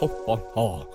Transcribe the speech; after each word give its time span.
hoppa 0.00 0.40
ha. 0.54 0.86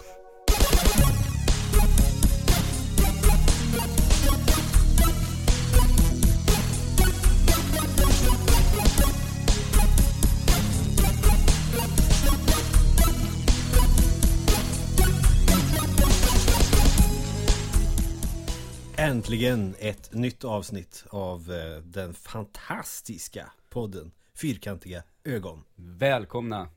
Äntligen 18.97 19.75
ett 19.79 20.13
nytt 20.13 20.43
avsnitt 20.43 21.05
av 21.09 21.51
eh, 21.51 21.81
den 21.83 22.13
fantastiska 22.13 23.51
podden 23.69 24.11
Fyrkantiga 24.35 25.03
ögon 25.23 25.63
Välkomna! 25.75 26.74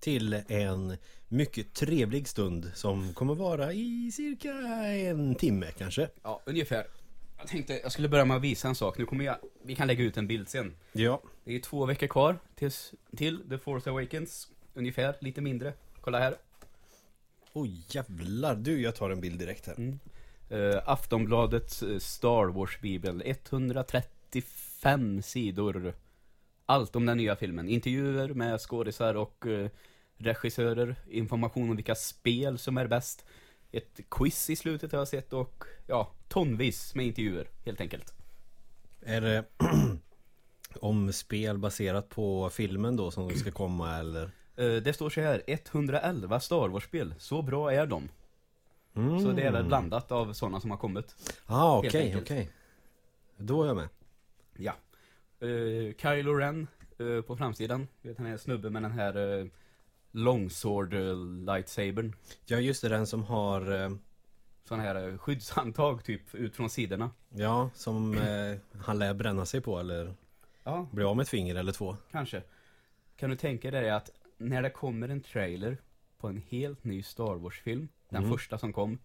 Till 0.00 0.42
en 0.48 0.96
mycket 1.28 1.74
trevlig 1.74 2.28
stund 2.28 2.70
som 2.74 3.14
kommer 3.14 3.34
vara 3.34 3.72
i 3.72 4.10
cirka 4.12 4.52
en 4.86 5.34
timme 5.34 5.66
kanske. 5.78 6.08
Ja, 6.22 6.42
ungefär. 6.46 6.86
Jag 7.38 7.46
tänkte 7.48 7.80
jag 7.82 7.92
skulle 7.92 8.08
börja 8.08 8.24
med 8.24 8.36
att 8.36 8.42
visa 8.42 8.68
en 8.68 8.74
sak. 8.74 8.98
Nu 8.98 9.06
kommer 9.06 9.24
jag, 9.24 9.36
vi 9.62 9.74
kan 9.74 9.86
lägga 9.86 10.04
ut 10.04 10.16
en 10.16 10.26
bild 10.26 10.48
sen. 10.48 10.76
Ja, 10.92 11.22
Det 11.44 11.54
är 11.56 11.60
två 11.60 11.86
veckor 11.86 12.06
kvar 12.06 12.38
tills, 12.54 12.94
till 13.16 13.48
The 13.48 13.58
Force 13.58 13.90
Awakens. 13.90 14.48
Ungefär, 14.74 15.16
lite 15.20 15.40
mindre. 15.40 15.72
Kolla 16.00 16.18
här. 16.18 16.36
oj 17.52 17.84
jävlar. 17.88 18.54
Du, 18.54 18.80
jag 18.82 18.96
tar 18.96 19.10
en 19.10 19.20
bild 19.20 19.38
direkt 19.38 19.66
här. 19.66 19.74
Mm. 19.74 19.98
Uh, 20.52 20.80
Aftonbladets 20.84 21.82
eh, 21.82 21.98
Star 21.98 22.46
Wars-bibel. 22.46 23.22
135 23.24 25.22
sidor. 25.22 25.94
Allt 26.66 26.96
om 26.96 27.06
den 27.06 27.16
nya 27.16 27.36
filmen. 27.36 27.68
Intervjuer 27.68 28.28
med 28.28 28.60
skådisar 28.60 29.14
och 29.14 29.46
eh, 29.46 29.70
regissörer. 30.18 30.96
Information 31.10 31.70
om 31.70 31.76
vilka 31.76 31.94
spel 31.94 32.58
som 32.58 32.78
är 32.78 32.86
bäst. 32.86 33.24
Ett 33.72 34.00
quiz 34.10 34.50
i 34.50 34.56
slutet 34.56 34.92
har 34.92 34.98
jag 34.98 35.08
sett 35.08 35.32
och 35.32 35.64
ja, 35.86 36.12
tonvis 36.28 36.94
med 36.94 37.06
intervjuer 37.06 37.48
helt 37.64 37.80
enkelt. 37.80 38.14
Är 39.02 39.20
det 39.20 39.44
om 40.80 41.12
spel 41.12 41.58
baserat 41.58 42.08
på 42.08 42.50
filmen 42.50 42.96
då 42.96 43.10
som 43.10 43.30
ska 43.30 43.50
komma 43.50 43.96
eller? 43.96 44.30
Eh, 44.56 44.82
det 44.82 44.92
står 44.92 45.10
så 45.10 45.20
här, 45.20 45.42
111 45.46 46.40
Star 46.40 46.68
Wars-spel. 46.68 47.14
Så 47.18 47.42
bra 47.42 47.72
är 47.72 47.86
de. 47.86 48.08
Mm. 48.94 49.20
Så 49.20 49.32
det 49.32 49.42
är 49.42 49.52
väl 49.52 49.64
blandat 49.64 50.12
av 50.12 50.32
sådana 50.32 50.60
som 50.60 50.70
har 50.70 50.78
kommit. 50.78 51.14
ah, 51.46 51.82
helt 51.82 51.94
okej, 51.94 52.06
enkelt. 52.06 52.22
okej. 52.22 52.50
Då 53.36 53.62
är 53.62 53.66
jag 53.66 53.76
med. 53.76 53.88
Ja. 54.56 54.72
Uh, 55.42 55.92
Kylo 55.94 56.34
Ren 56.34 56.66
eh, 56.98 57.20
på 57.20 57.36
framsidan. 57.36 57.88
Du 58.02 58.08
vet, 58.08 58.18
han 58.18 58.26
är 58.26 58.36
snubbe 58.36 58.70
med 58.70 58.82
den 58.82 58.92
här 58.92 59.16
uh, 59.16 59.46
longsword 60.12 60.94
uh, 60.94 61.16
lightsabern. 61.44 62.14
Ja, 62.46 62.58
just 62.60 62.82
det, 62.82 62.88
den 62.88 63.06
som 63.06 63.22
har 63.24 63.72
eh, 63.84 63.90
Sån 64.64 64.80
här 64.80 65.08
uh, 65.08 65.18
skyddshandtag 65.18 66.04
typ 66.04 66.34
ut 66.34 66.56
från 66.56 66.70
sidorna. 66.70 67.10
Ja, 67.28 67.70
som 67.74 68.18
eh, 68.18 68.56
han 68.82 68.98
lär 68.98 69.14
bränna 69.14 69.46
sig 69.46 69.60
på 69.60 69.78
eller 69.78 70.14
Ja, 70.64 70.88
bli 70.92 71.04
av 71.04 71.16
med 71.16 71.22
ett 71.22 71.28
finger 71.28 71.54
eller 71.54 71.72
två. 71.72 71.96
kanske. 72.10 72.42
Kan 73.16 73.30
du 73.30 73.36
tänka 73.36 73.70
dig 73.70 73.90
att 73.90 74.10
när 74.38 74.62
det 74.62 74.70
kommer 74.70 75.08
en 75.08 75.20
trailer 75.20 75.76
på 76.18 76.28
en 76.28 76.42
helt 76.48 76.84
ny 76.84 77.02
Star 77.02 77.34
Wars-film, 77.34 77.88
den 78.08 78.18
Mm. 78.24 78.30
första 78.36 78.58
som 78.58 78.72
kom. 78.72 78.98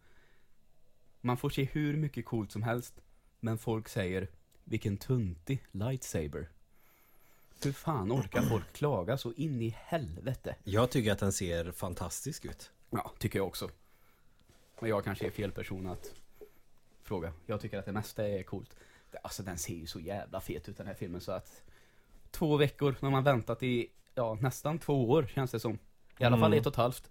Man 1.22 1.38
får 1.38 1.50
se 1.50 1.64
hur 1.64 1.98
mycket 1.98 2.26
coolt 2.26 2.52
som 2.52 2.64
helst, 2.64 3.02
men 3.40 3.58
folk 3.58 3.90
säger 3.90 4.28
vilken 4.64 4.98
tuntig 4.98 5.64
lightsaber. 5.72 6.50
Hur 7.66 7.72
fan 7.74 8.12
orkar 8.12 8.42
folk 8.42 8.74
klaga 8.74 9.18
så 9.18 9.34
in 9.34 9.62
i 9.62 9.76
helvete? 9.86 10.56
Jag 10.64 10.90
tycker 10.92 11.12
att 11.12 11.20
den 11.20 11.32
ser 11.34 11.72
fantastisk 11.72 12.46
ut. 12.46 12.72
Ja, 12.90 13.12
tycker 13.20 13.40
jag 13.40 13.48
också. 13.48 13.70
Men 14.80 14.90
jag 14.90 15.04
kanske 15.04 15.26
är 15.28 15.32
fel 15.32 15.52
person 15.52 15.88
att 15.88 16.14
fråga. 17.04 17.34
Jag 17.46 17.62
tycker 17.62 17.80
att 17.80 17.86
det 17.86 17.92
mesta 17.92 18.28
är 18.28 18.44
coolt. 18.44 18.76
Alltså 19.24 19.44
den 19.44 19.58
ser 19.58 19.74
ju 19.76 19.88
så 19.88 20.00
jävla 20.00 20.42
fet 20.42 20.70
ut 20.70 20.78
den 20.78 20.88
här 20.88 20.94
filmen 20.94 21.22
så 21.22 21.32
att 21.32 21.64
två 22.32 22.58
veckor 22.58 22.96
när 23.00 23.10
man 23.10 23.24
väntat 23.24 23.64
i, 23.64 23.88
ja 24.16 24.38
nästan 24.42 24.80
två 24.80 25.10
år 25.10 25.28
känns 25.36 25.52
det 25.52 25.60
som. 25.60 25.78
I 26.20 26.24
alla 26.24 26.38
fall 26.38 26.48
Mm. 26.54 26.60
ett 26.60 26.66
och 26.66 26.74
ett 26.74 26.78
halvt. 26.78 27.10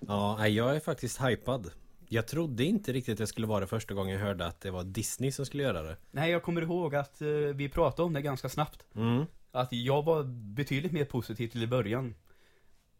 Ja, 0.00 0.48
jag 0.48 0.76
är 0.76 0.80
faktiskt 0.80 1.20
hypad. 1.24 1.70
Jag 2.08 2.26
trodde 2.28 2.64
inte 2.64 2.92
riktigt 2.92 3.12
att 3.12 3.18
det 3.18 3.26
skulle 3.26 3.46
vara 3.46 3.60
det 3.60 3.66
första 3.66 3.94
gången 3.94 4.12
jag 4.14 4.20
hörde 4.26 4.46
att 4.46 4.60
det 4.60 4.70
var 4.70 4.84
Disney 4.84 5.32
som 5.32 5.46
skulle 5.46 5.62
göra 5.62 5.82
det. 5.82 5.96
Nej, 6.10 6.30
jag 6.30 6.42
kommer 6.42 6.62
ihåg 6.62 6.94
att 6.94 7.22
eh, 7.22 7.28
vi 7.28 7.68
pratade 7.68 8.02
om 8.06 8.12
det 8.12 8.22
ganska 8.22 8.48
snabbt. 8.48 8.86
Mm. 8.94 9.24
Att 9.60 9.72
jag 9.72 10.02
var 10.04 10.22
betydligt 10.54 10.92
mer 10.92 11.04
positiv 11.04 11.48
till 11.48 11.62
i 11.62 11.66
början. 11.66 12.14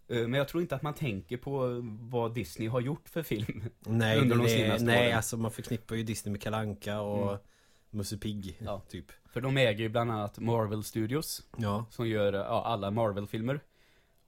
Eh, 0.08 0.16
Men 0.28 0.32
jag 0.34 0.48
tror 0.48 0.62
inte 0.62 0.74
att 0.76 0.82
man 0.82 0.94
tänker 0.94 1.36
på 1.36 1.80
vad 2.00 2.34
Disney 2.34 2.68
har 2.68 2.80
gjort 2.80 3.08
för 3.08 3.22
film. 3.22 3.64
Nej, 3.80 4.18
Under 4.20 4.36
de 4.36 4.48
senaste 4.48 4.84
nej 4.84 5.06
åren. 5.06 5.16
alltså 5.16 5.36
man 5.36 5.50
förknippar 5.50 5.96
ju 5.96 6.02
Disney 6.02 6.32
med 6.32 6.42
Kalanka 6.42 7.00
och 7.00 7.28
Mm. 7.30 7.40
Musse 7.90 8.18
Pigg, 8.18 8.58
Ja. 8.64 8.82
typ. 8.88 9.12
För 9.32 9.40
de 9.40 9.56
äger 9.56 9.80
ju 9.80 9.88
bland 9.88 10.10
annat 10.10 10.38
Marvel 10.38 10.84
Studios. 10.84 11.42
Ja, 11.56 11.84
Som 11.90 12.08
gör 12.08 12.32
ja, 12.32 12.64
alla 12.64 12.90
Marvel-filmer. 12.90 13.60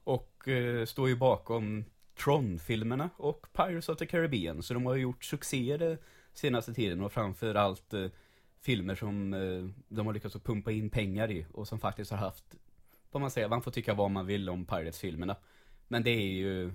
Och 0.05 0.49
eh, 0.49 0.85
står 0.85 1.09
ju 1.09 1.17
bakom 1.17 1.85
Tron-filmerna 2.25 3.11
och 3.17 3.47
Pirates 3.53 3.89
of 3.89 3.99
the 3.99 4.07
Caribbean. 4.07 4.63
Så 4.63 4.75
de 4.75 4.87
har 4.87 4.95
ju 4.95 5.03
gjort 5.03 5.25
succéer 5.25 5.99
senaste 6.35 6.75
tiden 6.75 7.01
och 7.05 7.13
framförallt 7.13 7.95
eh, 7.95 8.07
filmer 8.61 8.95
som 8.95 9.35
eh, 9.35 9.85
de 9.89 10.07
har 10.07 10.15
lyckats 10.15 10.37
att 10.37 10.45
pumpa 10.45 10.71
in 10.73 10.91
pengar 10.91 11.31
i 11.31 11.47
och 11.53 11.69
som 11.69 11.79
faktiskt 11.81 12.11
har 12.11 12.19
haft, 12.19 12.45
vad 13.11 13.21
man 13.21 13.31
säger, 13.31 13.49
man 13.49 13.63
får 13.63 13.71
tycka 13.71 13.95
vad 13.95 14.11
man 14.11 14.27
vill 14.27 14.49
om 14.49 14.65
Pirates-filmerna. 14.67 15.37
Men 15.89 16.03
det 16.03 16.11
är 16.11 16.33
ju 16.33 16.73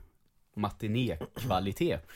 matinékvalitet. 0.54 2.08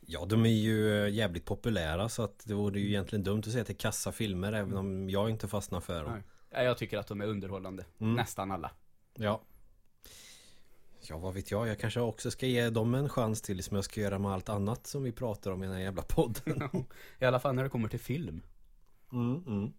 ja 0.00 0.24
de 0.24 0.46
är 0.46 0.50
ju 0.50 1.04
eh, 1.04 1.14
jävligt 1.14 1.44
populära 1.44 2.08
så 2.08 2.22
att 2.22 2.44
det 2.46 2.54
vore 2.54 2.80
ju 2.80 2.88
egentligen 2.88 3.22
dumt 3.22 3.38
att 3.38 3.44
säga 3.52 3.60
att 3.60 3.66
det 3.66 3.72
är 3.72 3.78
kassa 3.78 4.12
filmer 4.12 4.52
även 4.52 4.76
om 4.76 5.10
jag 5.10 5.30
inte 5.30 5.48
fastnar 5.48 5.80
för 5.80 6.04
dem. 6.04 6.12
Nej. 6.12 6.22
Ja, 6.50 6.62
Jag 6.62 6.78
tycker 6.78 6.98
att 6.98 7.06
de 7.06 7.20
är 7.20 7.26
underhållande. 7.26 7.84
Mm. 7.98 8.14
Nästan 8.14 8.50
alla. 8.50 8.70
Ja. 9.14 9.42
Ja, 11.08 11.18
vad 11.18 11.34
vet 11.34 11.50
jag. 11.50 11.68
Jag 11.68 11.78
kanske 11.78 12.00
också 12.00 12.30
ska 12.30 12.46
ge 12.46 12.70
dem 12.70 12.94
en 12.94 13.08
chans 13.08 13.42
till 13.42 13.62
som 13.62 13.74
jag 13.74 13.84
ska 13.84 14.00
göra 14.00 14.18
med 14.18 14.30
allt 14.32 14.48
annat 14.48 14.86
som 14.86 15.02
vi 15.02 15.12
pratar 15.12 15.50
om 15.50 15.62
i 15.62 15.66
den 15.66 15.74
här 15.76 15.82
jävla 15.82 16.02
podden. 16.02 16.70
I 17.18 17.24
alla 17.24 17.40
fall 17.40 17.54
när 17.54 17.62
det 17.62 17.68
kommer 17.68 17.88
till 17.88 18.00
film. 18.00 18.42
Mm, 19.12 19.44
mm. 19.46 19.72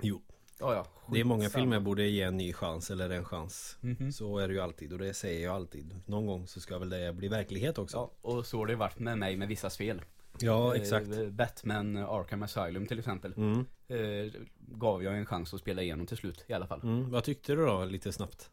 Jo, 0.00 0.22
Ja, 0.60 0.74
ja. 0.74 0.86
det 1.14 1.20
är 1.20 1.24
många 1.24 1.48
filmer 1.50 1.76
jag 1.76 1.82
borde 1.82 2.06
ge 2.06 2.22
en 2.22 2.36
ny 2.36 2.52
chans 2.52 2.90
eller 2.90 3.10
en 3.10 3.24
chans. 3.24 3.78
Mhm. 3.80 4.12
Så 4.12 4.38
är 4.38 4.48
det 4.48 4.54
ju 4.54 4.60
alltid 4.60 4.92
och 4.92 4.98
det 4.98 5.14
säger 5.14 5.44
jag 5.44 5.54
alltid. 5.54 6.00
Någon 6.06 6.26
gång 6.26 6.46
så 6.46 6.60
ska 6.60 6.78
väl 6.78 6.90
det 6.90 7.12
bli 7.12 7.28
verklighet 7.28 7.78
också. 7.78 7.96
Ja, 7.96 8.10
och 8.30 8.46
så 8.46 8.58
har 8.58 8.66
det 8.66 8.76
varit 8.76 8.98
med 8.98 9.18
mig 9.18 9.36
med 9.36 9.48
vissa 9.48 9.70
spel. 9.70 10.02
Ja, 10.40 10.74
exakt. 10.76 11.08
Eh, 11.12 11.28
Batman 11.28 11.96
Arkham 11.96 12.42
Asylum 12.42 12.86
till 12.86 12.98
exempel. 12.98 13.32
Mm, 13.36 13.66
Eh, 13.88 14.32
gav 14.58 15.02
jag 15.02 15.18
en 15.18 15.26
chans 15.26 15.54
att 15.54 15.60
spela 15.60 15.82
igenom 15.82 16.06
till 16.06 16.16
slut 16.16 16.44
i 16.48 16.52
alla 16.52 16.66
fall. 16.66 16.80
mm. 16.82 17.10
Vad 17.10 17.24
tyckte 17.24 17.54
du 17.54 17.66
då 17.66 17.84
lite 17.84 18.12
snabbt? 18.12 18.50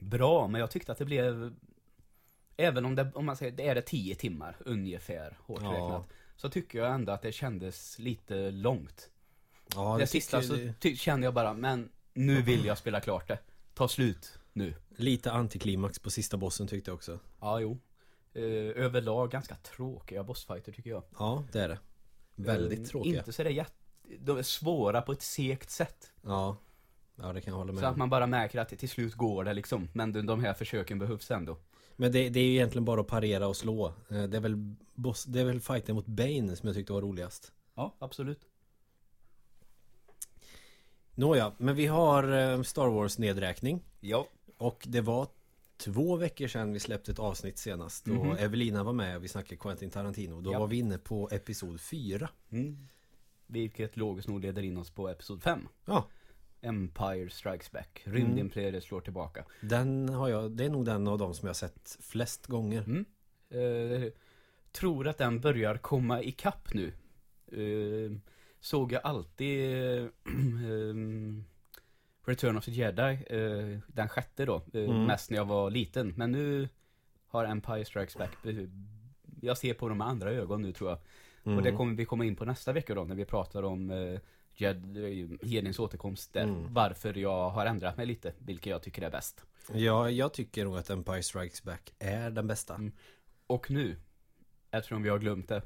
Bra, 0.00 0.46
men 0.48 0.60
jag 0.60 0.70
tyckte 0.70 0.92
att 0.92 0.98
det 0.98 1.04
blev 1.04 1.54
Även 2.56 2.84
om 2.84 2.94
det, 2.94 3.10
om 3.14 3.26
man 3.26 3.36
säger, 3.36 3.52
det 3.52 3.68
är 3.68 3.74
det 3.74 3.82
10 3.82 4.14
timmar 4.14 4.56
ungefär, 4.60 5.38
hårt 5.40 5.62
Ja. 5.62 5.68
räknat. 5.72 6.06
Så 6.36 6.48
tycker 6.50 6.78
jag 6.78 6.94
ändå 6.94 7.12
att 7.12 7.22
det 7.22 7.32
kändes 7.32 7.98
lite 7.98 8.50
långt. 8.50 9.10
Ja, 9.74 9.96
det 9.98 10.06
sista 10.06 10.40
tycker- 10.40 10.68
så 10.68 10.72
ty- 10.80 10.96
kände 10.96 11.26
jag 11.26 11.34
bara, 11.34 11.54
men 11.54 11.90
nu 12.14 12.42
vill 12.42 12.64
jag 12.64 12.78
spela 12.78 13.00
klart 13.00 13.28
det. 13.28 13.38
Ta 13.74 13.88
slut 13.88 14.38
nu. 14.52 14.74
Lite 14.96 15.32
antiklimax 15.32 15.98
på 15.98 16.10
sista 16.10 16.36
bossen 16.36 16.66
tyckte 16.66 16.90
jag 16.90 16.94
också. 16.96 17.18
Ja, 17.40 17.60
jo. 17.60 17.78
Eh, 18.34 18.42
överlag 18.84 19.30
ganska 19.30 19.54
tråkiga 19.54 20.22
bossfighter 20.24 20.72
tycker 20.72 20.90
jag. 20.90 21.02
Ja, 21.18 21.44
det 21.52 21.60
är 21.60 21.68
det. 21.68 21.78
Väldigt 22.34 22.78
Eh, 22.78 22.84
tråkiga. 22.84 23.18
Inte 23.18 23.32
så 23.32 23.42
det 23.42 23.50
jätte... 23.50 23.72
De 24.18 24.38
är 24.38 24.42
svåra 24.42 25.02
på 25.02 25.12
ett 25.12 25.22
segt 25.22 25.70
sätt. 25.70 26.12
Ja. 26.22 26.56
Ja, 27.22 27.32
det 27.32 27.40
kan 27.40 27.50
jag 27.52 27.58
hålla 27.58 27.72
med 27.72 27.80
Så 27.80 27.86
att 27.86 27.96
man 27.96 28.10
bara 28.10 28.26
märker 28.26 28.58
att 28.60 28.68
det 28.68 28.76
till 28.76 28.88
slut 28.88 29.14
går 29.14 29.44
det 29.44 29.52
liksom. 29.54 29.88
Men 29.92 30.26
de, 30.26 30.40
här 30.44 30.54
försöken 30.54 30.98
behövs 30.98 31.30
ändå. 31.30 31.56
Men 31.96 32.12
det, 32.12 32.28
det 32.28 32.40
är 32.40 32.44
ju 32.44 32.50
egentligen 32.52 32.84
bara 32.84 33.00
att 33.00 33.06
parera 33.06 33.46
och 33.48 33.56
slå. 33.56 33.86
Eh, 34.10 34.22
Det 34.22 34.36
är 34.36 34.40
väl, 34.40 34.74
boss, 34.94 35.24
det 35.24 35.40
är 35.40 35.44
väl 35.44 35.60
fighten 35.60 35.94
mot 35.94 36.06
Bane 36.06 36.56
som 36.56 36.66
jag 36.66 36.76
tyckte 36.76 36.92
var 36.92 37.02
roligast. 37.02 37.52
Ja, 37.74 37.94
absolut. 37.98 38.46
Nåja, 41.14 41.52
men 41.58 41.74
vi 41.76 41.86
har 41.86 42.32
eh, 42.52 42.62
Star 42.62 42.88
Wars 42.88 43.18
nedräkning. 43.18 43.82
Ja. 44.00 44.26
Och 44.58 44.84
det 44.88 45.00
var 45.00 45.26
två 45.76 46.16
veckor 46.16 46.46
sedan 46.48 46.72
vi 46.72 46.80
släppte 46.80 47.12
ett 47.12 47.18
avsnitt 47.18 47.58
senast. 47.58 48.04
Då 48.04 48.12
Mhm. 48.14 48.36
Evelina 48.38 48.82
var 48.84 48.92
med 48.92 49.16
och 49.16 49.24
vi 49.24 49.28
snackade 49.28 49.56
Quentin 49.56 49.90
Tarantino. 49.90 50.40
Då 50.40 50.52
Ja. 50.52 50.58
var 50.58 50.66
vi 50.66 50.78
inne 50.78 50.98
på 50.98 51.28
episod 51.32 51.80
4. 51.80 52.28
Mm. 52.50 52.88
Vilket 53.46 53.96
logiskt 53.96 54.28
nog 54.28 54.40
leder 54.40 54.62
in 54.62 54.76
oss 54.76 54.90
på 54.90 55.08
episod 55.08 55.42
5. 55.42 55.68
Ja, 55.84 56.04
Empire 56.62 57.30
Strikes 57.30 57.72
Back. 57.72 58.02
Mm. 58.06 58.16
Rymdimperiet 58.18 58.84
slår 58.84 59.00
tillbaka. 59.00 59.44
den 59.60 60.08
har 60.08 60.28
jag, 60.28 60.50
det 60.50 60.64
är 60.64 60.70
nog 60.70 60.84
den 60.84 61.08
av 61.08 61.18
dem 61.18 61.34
som 61.34 61.46
jag 61.46 61.50
har 61.50 61.54
sett 61.54 61.98
flest 62.00 62.46
gånger. 62.46 62.82
Mm. 62.82 63.04
Eh, 63.50 64.08
tror 64.72 65.08
att 65.08 65.18
den 65.18 65.40
börjar 65.40 65.76
komma 65.76 66.22
ikapp 66.22 66.74
nu. 66.74 66.92
Eh, 67.52 68.16
såg 68.60 68.92
jag 68.92 69.00
alltid 69.04 69.70
eh, 70.02 70.06
Return 72.24 72.56
of 72.56 72.64
the 72.64 72.70
Jedi, 72.70 73.18
eh, 73.30 73.78
den 73.86 74.08
sjätte 74.08 74.44
då, 74.44 74.62
eh, 74.72 74.84
Mm. 74.84 75.04
mest 75.04 75.30
när 75.30 75.36
jag 75.38 75.44
var 75.44 75.70
liten. 75.70 76.14
Men 76.16 76.32
nu 76.32 76.68
har 77.26 77.44
Empire 77.44 77.84
Strikes 77.84 78.16
Back, 78.16 78.46
eh, 78.46 78.54
jag 79.40 79.58
ser 79.58 79.74
på 79.74 79.88
med 79.94 80.06
andra 80.06 80.30
ögon 80.30 80.62
nu 80.62 80.72
tror 80.72 80.90
jag. 80.90 80.98
Mm. 81.44 81.58
Och 81.58 81.64
det 81.64 81.72
kommer 81.72 81.94
vi 81.94 82.04
komma 82.04 82.24
in 82.24 82.36
på 82.36 82.44
nästa 82.44 82.72
vecka 82.72 82.94
då, 82.94 83.04
när 83.04 83.14
vi 83.14 83.24
pratar 83.24 83.62
om 83.62 83.90
eh, 84.56 84.60
Jedi, 84.62 85.38
Jedins 85.42 85.78
återkomst 85.78 86.32
där. 86.32 86.42
Mm. 86.42 86.74
Varför 86.74 87.14
jag 87.18 87.50
har 87.50 87.66
ändrat 87.66 87.96
mig 87.96 88.06
lite, 88.06 88.32
vilket 88.38 88.70
jag 88.70 88.82
tycker 88.82 89.02
är 89.02 89.10
bäst. 89.10 89.44
Ja, 89.74 90.10
jag 90.10 90.32
tycker 90.32 90.64
nog 90.64 90.76
att 90.76 90.90
Empire 90.90 91.22
Strikes 91.22 91.62
Back 91.62 91.92
är 91.98 92.30
den 92.30 92.46
bästa. 92.46 92.74
Mm. 92.74 92.92
Och 93.46 93.70
nu, 93.70 93.96
eftersom 94.70 95.02
vi 95.02 95.08
har 95.08 95.18
glömt 95.18 95.48
det, 95.48 95.62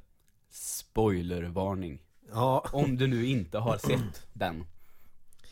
spoilervarning. 0.50 1.98
Ja, 2.32 2.64
Om 2.72 2.96
du 2.96 3.06
nu 3.06 3.26
inte 3.26 3.58
har 3.58 3.78
sett 3.88 4.26
den. 4.32 4.64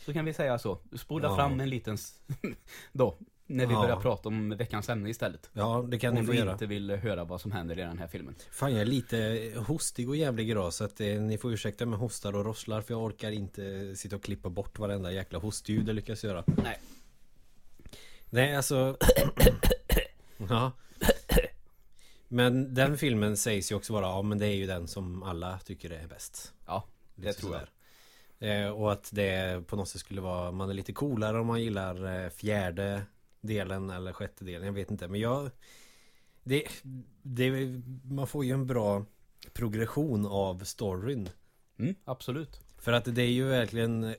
Så 0.05 0.13
kan 0.13 0.25
vi 0.25 0.33
säga 0.35 0.59
så. 0.59 0.79
Spola 0.97 1.29
Ja. 1.29 1.37
fram 1.37 1.61
en 1.61 1.71
liten 1.71 1.99
då. 2.93 3.19
När 3.53 3.67
vi 3.67 3.75
Ja. 3.75 3.81
börjar 3.83 3.97
prata 4.01 4.29
om 4.29 4.51
veckans 4.57 4.89
ämne 4.89 5.11
istället. 5.11 5.51
ja 5.53 5.85
det 5.89 5.99
kan 5.99 6.15
ni 6.15 6.21
Om 6.21 6.27
få 6.27 6.33
du 6.33 6.39
göra. 6.39 6.53
inte 6.53 6.67
vill 6.67 6.91
höra 6.91 7.25
vad 7.25 7.41
som 7.41 7.53
händer 7.53 7.79
i 7.79 7.83
den 7.83 7.99
här 7.99 8.07
filmen. 8.07 8.35
Fan 8.51 8.73
jag 8.73 8.81
är 8.81 8.85
lite 8.85 9.53
hostig 9.67 10.09
och 10.09 10.17
jävlig 10.17 10.51
idag 10.51 10.73
så 10.73 10.85
att 10.85 11.01
eh, 11.01 11.07
ni 11.21 11.39
får 11.39 11.53
ursäkta 11.53 11.87
med 11.87 11.99
hostar 11.99 12.37
och 12.37 12.45
rosslar 12.45 12.81
för 12.81 12.95
jag 12.95 13.03
orkar 13.03 13.31
inte 13.31 13.97
sitta 13.97 14.17
och 14.17 14.23
klippa 14.23 14.49
bort 14.51 14.79
varenda 14.79 15.13
jäkla 15.13 15.39
hostljud 15.39 15.89
jag 15.89 15.95
lyckas 15.95 16.25
göra. 16.25 16.45
Nej. 16.47 16.79
Nej 18.31 18.57
alltså 18.57 18.97
Ja 20.49 20.73
Men 22.29 22.75
den 22.75 22.99
filmen 22.99 23.37
sägs 23.37 23.73
ju 23.73 23.77
också 23.77 23.93
vara, 23.93 24.07
ja 24.07 24.23
men 24.23 24.39
det 24.39 24.47
är 24.47 24.55
ju 24.55 24.67
den 24.67 24.89
som 24.89 25.23
alla 25.23 25.59
tycker 25.59 25.91
är 25.91 26.07
bäst. 26.07 26.53
Ja, 26.67 26.85
det 27.15 27.27
Lite 27.27 27.41
tror 27.41 27.53
jag. 27.53 27.61
sådär. 27.61 27.69
Eh, 28.65 28.69
och 28.71 28.93
att 28.93 29.11
det 29.13 29.67
på 29.67 29.77
något 29.77 29.89
sätt 29.89 30.01
skulle 30.01 30.21
vara, 30.21 30.53
man 30.53 30.71
är 30.71 30.75
lite 30.75 30.93
coolare 30.93 31.41
om 31.41 31.47
man 31.47 31.63
gillar 31.63 32.25
eh, 32.25 32.29
fjärde 32.31 33.03
delen 33.43 33.91
eller 33.91 34.13
sjätte 34.13 34.45
delen, 34.45 34.67
jag 34.67 34.73
vet 34.73 34.91
inte. 34.91 35.09
Men 35.09 35.21
jag 35.21 35.51
det, 36.45 36.65
det, 37.23 37.51
man 38.05 38.27
får 38.27 38.45
ju 38.45 38.53
en 38.53 38.67
bra 38.67 39.07
progression 39.53 40.27
av 40.27 40.65
storyn. 40.65 41.29
Mm, 41.79 41.95
absolut. 42.05 42.61
För 42.79 42.93
att 42.93 43.15
det 43.15 43.23
är 43.23 43.31
ju 43.31 43.45
verkligen 43.45 44.15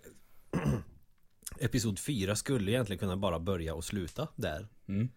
Episod 1.59 1.99
4 1.99 2.35
skulle 2.35 2.71
egentligen 2.71 2.99
kunna 2.99 3.17
bara 3.17 3.39
börja 3.39 3.75
och 3.75 3.83
sluta 3.83 4.27
där. 4.35 4.67
Mm. 4.87 5.09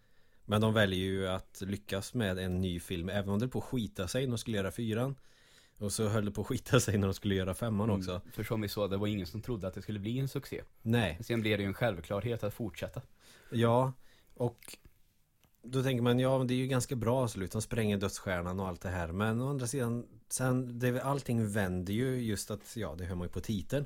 Men 0.44 0.60
de 0.60 0.74
väljer 0.74 0.98
ju 0.98 1.28
att 1.28 1.62
lyckas 1.66 2.14
med 2.14 2.38
en 2.38 2.60
ny 2.60 2.80
film 2.80 3.08
Även 3.08 3.28
om 3.28 3.38
det 3.38 3.48
på 3.48 3.58
att 3.58 3.64
skita 3.64 4.08
sig 4.08 4.22
när 4.26 4.30
de 4.30 4.38
skulle 4.38 4.56
göra 4.56 4.72
fyran 4.72 5.14
Och 5.78 5.92
så 5.92 6.08
höll 6.08 6.24
det 6.24 6.30
på 6.30 6.40
att 6.40 6.46
skita 6.46 6.80
sig 6.80 6.98
när 6.98 7.06
de 7.06 7.14
skulle 7.14 7.34
göra 7.34 7.54
femman 7.54 7.90
också 7.90 8.10
Mm, 8.10 8.22
För 8.32 8.44
som 8.44 8.60
vi 8.60 8.68
sa, 8.68 8.88
det 8.88 8.96
var 8.96 9.06
ingen 9.06 9.26
som 9.26 9.42
trodde 9.42 9.68
att 9.68 9.74
det 9.74 9.82
skulle 9.82 9.98
bli 9.98 10.18
en 10.18 10.28
succé. 10.28 10.62
Nej, 10.82 11.18
Sen 11.20 11.40
blev 11.40 11.58
det 11.58 11.62
ju 11.62 11.66
en 11.68 11.74
självklarhet 11.74 12.44
att 12.44 12.54
fortsätta. 12.54 13.02
ja 13.50 13.92
Och 14.34 14.76
Då 15.62 15.82
tänker 15.82 16.02
man, 16.02 16.18
ja 16.18 16.44
det 16.48 16.54
är 16.54 16.58
ju 16.58 16.66
ganska 16.66 16.96
bra 16.96 17.28
slut 17.28 17.52
De 17.52 17.62
spränger 17.62 17.96
dödsstjärnan 17.98 18.60
och 18.60 18.68
allt 18.68 18.80
det 18.80 18.88
här 18.88 19.12
Men 19.12 19.40
å 19.40 19.48
andra 19.50 19.66
sidan 19.66 20.06
Sen, 20.28 20.78
det, 20.78 21.00
allting 21.02 21.52
vänder 21.52 21.92
ju 21.92 22.20
just 22.20 22.50
att, 22.50 22.76
ja 22.76 22.94
det 22.98 23.04
hör 23.04 23.14
man 23.14 23.26
ju 23.26 23.32
på 23.32 23.40
titeln 23.40 23.84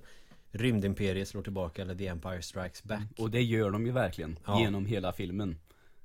Rymdimperiet 0.52 1.28
slår 1.28 1.42
tillbaka 1.42 1.82
eller 1.82 1.94
The 1.94 2.06
Empire 2.06 2.42
Strikes 2.42 2.84
Back 2.84 3.02
Och 3.18 3.30
det 3.30 3.42
gör 3.42 3.70
de 3.70 3.86
ju 3.86 3.92
verkligen. 3.92 4.38
Ja. 4.46 4.60
Genom 4.60 4.86
hela 4.86 5.12
filmen. 5.12 5.58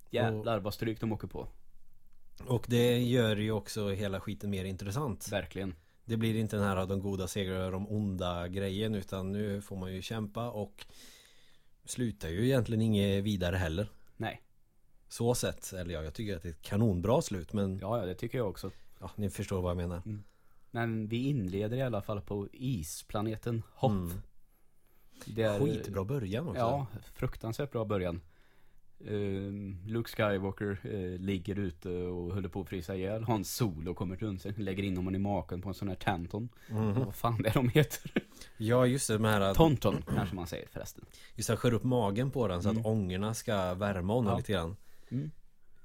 Jävlar 0.09 0.59
vad 0.59 0.73
stryk 0.73 0.99
de 1.01 1.11
åker 1.11 1.27
på. 1.27 1.47
Och 2.47 2.65
det 2.69 2.99
gör 2.99 3.35
ju 3.35 3.51
också 3.51 3.89
hela 3.89 4.19
skiten 4.19 4.49
mer 4.49 4.65
intressant 4.65 5.31
Verkligen. 5.31 5.75
Det 6.05 6.17
blir 6.17 6.35
inte 6.35 6.55
den 6.55 6.65
här 6.65 6.85
de 6.85 6.99
goda 6.99 7.27
segrar 7.27 7.71
de 7.71 7.87
onda 7.87 8.47
grejen 8.47 8.95
utan 8.95 9.31
nu 9.31 9.61
får 9.61 9.75
man 9.75 9.93
ju 9.93 10.01
kämpa 10.01 10.49
och 10.49 10.85
Slutar 11.85 12.29
ju 12.29 12.45
egentligen 12.45 12.81
inget 12.81 13.23
vidare 13.23 13.55
heller 13.55 13.89
Nej. 14.17 14.41
Så 15.07 15.35
sett, 15.35 15.73
eller 15.73 15.93
ja, 15.93 16.03
jag 16.03 16.13
tycker 16.13 16.35
att 16.35 16.43
det 16.43 16.49
är 16.49 16.53
ett 16.53 16.61
kanonbra 16.61 17.21
slut 17.21 17.53
men 17.53 17.79
Ja, 17.79 17.99
ja, 17.99 18.05
det 18.05 18.15
tycker 18.15 18.37
jag 18.37 18.49
också. 18.49 18.71
ja, 18.99 19.11
ni 19.15 19.29
förstår 19.29 19.61
vad 19.61 19.69
jag 19.69 19.77
menar 19.77 20.01
Men 20.71 21.07
vi 21.07 21.27
inleder 21.27 21.77
i 21.77 21.81
alla 21.81 22.01
fall 22.01 22.21
på 22.21 22.47
isplaneten 22.53 23.63
Hoth. 23.75 23.95
Mm. 23.95 24.21
Det 25.25 25.43
är, 25.43 25.59
Skitbra 25.59 26.03
början 26.03 26.47
också 26.47 26.59
Ja, 26.59 26.87
fruktansvärt 27.13 27.71
bra 27.71 27.85
början. 27.85 28.21
Ehm, 29.07 29.77
Luke 29.87 30.09
Skywalker 30.09 30.79
eh, 30.83 31.19
ligger 31.21 31.59
ute 31.59 31.89
och 31.89 32.33
håller 32.33 32.49
på 32.49 32.61
att 32.61 32.69
frysa 32.69 32.95
ihjäl. 32.95 33.23
Hans 33.23 33.55
Solo 33.55 33.93
kommer 33.93 34.15
runt 34.15 34.41
sig, 34.41 34.53
lägger 34.57 34.83
in 34.83 34.97
honom 34.97 35.15
i 35.15 35.19
maken 35.19 35.61
på 35.61 35.69
en 35.69 35.75
sån 35.75 35.87
här 35.87 35.95
Tanton. 35.95 36.49
Mhm. 36.69 36.93
Vad 36.93 37.15
fan 37.15 37.41
det 37.41 37.49
är 37.49 37.53
de 37.53 37.69
heter? 37.69 38.11
Ja 38.57 38.85
just 38.85 39.07
det, 39.07 39.13
de 39.13 39.23
här 39.25 39.53
Tonton 39.53 40.03
kanske 40.15 40.35
man 40.35 40.47
säger 40.47 40.67
förresten. 40.67 41.05
Just 41.35 41.49
det, 41.49 41.57
skär 41.57 41.73
upp 41.73 41.83
magen 41.83 42.31
på 42.31 42.47
den 42.47 42.63
så 42.63 42.69
Mm. 42.69 42.81
att 42.81 42.87
ångorna 42.87 43.33
ska 43.33 43.73
värma 43.73 44.13
honom 44.13 44.31
Ja. 44.31 44.37
lite 44.37 44.51
grann 44.53 44.75
Mm. 45.09 45.31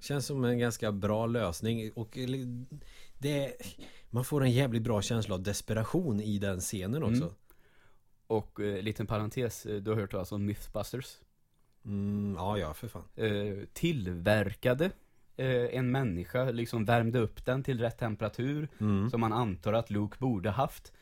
Känns 0.01 0.27
som 0.27 0.45
en 0.45 0.59
ganska 0.59 0.93
bra 0.93 1.27
lösning 1.27 1.91
och 1.95 2.19
eller, 2.19 2.65
det 3.19 3.53
Man 4.11 4.25
får 4.25 4.43
en 4.45 4.51
jävligt 4.51 4.83
bra 4.83 5.03
känsla 5.03 5.35
av 5.35 5.43
desperation 5.43 6.21
i 6.21 6.39
den 6.39 6.61
scenen 6.61 7.03
också 7.03 7.23
Mm. 7.23 7.35
Och 8.27 8.61
eh, 8.61 8.83
liten 8.83 9.07
parentes, 9.07 9.67
eh, 9.67 9.77
du 9.77 9.91
har 9.91 9.97
hört 10.01 10.11
talas 10.11 10.33
om 10.33 10.45
Mythbusters? 10.45 11.17
Mm, 11.85 12.35
Ja, 12.38 12.59
ja 12.59 12.75
för 12.75 12.88
fan 12.88 13.05
Eh, 13.17 13.65
tillverkade 13.73 14.91
eh, 15.37 15.79
en 15.79 15.91
människa, 15.91 16.50
liksom 16.50 16.85
värmde 16.85 17.19
upp 17.19 17.44
den 17.44 17.62
till 17.62 17.81
rätt 17.81 17.99
temperatur 17.99 18.69
mm. 18.81 19.11
som 19.11 19.21
man 19.21 19.32
antar 19.32 19.73
att 19.73 19.91
Luke 19.91 20.17
borde 20.19 20.50
haft. 20.50 20.93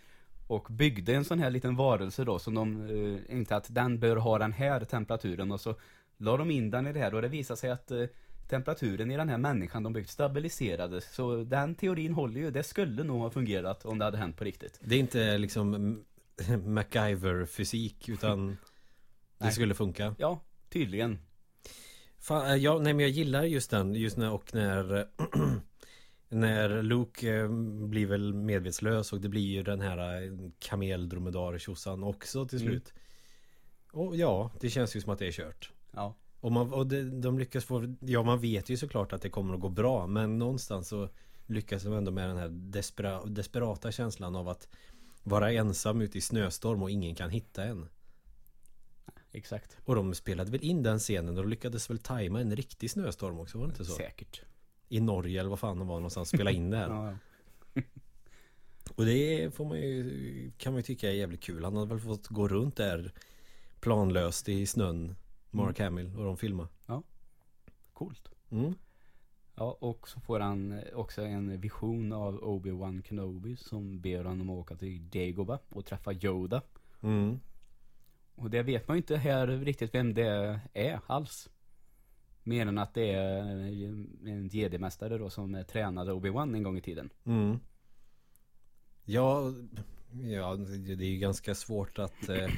Och 0.46 0.66
byggde 0.70 1.14
en 1.14 1.25
sån 1.25 1.38
här 1.38 1.50
liten 1.50 1.76
varelse 1.76 2.25
då 2.25 2.38
som 2.38 2.54
de 2.54 2.86
eh, 2.86 3.36
inte 3.36 3.56
att 3.56 3.75
den 3.75 4.00
bör 4.00 4.16
ha 4.16 4.38
den 4.38 4.52
här 4.52 4.84
temperaturen 4.84 5.52
och 5.52 5.60
så 5.60 5.75
la 6.16 6.36
de 6.36 6.50
in 6.50 6.70
den 6.70 6.86
i 6.86 6.92
det 6.92 7.00
här 7.00 7.14
och 7.14 7.22
det 7.22 7.28
visade 7.28 7.60
sig 7.60 7.70
att 7.70 7.90
eh, 7.90 8.04
temperaturen 8.48 9.10
i 9.10 9.16
den 9.16 9.28
här 9.28 9.38
människan 9.38 9.82
de 9.82 9.92
byggt 9.92 10.10
stabiliserades. 10.10 11.14
Så 11.14 11.36
den 11.44 11.74
teorin 11.74 12.14
håller 12.14 12.40
ju, 12.40 12.50
det 12.50 12.62
skulle 12.62 13.04
nog 13.04 13.20
ha 13.20 13.31
fungerat 13.31 13.84
om 13.84 13.98
det 13.98 14.04
hade 14.04 14.19
hänt 14.19 14.36
på 14.36 14.44
riktigt. 14.44 14.81
Det 14.82 14.94
är 14.94 14.98
inte 14.98 15.38
liksom 15.38 15.98
MacGyver-fysik 16.64 18.08
utan 18.08 18.56
Det 19.38 19.50
skulle 19.50 19.74
funka 19.74 20.14
Ja, 20.19 20.40
tydligen. 20.69 21.19
Fan, 22.19 22.50
eh, 22.50 22.56
ja, 22.56 22.79
nej 22.79 22.94
men 22.94 23.00
jag 23.00 23.11
gillar 23.11 23.43
just 23.43 23.70
den 23.70 23.94
Just 23.94 24.17
när 24.17 24.32
och 24.32 24.55
när 24.55 25.09
När 26.31 26.82
Luke 26.82 27.37
eh, 27.37 27.49
blir 27.88 28.06
väl 28.06 28.35
medvetslös 28.35 29.12
och 29.12 29.20
det 29.20 29.29
blir 29.29 29.47
ju 29.47 29.62
den 29.62 29.81
här 29.81 30.23
eh, 30.23 30.31
kameldromedar 30.59 31.59
tjosan 31.59 32.05
också 32.05 32.47
till 32.47 32.60
Mm. 32.60 32.70
slut 32.70 32.93
Och 33.93 34.17
ja, 34.17 34.51
det 34.60 34.70
känns 34.70 34.96
ju 34.96 35.01
som 35.01 35.13
att 35.13 35.19
det 35.19 35.27
är 35.27 35.32
kört 35.32 35.72
Ja. 35.93 36.15
Och, 36.41 36.53
man, 36.53 36.72
och 36.72 36.87
det, 36.87 37.20
de 37.20 37.39
lyckas 37.39 37.65
få 37.65 37.94
Ja 38.01 38.22
man 38.22 38.41
vet 38.41 38.69
ju 38.69 38.77
såklart 38.77 39.13
att 39.13 39.22
det 39.22 39.31
kommer 39.31 39.55
att 39.55 39.60
gå 39.60 39.69
bra 39.69 40.06
Men 40.06 40.39
någonstans 40.39 40.89
så 40.89 41.08
Lyckas 41.46 41.82
de 41.82 41.93
ändå 41.93 42.10
med 42.10 42.29
den 42.29 42.37
här 42.37 42.48
despera, 42.48 43.25
desperata 43.25 43.93
känslan 43.93 44.37
av 44.37 44.48
att 44.48 44.69
Vara 45.22 45.53
ensam 45.53 46.01
ute 46.01 46.19
i 46.19 46.20
snöstorm 46.20 46.82
och 46.82 46.91
ingen 46.91 47.15
kan 47.15 47.31
hitta 47.31 47.65
en 47.65 47.89
Exakt. 49.32 49.77
Och 49.85 49.94
de 49.94 50.15
spelade 50.15 50.51
väl 50.51 50.61
in 50.63 50.82
den 50.82 50.99
scenen 50.99 51.29
och 51.29 51.43
de 51.43 51.49
lyckades 51.49 51.91
väl 51.91 51.99
tajma 51.99 52.41
en 52.41 52.56
riktig 52.56 52.91
snöstorm 52.91 53.41
också, 53.41 53.58
var 53.58 53.67
det 53.67 53.70
inte 53.70 53.85
så? 53.85 53.93
Säkert. 53.93 54.43
I 54.89 55.01
Norge 55.01 55.41
eller 55.41 55.51
vad 55.51 55.58
fan 55.58 55.79
de 55.79 55.89
var 55.89 55.97
någonstans 55.97 56.29
spela 56.29 56.51
in 56.51 56.70
det 56.70 56.77
här 56.77 56.89
Ja, 57.75 57.82
Och 58.94 59.05
det 59.05 59.55
får 59.55 59.65
man 59.65 59.79
ju, 59.79 60.51
kan 60.58 60.73
man 60.73 60.79
ju 60.79 60.82
tycka 60.82 61.08
är 61.08 61.15
jävligt 61.15 61.43
kul 61.43 61.65
Han 61.65 61.77
hade 61.77 61.89
väl 61.89 62.01
fått 62.01 62.29
gå 62.29 62.49
runt 62.49 62.77
där 62.77 63.13
Planlöst 63.81 64.49
i 64.49 64.67
snön 64.67 65.17
Mark 65.51 65.81
Hamill 65.81 66.17
och 66.17 66.25
de 66.25 66.37
filmade 66.37 66.69
coolt. 67.99 68.29
mm. 68.51 68.75
Ja, 69.55 69.77
och 69.81 70.08
så 70.08 70.20
får 70.20 70.41
han 70.41 70.81
också 70.94 71.23
en 71.23 71.61
vision 71.61 72.13
av 72.13 72.41
Obi-Wan 72.41 73.03
Kenobi 73.03 73.56
som 73.56 74.01
ber 74.01 74.25
honom 74.25 74.51
åka 74.51 74.77
till 74.77 75.11
Dagobah 75.11 75.61
och 75.69 75.87
träffa 75.87 76.13
Yoda. 76.13 76.63
Mm. 77.01 77.41
Och 78.38 78.50
det 78.50 78.62
vet 78.62 78.88
man 78.88 78.96
ju 78.96 78.98
inte 78.98 79.16
här 79.16 79.46
riktigt 79.46 79.94
vem 79.94 80.14
det 80.14 80.60
är 80.72 81.00
alls. 81.06 81.48
Mer 82.42 82.66
än 82.66 82.78
att 82.78 82.94
det 82.94 83.12
är 83.12 83.40
en 84.26 84.48
GD-mästare 84.48 85.18
då 85.18 85.30
som 85.30 85.64
tränade 85.68 86.12
Obi-Wan 86.12 86.54
en 86.54 86.62
gång 86.62 86.78
i 86.78 86.80
tiden. 86.80 87.10
Mm. 87.24 87.58
Ja, 89.04 89.52
ja, 90.22 90.54
det 90.56 90.94
det 90.94 91.04
är 91.04 91.10
ju 91.10 91.18
ganska 91.18 91.54
svårt 91.54 91.98
att 91.98 92.28
eh, 92.28 92.48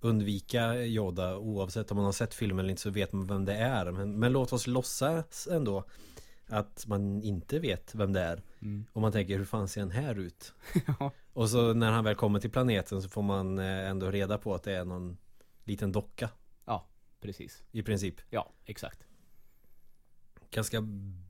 undvika 0.00 0.76
Yoda 0.76 1.38
oavsett 1.38 1.90
om 1.90 1.96
man 1.96 2.04
har 2.04 2.12
sett 2.12 2.34
filmen 2.34 2.58
eller 2.58 2.70
inte 2.70 2.82
så 2.82 2.90
vet 2.90 3.12
man 3.12 3.26
vem 3.26 3.44
det 3.44 3.54
är. 3.54 3.90
Men, 3.90 4.18
men 4.18 4.32
låt 4.32 4.52
oss 4.52 4.66
låtsas 4.66 5.48
ändå 5.52 5.84
att 6.50 6.86
man 6.86 7.22
inte 7.22 7.58
vet 7.58 7.94
vem 7.94 8.12
det 8.12 8.20
är. 8.20 8.42
Mm. 8.62 8.84
Och 8.92 9.00
man 9.00 9.12
tänker 9.12 9.38
hur 9.38 9.44
fan 9.44 9.68
ser 9.68 9.80
han 9.80 9.90
här 9.90 10.18
ut? 10.18 10.54
Ja. 10.86 11.12
Och 11.32 11.50
så 11.50 11.74
när 11.74 11.92
han 11.92 12.04
väl 12.04 12.14
kommer 12.14 12.40
till 12.40 12.50
planeten 12.50 13.02
så 13.02 13.08
får 13.08 13.22
man 13.22 13.58
eh, 13.58 13.88
ändå 13.88 14.10
reda 14.10 14.38
på 14.38 14.54
att 14.54 14.62
det 14.62 14.72
är 14.72 14.84
någon 14.84 15.16
liten 15.64 15.92
docka 15.92 16.30
Precis. 17.20 17.62
i 17.72 17.82
princip. 17.82 18.20
Ja, 18.30 18.52
exakt. 18.64 19.06
Ganska 20.50 20.80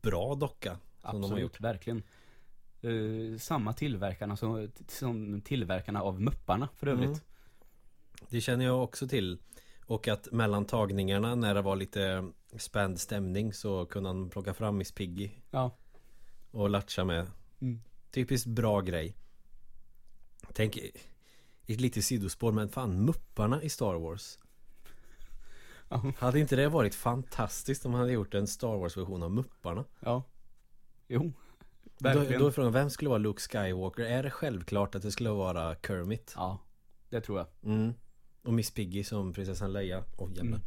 bra 0.03 0.35
docka 0.35 0.71
som 0.71 1.09
Absolut, 1.09 1.29
de 1.29 1.33
har 1.33 1.41
gjort. 1.41 1.61
verkligen. 1.61 2.03
Eh, 2.81 3.39
samma 3.39 3.73
tillverkarna 3.73 4.37
som, 4.37 4.71
som 4.89 5.41
tillverkarna 5.41 6.03
av 6.03 6.21
Mupparna 6.21 6.69
för 6.77 6.87
övrigt. 6.87 7.09
Mm. 7.09 7.21
Det 8.29 8.41
känner 8.41 8.65
jag 8.65 8.83
också 8.83 9.09
till. 9.09 9.39
Och 9.91 10.09
att 10.09 10.33
mellan 10.33 10.65
tagningarna 10.65 11.35
när 11.35 11.55
det 11.55 11.63
var 11.63 11.77
lite 11.77 12.31
spänd 12.59 13.01
stämning 13.01 13.53
så 13.53 13.87
kunde 13.87 14.09
han 14.09 14.31
plocka 14.31 14.55
fram 14.55 14.77
Miss 14.77 14.93
Piggy 14.93 15.31
Ja. 15.51 15.77
och 16.51 16.71
latcha 16.71 17.05
med. 17.05 17.27
Mm. 17.61 17.81
Typiskt 18.11 18.47
bra 18.47 18.81
grej. 18.81 19.17
Tänk 20.53 20.77
ett 21.67 21.81
litet 21.81 22.05
sidospår 22.05 22.53
men 22.53 22.69
fan 22.69 23.05
Mupparna 23.05 23.63
i 23.63 23.69
Star 23.69 23.95
Wars. 23.95 24.39
Ja. 25.89 26.13
Hade 26.19 26.39
inte 26.41 26.57
det 26.57 26.69
varit 26.69 26.95
fantastiskt 26.95 27.85
om 27.87 27.93
man 27.93 28.01
hade 28.01 28.13
gjort 28.13 28.35
en 28.35 28.47
Star 28.47 28.77
Wars-version 28.77 29.23
av 29.23 29.31
Mupparna? 29.31 29.85
Ja. 30.01 30.23
Jo. 31.09 31.33
Då, 31.99 32.09
Verkligen. 32.09 32.41
då 32.41 32.47
är 32.47 32.51
frågan, 32.51 32.73
vem 32.73 32.91
skulle 32.91 33.09
vara 33.11 33.19
Luke 33.19 33.41
Skywalker? 33.41 34.05
Är 34.05 34.23
det 34.23 34.31
självklart 34.31 34.95
att 34.95 35.03
det 35.03 35.11
skulle 35.13 35.31
vara 35.31 35.75
Kermit? 35.75 36.33
Ja. 36.37 36.59
Det 37.09 37.21
tror 37.21 37.39
jag. 37.39 37.47
Mm. 37.63 37.95
Och 38.43 38.53
Miss 38.53 38.71
Piggy 38.71 39.05
som 39.05 39.33
prinsessan 39.33 39.73
Leia. 39.73 40.05
Oh, 40.17 40.33
jävlar. 40.35 40.61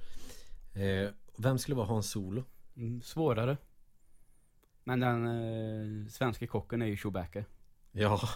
Eh, 0.73 1.09
vem 1.37 1.57
skulle 1.57 1.75
vara 1.75 1.87
Hans 1.87 2.09
Solo? 2.09 2.43
Mm, 2.75 3.01
svårare. 3.01 3.57
Men 4.83 4.99
den 4.99 5.27
eh, 5.27 6.07
svenska 6.09 6.47
kocken 6.47 6.81
är 6.81 6.85
ju 6.85 6.97
Chewbacca. 6.97 7.45
Ja. 7.91 8.29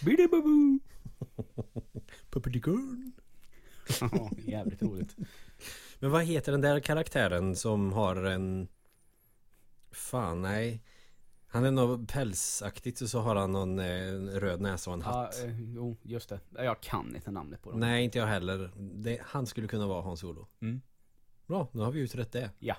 Bidibubu. 0.00 0.78
Puppety-girl. 2.30 3.10
Ja, 4.00 4.30
jävligt 4.46 4.82
roligt. 4.82 5.16
Men 5.98 6.10
vad 6.10 6.24
heter 6.24 6.52
den 6.52 6.60
där 6.60 6.80
karaktären 6.80 7.56
som 7.56 7.92
har 7.92 8.16
en... 8.16 8.68
Fan, 9.90 10.42
nej. 10.42 10.82
Han 11.52 11.64
är 11.64 11.70
något 11.70 12.08
pälsaktigt 12.12 13.00
och 13.00 13.08
så 13.08 13.20
har 13.20 13.36
han 13.36 13.52
någon 13.52 13.78
eh, 13.78 14.12
röd 14.40 14.60
näsa 14.60 14.90
och 14.90 14.94
en 14.96 15.00
Ja, 15.00 15.06
hatt. 15.12 15.44
eh, 15.44 15.60
jo, 15.60 15.96
just 16.02 16.28
det. 16.28 16.40
Jag 16.56 16.80
kan 16.80 17.16
inte 17.16 17.30
namnet 17.30 17.62
på 17.62 17.70
dem. 17.70 17.80
Nej, 17.80 18.04
inte 18.04 18.18
jag 18.18 18.26
heller. 18.26 18.70
Det, 18.76 19.20
han 19.22 19.46
skulle 19.46 19.68
kunna 19.68 19.86
vara 19.86 20.02
Hans 20.02 20.20
Solo. 20.20 20.46
Mm. 20.60 20.80
Bra, 21.46 21.68
nu 21.72 21.80
har 21.82 21.90
vi 21.90 22.00
utrett 22.00 22.32
det. 22.32 22.50
Ja. 22.58 22.76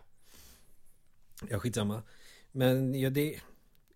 Ja, 1.50 1.60
skitsamma. 1.60 2.04
Men 2.52 3.00
ja, 3.00 3.10
det 3.10 3.36
är 3.36 3.42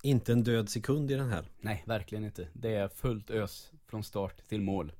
inte 0.01 0.31
en 0.31 0.43
död 0.43 0.69
sekund 0.69 1.11
i 1.11 1.13
den 1.13 1.29
här. 1.29 1.49
Nej, 1.59 1.83
verkligen 1.87 2.23
inte. 2.25 2.47
Det 2.53 2.73
är 2.75 2.87
fullt 2.87 3.29
ös 3.29 3.71
från 3.87 4.03
start 4.03 4.47
till 4.47 4.61
mål. 4.61 4.93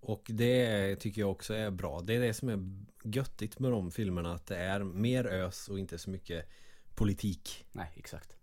Och 0.00 0.26
det 0.28 0.96
tycker 0.96 1.20
jag 1.20 1.30
också 1.30 1.54
är 1.54 1.70
bra. 1.70 2.00
Det 2.00 2.14
är 2.16 2.20
det 2.20 2.34
som 2.34 2.48
är 2.48 2.58
göttigt 3.04 3.58
med 3.58 3.70
de 3.70 3.90
filmerna. 3.90 4.34
Att 4.34 4.46
det 4.46 4.56
är 4.56 4.80
mer 4.84 5.26
ös 5.26 5.68
och 5.68 5.78
inte 5.78 5.98
så 5.98 6.10
mycket 6.10 6.48
politik. 6.94 7.66
Nej, 7.72 7.92
exakt. 7.96 8.37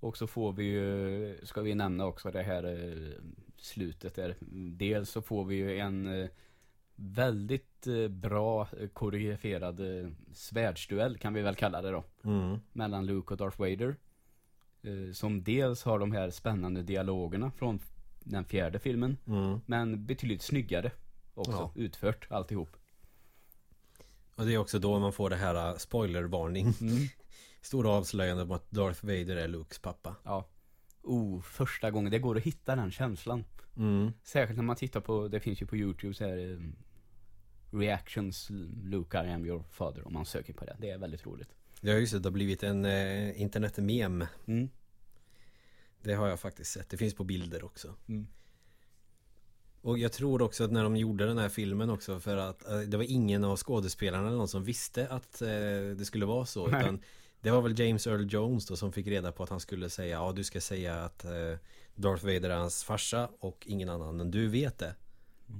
Och 0.00 0.16
så 0.16 0.26
får 0.26 0.52
vi 0.52 0.64
ju, 0.64 1.38
ska 1.42 1.60
vi 1.60 1.74
nämna 1.74 2.06
också 2.06 2.30
det 2.30 2.42
här 2.42 2.64
eh, 2.64 3.12
slutet 3.56 4.14
där. 4.14 4.36
Dels 4.76 5.10
så 5.10 5.22
får 5.22 5.44
vi 5.44 5.54
ju 5.56 5.78
en 5.78 6.06
eh, 6.22 6.28
väldigt 6.94 7.86
eh, 7.86 8.08
bra 8.08 8.68
koreograferad 8.92 9.80
svärdsduell 10.32 11.18
kan 11.18 11.34
vi 11.34 11.42
väl 11.42 11.54
kalla 11.54 11.82
det 11.82 11.90
då. 11.90 12.04
Mm. 12.24 12.58
Mellan 12.72 13.06
Luke 13.06 13.34
och 13.34 13.38
Darth 13.38 13.58
Vader. 13.60 13.96
Som 15.12 15.44
dels 15.44 15.82
har 15.82 15.98
de 15.98 16.12
här 16.12 16.30
spännande 16.30 16.82
dialogerna 16.82 17.50
från 17.50 17.80
den 18.20 18.44
fjärde 18.44 18.78
filmen. 18.78 19.16
Mm. 19.26 19.60
Men 19.66 20.06
betydligt 20.06 20.42
snyggare 20.42 20.90
också 21.34 21.52
Ja. 21.52 21.72
utfört 21.74 22.26
alltihop. 22.30 22.76
Och 24.34 24.46
det 24.46 24.54
är 24.54 24.58
också 24.58 24.78
då 24.78 24.98
man 24.98 25.12
får 25.12 25.30
det 25.30 25.36
här 25.36 25.78
spoilervarning. 25.78 26.66
Mm. 26.80 26.96
Stora 27.66 27.90
avslöjande 27.90 28.42
om 28.42 28.50
att 28.50 28.70
Darth 28.70 29.04
Vader 29.04 29.36
är 29.36 29.48
Lukes 29.48 29.78
pappa. 29.78 30.16
Ja. 30.24 30.48
Oh, 31.02 31.42
första 31.42 31.90
gången. 31.90 32.10
Det 32.10 32.18
går 32.18 32.36
att 32.36 32.42
hitta 32.42 32.76
den 32.76 32.90
känslan. 32.90 33.44
Mm. 33.76 34.12
Särskilt 34.22 34.56
när 34.56 34.64
man 34.64 34.76
tittar 34.76 35.00
på, 35.00 35.28
det 35.28 35.40
finns 35.40 35.62
ju 35.62 35.66
på 35.66 35.76
YouTube 35.76 36.14
så 36.14 36.24
här 36.24 36.52
eh, 36.52 36.58
Reactions 37.78 38.50
Luke 38.82 39.24
I 39.24 39.30
am 39.30 39.46
your 39.46 39.62
father 39.70 40.06
om 40.06 40.12
man 40.12 40.26
söker 40.26 40.52
på 40.52 40.64
det. 40.64 40.76
Det 40.80 40.90
är 40.90 40.98
väldigt 40.98 41.26
roligt. 41.26 41.48
Det 41.80 41.90
har 41.90 41.98
ju 41.98 42.06
så 42.06 42.18
det 42.18 42.26
har 42.26 42.32
blivit 42.32 42.62
en 42.62 42.84
eh, 42.84 43.40
internetmem. 43.40 44.26
Mm. 44.46 44.68
Det 46.02 46.14
har 46.14 46.28
jag 46.28 46.40
faktiskt 46.40 46.72
sett. 46.72 46.90
Det 46.90 46.96
finns 46.96 47.14
på 47.14 47.24
bilder 47.24 47.64
också. 47.64 47.94
Mm. 48.08 48.26
Och 49.80 49.98
jag 49.98 50.12
tror 50.12 50.42
också 50.42 50.64
att 50.64 50.72
när 50.72 50.82
de 50.82 50.96
gjorde 50.96 51.26
den 51.26 51.38
här 51.38 51.48
filmen 51.48 51.90
också 51.90 52.20
för 52.20 52.36
att 52.36 52.68
eh, 52.68 52.78
det 52.78 52.96
var 52.96 53.04
ingen 53.04 53.44
av 53.44 53.56
skådespelarna 53.56 54.26
eller 54.26 54.36
någon 54.36 54.48
som 54.48 54.64
visste 54.64 55.08
att 55.08 55.42
eh, 55.42 55.48
det 55.96 56.04
skulle 56.04 56.26
vara 56.26 56.46
så. 56.46 56.66
Nej. 56.66 56.80
Utan 56.80 57.00
det 57.46 57.52
var 57.52 57.62
väl 57.62 57.80
James 57.80 58.06
Earl 58.06 58.26
Jones 58.30 58.66
då 58.66 58.76
som 58.76 58.92
fick 58.92 59.06
reda 59.06 59.32
på 59.32 59.42
att 59.42 59.50
han 59.50 59.60
skulle 59.60 59.90
säga 59.90 60.10
ja 60.18 60.32
du 60.32 60.44
ska 60.44 60.60
säga 60.60 61.04
att 61.04 61.24
eh, 61.24 61.30
Darth 61.94 62.24
Vader 62.24 62.50
är 62.50 62.56
hans 62.56 62.84
farsa 62.84 63.28
och 63.40 63.66
ingen 63.66 63.88
annan 63.88 64.16
men 64.16 64.30
du 64.30 64.48
vet 64.48 64.78
det. 64.78 64.94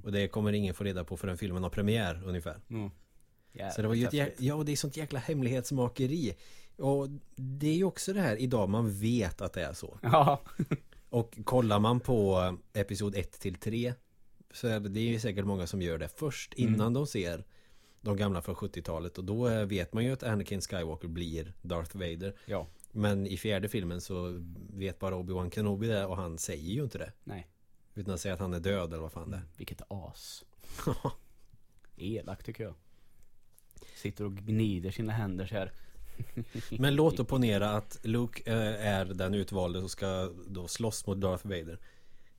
Och 0.05 0.13
det 0.13 0.29
kommer 0.29 0.53
ingen 0.53 0.75
få 0.75 0.85
reda 0.85 1.05
på 1.05 1.17
förrän 1.17 1.39
filmen 1.39 1.63
har 1.63 1.71
premiär 1.71 2.23
ungefär. 2.25 2.61
Mm. 2.71 2.91
Så 3.75 3.83
det 3.83 3.89
var 3.89 3.95
ju 3.95 4.07
ett, 4.07 4.41
ja 4.41 4.63
det 4.63 4.73
är 4.73 4.77
sånt 4.77 4.97
jäkla 4.97 5.19
hemlighetsmakeri. 5.19 6.37
Och 6.77 7.09
det 7.37 7.69
är 7.69 7.75
ju 7.75 7.85
också 7.85 8.13
det 8.13 8.21
här 8.21 8.37
idag 8.37 8.69
man 8.69 8.91
vet 8.99 9.41
att 9.41 9.53
det 9.53 9.63
är 9.63 9.73
så. 9.73 9.99
Ja. 10.03 10.41
Och 11.09 11.39
kollar 11.45 11.79
man 11.79 12.01
på 12.01 12.41
eh, 12.75 12.81
episod 12.81 13.15
1 13.15 13.33
till 13.41 13.55
3 13.55 13.95
Så 14.53 14.69
är 14.69 14.81
det, 14.81 14.89
det 14.89 15.01
är 15.01 15.05
ju 15.05 15.21
säkert 15.21 15.45
många 15.45 15.67
som 15.67 15.83
gör 15.83 15.99
det 15.99 16.09
först 16.09 16.55
innan 16.55 16.81
Mm. 16.81 16.93
de 16.93 17.07
ser 17.07 17.45
De 18.07 18.17
gamla 18.17 18.43
från 18.43 18.55
70-talet 18.55 19.19
och 19.19 19.25
då 19.25 19.49
eh, 19.49 19.67
vet 19.67 19.93
man 19.93 20.05
ju 20.05 20.13
att 20.13 20.23
Anakin 20.23 20.61
Skywalker 20.61 21.09
blir 21.09 21.53
Darth 21.63 21.97
Vader 21.97 22.35
Ja. 22.45 22.67
Men 22.93 23.27
i 23.27 23.37
fjärde 23.37 23.69
filmen 23.69 24.01
så 24.01 24.43
vet 24.73 24.99
bara 24.99 25.15
Obi-Wan 25.15 25.51
Kenobi 25.51 25.87
det 25.87 26.07
och 26.07 26.17
han 26.17 26.39
säger 26.39 26.73
ju 26.73 26.83
inte 26.83 26.99
det 26.99 27.13
Nej. 27.25 27.47
Utan 27.95 28.15
att 28.15 28.21
säga 28.21 28.35
att 28.35 28.41
han 28.41 28.55
är 28.55 28.61
död 28.61 28.93
eller 28.93 29.03
vad 29.03 29.13
fan 29.13 29.31
det 29.31 29.37
är 29.37 29.43
Vilket 29.57 29.83
as. 29.89 30.45
Elak 31.97 32.45
tycker 32.45 32.65
jag. 32.65 32.75
Sitter 33.97 34.25
och 34.25 34.37
gnider 34.37 34.91
sina 34.91 35.13
händer 35.13 35.47
så 35.47 35.55
här. 35.55 35.73
Men 36.79 36.95
låt 36.95 37.21
och 37.21 37.29
ponera 37.29 37.71
att 37.71 37.99
Luke 38.03 38.43
eh, 38.53 38.87
är 38.87 39.05
den 39.05 39.35
utvalde 39.35 39.79
och 39.79 39.91
ska 39.91 40.33
då 40.47 40.69
slåss 40.69 41.07
mot 41.07 41.21
Darth 41.21 41.47
Vader 41.47 41.79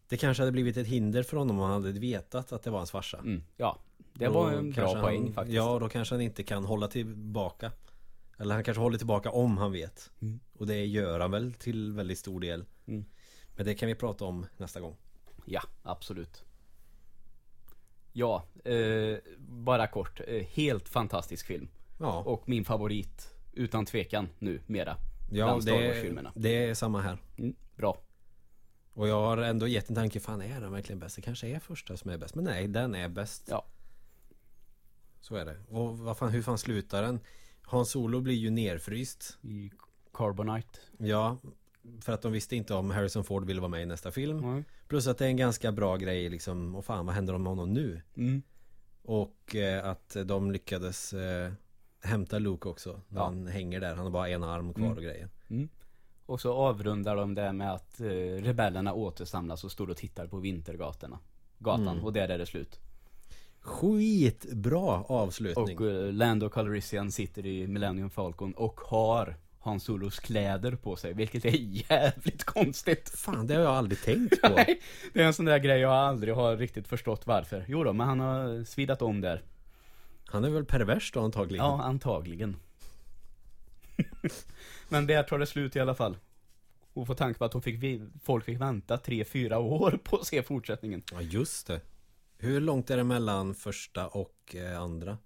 Det 0.09 0.17
kanske 0.17 0.41
hade 0.43 0.51
blivit 0.51 0.77
ett 0.77 0.87
hinder 0.87 1.23
för 1.23 1.37
honom 1.37 1.59
om 1.59 1.69
han 1.69 1.83
hade 1.83 1.99
vetat 1.99 2.51
att 2.51 2.63
det 2.63 2.69
var 2.69 2.77
hans 2.77 2.91
farsa 2.91 3.17
Mm. 3.17 3.43
Ja. 3.57 3.77
Det 4.13 4.25
Då 4.25 4.31
var 4.31 4.51
en 4.51 4.71
bra 4.71 5.01
poäng 5.01 5.23
han, 5.23 5.33
faktiskt. 5.33 5.55
Ja, 5.55 5.79
då 5.79 5.89
kanske 5.89 6.15
han 6.15 6.21
inte 6.21 6.43
kan 6.43 6.65
hålla 6.65 6.87
tillbaka 6.87 7.71
Eller 8.37 8.55
han 8.55 8.63
kanske 8.63 8.81
håller 8.81 8.97
tillbaka 8.97 9.31
om 9.31 9.57
han 9.57 9.71
vet 9.71 10.11
Mm. 10.21 10.39
Och 10.57 10.67
det 10.67 10.85
gör 10.85 11.19
han 11.19 11.31
väl 11.31 11.53
till 11.53 11.91
väldigt 11.93 12.17
stor 12.19 12.39
del 12.39 12.65
Mm. 12.87 13.05
Men 13.55 13.65
det 13.65 13.75
kan 13.75 13.87
vi 13.87 13.95
prata 13.95 14.25
om 14.25 14.45
nästa 14.57 14.79
gång 14.79 14.95
Ja, 15.45 15.61
absolut. 15.83 16.43
Ja, 18.13 18.43
eh, 18.63 19.17
bara 19.39 19.87
kort. 19.87 20.21
Eh, 20.27 20.43
helt 20.45 20.89
fantastisk 20.89 21.45
film. 21.47 21.67
Ja, 21.99 22.19
Och 22.25 22.49
min 22.49 22.65
favorit, 22.65 23.35
utan 23.53 23.85
tvekan, 23.85 24.29
nu 24.39 24.61
mera. 24.67 24.97
ja 25.31 25.59
det, 25.65 26.31
det 26.35 26.65
är 26.65 26.73
samma 26.73 27.01
här 27.01 27.17
Mm, 27.37 27.55
bra. 27.75 27.97
Och 28.97 29.07
jag 29.07 29.21
har 29.21 29.37
ändå 29.37 29.67
gett 29.67 29.89
en 29.89 29.95
tanke, 29.95 30.19
fan 30.19 30.41
är 30.41 30.61
den 30.61 30.71
verkligen 30.71 30.99
bäst? 30.99 31.15
Det 31.15 31.21
kanske 31.21 31.47
är 31.47 31.59
första 31.59 31.97
som 31.97 32.11
är 32.11 32.17
bäst 32.17 32.35
Men 32.35 32.43
nej, 32.43 32.67
den 32.67 32.95
är 32.95 33.07
bäst 33.09 33.43
Ja. 33.49 33.65
Så 35.21 35.35
är 35.35 35.45
det 35.45 35.57
Och 35.69 35.97
vad 35.97 36.17
fan, 36.17 36.29
hur 36.29 36.41
fan 36.41 36.57
slutar 36.57 37.01
den? 37.01 37.19
Hans 37.61 37.89
Solo 37.89 38.21
blir 38.21 38.33
ju 38.35 38.49
nerfryst 38.49 39.37
I 39.41 39.71
Carbonite. 40.13 40.79
Ja 40.97 41.37
För 42.01 42.13
att 42.13 42.21
de 42.21 42.31
visste 42.31 42.55
inte 42.55 42.73
om 42.73 42.89
Harrison 42.91 43.23
Ford 43.23 43.45
ville 43.45 43.61
vara 43.61 43.69
med 43.69 43.81
i 43.81 43.85
nästa 43.85 44.11
film 44.11 44.37
Mm. 44.43 44.63
Plus 44.87 45.07
att 45.07 45.17
det 45.17 45.25
är 45.25 45.29
en 45.29 45.37
ganska 45.37 45.71
bra 45.71 45.95
grej 45.97 46.29
liksom 46.29 46.75
Och 46.75 46.85
fan 46.85 47.05
vad 47.05 47.15
händer 47.15 47.37
med 47.37 47.49
honom 47.49 47.73
nu? 47.73 48.01
Mm. 48.15 48.41
Och 49.01 49.55
eh, 49.55 49.85
att 49.89 50.17
de 50.25 50.51
lyckades 50.51 51.13
eh, 51.13 51.51
hämta 52.01 52.39
Luke 52.39 52.69
också 52.69 53.01
När 53.07 53.19
Ja. 53.21 53.25
han 53.25 53.47
hänger 53.47 53.79
där, 53.79 53.95
han 53.95 54.05
har 54.05 54.11
bara 54.11 54.29
en 54.29 54.43
arm 54.43 54.73
kvar 54.73 54.85
Mm. 54.85 54.97
och 54.97 55.03
grejer 55.03 55.29
Mm. 55.49 55.69
Och 56.27 56.41
så 56.41 56.53
avrundar 56.53 57.15
de 57.15 57.35
det 57.35 57.53
med 57.53 57.73
att 57.73 57.99
eh, 58.01 58.05
rebellerna 58.43 58.93
återsamlas 58.93 59.63
och 59.63 59.71
står 59.71 59.89
och 59.89 59.97
tittar 59.97 60.27
på 60.27 60.37
vintergatorna. 60.37 61.19
Gatan, 61.59 61.87
Mm. 61.87 62.03
och 62.03 62.13
där 62.13 62.29
är 62.29 62.37
det 62.37 62.45
slut. 62.45 62.79
Skitbra 63.59 65.03
avslutning 65.03 65.77
Och 65.77 65.85
eh, 65.85 66.13
Lando 66.13 66.49
Calrissian 66.49 67.11
sitter 67.11 67.45
i 67.45 67.67
Millennium 67.67 68.09
Falcon 68.09 68.53
och 68.53 68.79
har 68.79 69.35
Han 69.59 69.79
Solos 69.79 70.19
kläder 70.19 70.75
på 70.75 70.95
sig, 70.95 71.13
vilket 71.13 71.45
är 71.45 71.49
jävligt 71.91 72.43
konstigt. 72.43 73.09
Fan 73.09 73.47
det 73.47 73.53
har 73.53 73.61
jag 73.61 73.71
aldrig 73.75 74.01
tänkt 74.01 74.41
på 74.41 74.49
Nej, 74.55 74.81
det 75.13 75.21
är 75.21 75.25
en 75.27 75.33
sån 75.33 75.45
där 75.45 75.59
grej 75.59 75.79
jag 75.79 75.91
aldrig 75.93 76.35
har 76.35 76.57
riktigt 76.57 76.87
förstått 76.87 77.27
varför. 77.27 77.65
Jo 77.67 77.83
då, 77.83 77.93
men 77.93 78.07
han 78.07 78.19
har 78.19 78.63
svidat 78.63 79.01
om 79.01 79.21
där. 79.21 79.41
Han 80.25 80.43
är 80.43 80.49
väl 80.49 80.65
pervers 80.65 81.11
då 81.11 81.19
antagligen 81.21 81.65
Ja, 81.65 81.81
antagligen. 81.83 82.55
men 84.89 85.07
där 85.07 85.23
tar 85.23 85.39
det 85.39 85.45
slut 85.45 85.75
i 85.75 85.79
alla 85.79 85.95
fall. 85.95 86.17
Och 86.93 87.07
få 87.07 87.13
tanke 87.15 87.39
på 87.39 87.45
att 87.45 87.51
de 87.51 87.61
fick, 87.61 88.01
folk 88.23 88.45
fick 88.45 88.61
vänta 88.61 88.97
tre, 88.97 89.25
fyra 89.25 89.59
år 89.59 89.99
på 90.03 90.15
att 90.17 90.27
se 90.27 90.43
fortsättningen. 90.43 91.03
Ja 91.11 91.21
just 91.21 91.67
det 91.67 91.81
Hur 92.37 92.61
långt 92.61 92.89
är 92.89 92.97
det 92.97 93.03
mellan 93.03 93.55
första 93.55 94.07
och 94.07 94.55
eh, 94.55 94.81
andra? 94.81 95.17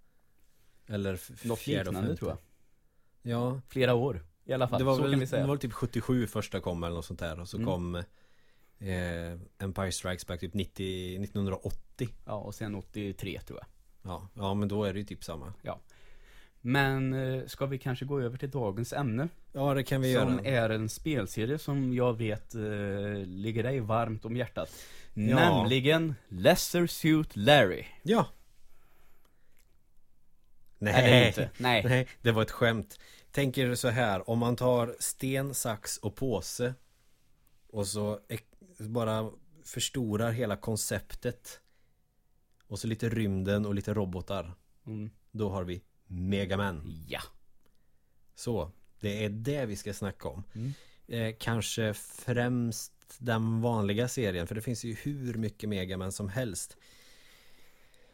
Eller 0.87 1.19
Något 1.47 1.59
fjärde 1.59 1.89
och 1.89 1.95
femte? 1.95 2.15
tror 2.15 2.29
jag. 2.31 2.37
Ja 3.33 3.61
Flera 3.69 3.93
år 3.93 4.25
i 4.45 4.53
alla 4.53 4.67
fall, 4.67 4.79
det 4.79 4.85
var, 4.85 4.95
så 4.95 5.01
väl, 5.01 5.11
kan 5.11 5.19
vi 5.19 5.25
det 5.25 5.29
säga. 5.29 5.47
var 5.47 5.57
typ 5.57 5.73
77 5.73 6.27
första 6.27 6.59
kom 6.59 6.83
eller 6.83 6.95
något 6.95 7.05
sånt 7.05 7.19
där 7.19 7.39
Och 7.39 7.49
så 7.49 7.57
Mm. 7.57 7.67
kom 7.67 7.95
eh, 8.79 9.39
Empire 9.57 9.91
Strikes 9.91 10.27
Back 10.27 10.39
typ 10.39 10.53
90, 10.53 11.23
1980 11.23 12.09
Ja, 12.25 12.33
och 12.33 12.55
sen 12.55 12.75
83 12.75 13.39
tror 13.41 13.59
jag. 13.59 13.67
Ja, 14.11 14.27
ja 14.33 14.53
men 14.53 14.67
då 14.67 14.83
är 14.83 14.93
det 14.93 14.99
ju 14.99 15.05
typ 15.05 15.23
samma. 15.23 15.53
Men 16.61 17.13
eh, 17.13 17.45
ska 17.45 17.65
vi 17.65 17.77
kanske 17.77 18.05
gå 18.05 18.21
över 18.21 18.37
till 18.37 18.51
dagens 18.51 18.93
ämne? 18.93 19.29
Ja, 19.51 19.73
det 19.73 19.83
kan 19.83 20.01
vi 20.01 20.13
som 20.13 20.29
göra. 20.29 20.45
är 20.45 20.69
en 20.69 20.89
spelserie 20.89 21.57
som 21.57 21.93
jag 21.93 22.17
vet 22.17 22.55
eh, 22.55 22.61
ligger 23.25 23.63
dig 23.63 23.79
varmt 23.79 24.25
om 24.25 24.35
hjärtat. 24.37 24.69
Ja. 25.13 25.35
Nämligen 25.35 26.15
Lesser 26.27 26.87
Suit 26.87 27.35
Larry. 27.35 27.85
Ja. 28.03 28.27
Nej. 30.77 31.35
Nej. 31.57 31.83
Nej, 31.85 32.07
det 32.21 32.31
var 32.31 32.41
ett 32.41 32.51
skämt. 32.51 32.99
Tänker 33.31 33.75
så 33.75 33.87
här, 33.87 34.29
om 34.29 34.39
man 34.39 34.55
tar 34.55 34.95
sten, 34.99 35.53
sax 35.53 35.97
och 35.97 36.15
påse 36.15 36.73
och 37.67 37.87
så 37.87 38.19
bara 38.79 39.31
förstorar 39.65 40.31
hela 40.31 40.55
konceptet 40.55 41.59
och 42.67 42.79
så 42.79 42.87
lite 42.87 43.09
rymden 43.09 43.65
och 43.65 43.75
lite 43.75 43.93
robotar. 43.93 44.53
Mm. 44.85 45.09
Då 45.31 45.49
har 45.49 45.63
vi 45.63 45.81
Megaman. 46.11 47.05
Ja. 47.07 47.21
Så, 48.35 48.71
det 48.99 49.25
är 49.25 49.29
det 49.29 49.65
vi 49.65 49.75
ska 49.75 49.93
snacka 49.93 50.27
om. 50.27 50.43
Mm. 50.53 50.73
Eh, 51.07 51.35
kanske 51.39 51.93
främst 51.93 52.93
den 53.17 53.61
vanliga 53.61 54.07
serien, 54.07 54.47
för 54.47 54.55
det 54.55 54.61
finns 54.61 54.83
ju 54.83 54.93
hur 54.93 55.33
mycket 55.33 55.69
Megaman 55.69 56.11
som 56.11 56.29
helst. 56.29 56.77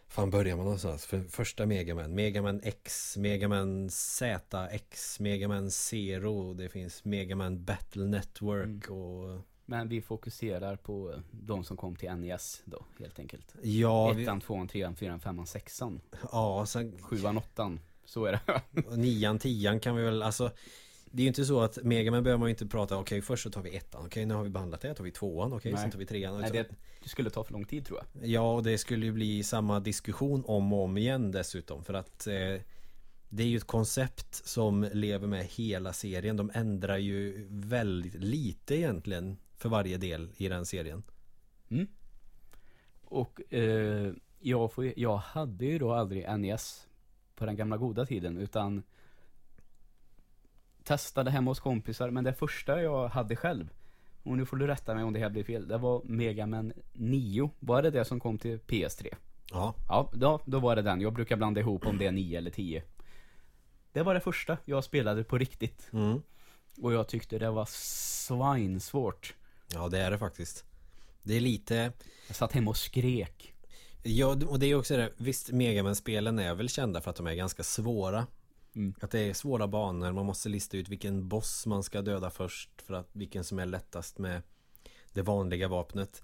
Fan 0.07 0.29
börjar 0.29 0.55
man 0.55 0.65
någonstans? 0.65 1.05
För 1.05 1.23
första 1.23 1.65
Megaman, 1.65 2.15
Megaman 2.15 2.61
X, 2.63 3.17
Megaman 3.17 3.89
ZX, 3.89 5.19
Megaman 5.19 5.71
Zero, 5.71 6.53
det 6.53 6.69
finns 6.69 7.05
Megaman 7.05 7.63
Battle 7.63 8.05
Network 8.05 8.89
och 8.89 9.41
Men 9.69 9.87
vi 9.87 10.01
fokuserar 10.01 10.75
på 10.75 11.13
de 11.31 11.63
som 11.63 11.77
kom 11.77 11.95
till 11.95 12.11
NES 12.11 12.61
då, 12.65 12.85
helt 12.99 13.19
enkelt. 13.19 13.55
ja, 13.61 14.13
vi, 14.13 14.23
Ettan, 14.23 14.41
tvåan, 14.41 14.67
trean, 14.67 14.95
fyran, 14.95 15.19
femman, 15.19 15.47
sexan, 15.47 16.01
ja, 16.31 16.65
sen 16.65 16.97
sjuan, 17.01 17.37
åttan. 17.37 17.79
Så 18.05 18.25
är 18.25 18.31
det. 18.31 18.61
nian, 18.97 19.39
tian 19.39 19.79
kan 19.79 19.95
vi 19.95 20.03
väl, 20.03 20.23
alltså 20.23 20.51
det 21.11 21.21
är 21.21 21.23
ju 21.23 21.27
inte 21.27 21.45
så 21.45 21.61
att 21.61 21.83
Megaman 21.83 22.23
behöver 22.23 22.39
man 22.39 22.47
ju 22.47 22.51
inte 22.51 22.67
prata, 22.67 22.97
okej 22.97 23.21
först 23.21 23.43
så 23.43 23.49
tar 23.49 23.61
vi 23.61 23.75
ettan, 23.75 24.05
okej 24.05 24.25
nu 24.25 24.33
har 24.33 24.43
vi 24.43 24.49
behandlat 24.49 24.81
det, 24.81 24.93
tar 24.93 25.03
vi 25.03 25.11
tvåan, 25.11 25.53
okej 25.53 25.71
Nej. 25.71 25.81
sen 25.81 25.91
tar 25.91 25.99
vi 25.99 26.05
trean. 26.05 26.41
Nej, 26.41 26.51
det, 26.51 26.67
det 27.03 27.09
skulle 27.09 27.29
ta 27.29 27.43
för 27.43 27.53
lång 27.53 27.65
tid 27.65 27.85
tror 27.85 27.99
jag. 27.99 28.27
Ja, 28.27 28.53
och 28.53 28.63
det 28.63 28.77
skulle 28.77 29.05
ju 29.05 29.11
bli 29.11 29.43
samma 29.43 29.79
diskussion 29.79 30.43
om 30.45 30.73
och 30.73 30.83
om 30.83 30.97
igen 30.97 31.31
dessutom 31.31 31.83
för 31.83 31.93
att 31.93 32.27
eh, 32.27 32.61
det 33.29 33.43
är 33.43 33.47
ju 33.47 33.57
ett 33.57 33.67
koncept 33.67 34.47
som 34.47 34.89
lever 34.93 35.27
med 35.27 35.45
hela 35.45 35.93
serien. 35.93 36.37
De 36.37 36.51
ändrar 36.53 36.97
ju 36.97 37.47
väldigt 37.49 38.15
lite 38.15 38.75
egentligen 38.75 39.37
för 39.57 39.69
varje 39.69 39.97
del 39.97 40.29
i 40.37 40.47
den 40.47 40.65
serien. 40.65 41.03
Mm. 41.69 41.87
Och 43.01 43.53
eh, 43.53 44.13
jag, 44.39 44.73
får, 44.73 44.99
jag 44.99 45.17
hade 45.17 45.65
ju 45.65 45.79
då 45.79 45.93
aldrig 45.93 46.39
NES 46.39 46.87
på 47.35 47.45
den 47.45 47.55
gamla 47.55 47.77
goda 47.77 48.05
tiden 48.05 48.37
utan 48.37 48.83
testade 50.83 51.31
hemma 51.31 51.51
hos 51.51 51.59
kompisar 51.59 52.09
men 52.09 52.23
det 52.23 52.33
första 52.33 52.81
jag 52.81 53.07
hade 53.07 53.35
själv 53.35 53.69
och 54.23 54.37
nu 54.37 54.45
får 54.45 54.57
du 54.57 54.67
rätta 54.67 54.95
mig 54.95 55.03
om 55.03 55.13
det 55.13 55.19
här 55.19 55.29
blir 55.29 55.43
fel. 55.43 55.67
Det 55.67 55.77
var 55.77 56.01
Megaman 56.03 56.73
9. 56.93 57.51
Var 57.59 57.81
det 57.81 57.91
det 57.91 58.05
som 58.05 58.19
kom 58.19 58.37
till 58.37 58.59
PS3? 58.59 59.07
Ja, 59.51 59.75
Ja, 59.87 60.11
då, 60.13 60.39
då 60.45 60.59
var 60.59 60.75
det 60.75 60.81
den. 60.81 61.01
Jag 61.01 61.13
brukar 61.13 61.35
blanda 61.35 61.59
ihop 61.59 61.85
om 61.85 61.97
det 61.97 62.07
är 62.07 62.11
9 62.11 62.37
eller 62.37 62.51
10. 62.51 62.83
Det 63.91 64.03
var 64.03 64.13
det 64.13 64.19
första 64.19 64.57
jag 64.65 64.83
spelade 64.83 65.23
på 65.23 65.37
riktigt. 65.37 65.89
mm. 65.93 66.21
Och 66.81 66.93
jag 66.93 67.07
tyckte 67.07 67.39
det 67.39 67.51
var 67.51 67.65
svinsvårt. 67.69 69.35
Ja 69.73 69.89
det 69.89 69.99
är 69.99 70.11
det 70.11 70.17
faktiskt. 70.17 70.65
Det 71.23 71.33
är 71.33 71.41
lite 71.41 71.91
Jag 72.27 72.35
satt 72.35 72.51
hemma 72.51 72.69
och 72.69 72.77
skrek. 72.77 73.53
Ja, 74.03 74.27
och 74.47 74.59
det 74.59 74.65
är 74.65 74.75
också 74.75 74.97
det. 74.97 75.11
Visst, 75.17 75.51
Megaman-spelen 75.51 76.39
är 76.39 76.55
väl 76.55 76.69
kända 76.69 77.01
för 77.01 77.09
att 77.09 77.15
de 77.17 77.27
är 77.27 77.33
ganska 77.33 77.63
svåra. 77.63 78.27
Mm. 78.75 78.95
Att 79.01 79.11
det 79.11 79.19
är 79.19 79.33
svåra 79.33 79.67
banor, 79.67 80.11
man 80.11 80.25
måste 80.25 80.49
lista 80.49 80.77
ut 80.77 80.89
vilken 80.89 81.27
boss 81.27 81.65
man 81.65 81.83
ska 81.83 82.01
döda 82.01 82.29
först 82.29 82.81
för 82.81 82.93
att 82.93 83.09
vilken 83.11 83.43
som 83.43 83.59
är 83.59 83.65
lättast 83.65 84.17
med 84.17 84.41
det 85.13 85.21
vanliga 85.21 85.67
vapnet. 85.67 86.23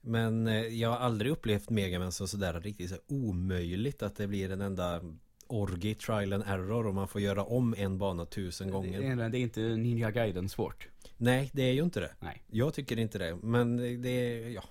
Men 0.00 0.46
eh, 0.46 0.66
jag 0.66 0.90
har 0.90 0.96
aldrig 0.96 1.32
upplevt 1.32 1.70
Megaman 1.70 2.12
som 2.12 2.28
sådär 2.28 2.60
riktigt 2.60 2.90
så 2.90 2.96
omöjligt 3.08 4.02
att 4.02 4.16
det 4.16 4.26
blir 4.26 4.50
en 4.50 4.60
enda 4.60 5.00
orgi, 5.46 5.94
trial 5.94 6.32
and 6.32 6.44
error 6.46 6.86
och 6.86 6.94
man 6.94 7.08
får 7.08 7.20
göra 7.20 7.44
om 7.44 7.74
en 7.78 7.98
bana 7.98 8.26
tusen 8.26 8.70
gånger. 8.70 9.00
Det, 9.00 9.06
är- 9.06 9.28
det 9.28 9.38
är 9.38 9.40
inte 9.40 9.60
Ninja 9.60 10.10
Gaiden 10.10 10.48
svårt. 10.48 10.88
Nej, 11.16 11.50
det 11.52 11.62
är 11.62 11.72
ju 11.72 11.82
inte 11.82 12.00
det. 12.00 12.14
Nej. 12.20 12.42
Jag 12.46 12.74
tycker 12.74 12.98
inte 12.98 13.18
det, 13.18 13.36
men 13.36 13.76
det 14.02 14.08
är, 14.08 14.48
ja. 14.48 14.64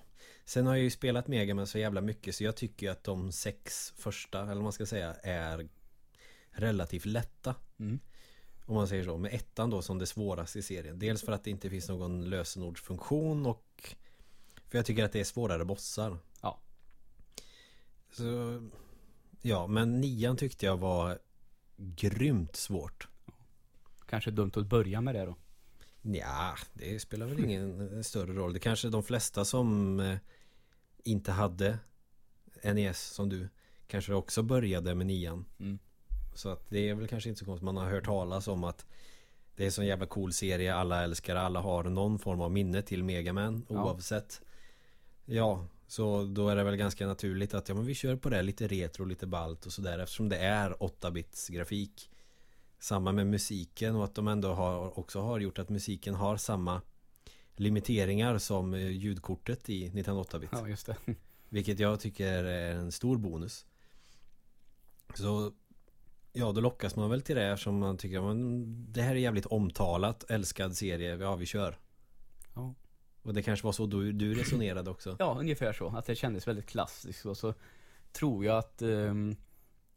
Sen 0.46 0.68
har 0.68 0.76
jag 0.76 0.84
ju 0.84 0.90
spelat 0.90 1.28
Megaman 1.28 1.68
så 1.68 1.78
jävla 1.80 2.02
mycket 2.02 2.36
så 2.36 2.44
jag 2.44 2.56
tycker 2.56 2.92
att 2.92 3.04
de 3.04 3.32
sex 3.32 3.94
första, 3.98 4.42
eller 4.42 4.54
vad 4.54 4.64
man 4.64 4.72
ska 4.74 4.86
säga, 4.86 5.14
är 5.14 5.68
relativt 6.52 7.06
lätta. 7.06 7.56
Mm. 7.80 8.00
Om 8.66 8.76
man 8.76 8.88
säger 8.88 9.04
så. 9.04 9.18
Med 9.18 9.34
ettan 9.34 9.70
då 9.70 9.82
som 9.82 10.00
det 10.00 10.06
svåraste 10.06 10.60
i 10.60 10.62
serien. 10.62 11.00
Dels 11.00 11.22
för 11.24 11.32
att 11.32 11.44
det 11.44 11.50
inte 11.50 11.70
finns 11.70 11.90
någon 11.90 12.30
lösenordsfunktion 12.30 13.46
och 13.46 13.96
för 14.70 14.78
jag 14.78 14.86
tycker 14.86 15.04
att 15.06 15.12
det 15.12 15.20
är 15.20 15.24
svårare 15.24 15.66
bossar. 15.66 16.18
Ja. 16.42 16.60
Så 18.12 18.24
Ja, 19.48 19.68
men 19.68 20.02
nian 20.02 20.38
tyckte 20.38 20.66
jag 20.66 20.78
var 20.78 21.20
grymt 21.78 22.56
svårt. 22.56 23.08
Kanske 24.06 24.32
dumt 24.32 24.52
att 24.56 24.66
börja 24.66 25.02
med 25.02 25.16
det 25.16 25.26
då. 25.26 25.36
Ja, 26.02 26.56
det 26.74 27.00
spelar 27.00 27.26
väl 27.26 27.40
ingen 27.46 28.04
större 28.04 28.34
roll. 28.34 28.54
Det 28.54 28.60
kanske 28.60 28.90
de 28.90 29.04
flesta 29.04 29.46
som 29.46 30.00
eh, 30.00 30.18
inte 31.04 31.32
hade 31.32 31.80
NES 32.64 33.02
som 33.02 33.30
du 33.30 33.50
kanske 33.88 34.14
också 34.14 34.44
började 34.44 34.96
med 34.96 35.08
nian. 35.08 35.46
Mm. 35.60 35.80
Så 36.36 36.50
att 36.50 36.70
det 36.70 36.90
är 36.90 36.96
väl 36.96 37.08
kanske 37.08 37.30
inte 37.30 37.40
så 37.40 37.46
konstigt. 37.46 37.66
Man 37.66 37.78
har 37.78 37.90
hört 37.90 38.06
talas 38.06 38.48
om 38.48 38.64
att 38.64 38.86
det 39.56 39.64
är 39.64 39.66
en 39.66 39.72
sån 39.72 39.86
jävla 39.86 40.06
cool 40.06 40.34
serie. 40.34 40.76
Alla 40.76 41.04
älskar. 41.04 41.36
Alla 41.36 41.60
har 41.60 41.84
någon 41.84 42.20
form 42.20 42.42
av 42.42 42.52
minne 42.52 42.82
till 42.82 43.04
Megaman 43.04 43.66
Ja. 43.70 43.84
oavsett. 43.84 44.42
Ja, 45.26 45.68
så 45.88 46.24
då 46.24 46.50
är 46.50 46.56
det 46.56 46.64
väl 46.64 46.76
ganska 46.76 47.08
naturligt 47.08 47.54
att 47.54 47.70
ja, 47.70 47.76
men 47.76 47.86
vi 47.86 47.94
kör 47.94 48.16
på 48.16 48.30
det 48.30 48.42
lite 48.42 48.68
retro, 48.68 49.06
lite 49.06 49.28
balt 49.28 49.66
och 49.66 49.74
sådär 49.74 50.00
eftersom 50.00 50.30
det 50.30 50.38
är 50.38 50.72
8-bits 50.72 51.50
grafik. 51.50 52.12
Samma 52.80 53.12
med 53.12 53.28
musiken 53.28 53.96
och 53.96 54.04
att 54.04 54.16
de 54.16 54.28
ändå 54.28 54.54
har, 54.54 55.00
också 55.00 55.22
har 55.22 55.40
gjort 55.40 55.60
att 55.60 55.70
musiken 55.70 56.16
har 56.16 56.38
samma 56.38 56.82
limiteringar 57.56 58.38
som 58.38 58.74
eh, 58.74 58.90
ljudkortet 58.90 59.70
i 59.70 59.90
1908-bit. 59.90 60.50
Ja, 60.52 60.68
just 60.68 60.86
det. 60.86 60.98
Vilket 61.50 61.80
jag 61.80 62.00
tycker 62.00 62.44
är 62.44 62.76
en 62.76 62.92
stor 62.92 63.18
bonus. 63.18 63.66
Så 65.14 65.54
Ja, 66.38 66.52
då 66.52 66.62
lockas 66.62 66.96
man 66.96 67.10
väl 67.10 67.22
till 67.22 67.36
det 67.36 67.44
eftersom 67.44 67.80
man 67.80 67.98
tycker 67.98 68.22
men 68.22 68.66
det 68.92 69.02
här 69.02 69.12
är 69.12 69.20
jävligt 69.20 69.46
omtalat, 69.46 70.24
älskad 70.30 70.78
serie, 70.78 71.16
ja 71.16 71.36
vi 71.36 71.46
kör. 71.46 71.78
Ja. 72.54 72.76
Och 73.26 73.34
det 73.34 73.42
kanske 73.42 73.66
var 73.66 73.72
så 73.72 73.86
du, 73.86 74.12
du 74.12 74.34
resonerade 74.34 74.90
också. 74.90 75.16
Ja, 75.20 75.38
ungefär 75.40 75.74
så. 75.74 75.88
Att 75.88 76.06
det 76.06 76.16
kändes 76.16 76.48
väldigt 76.48 76.66
klassiskt 76.66 77.26
och 77.26 77.38
så 77.38 77.54
tror 78.12 78.46
jag 78.46 78.58
att 78.58 78.82
ehm, 78.82 79.36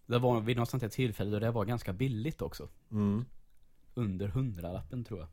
det 0.06 0.18
var 0.18 0.40
vid 0.40 0.56
något 0.56 0.70
sånt 0.70 0.82
här 0.82 0.90
tillfälle 0.90 1.30
då 1.30 1.38
det 1.38 1.50
var 1.50 1.64
ganska 1.64 1.92
billigt 1.92 2.42
också. 2.42 2.68
Mm. 2.90 3.24
Under 3.94 4.28
hundralappen 4.28 5.04
tror 5.04 5.20
jag. 5.20 5.28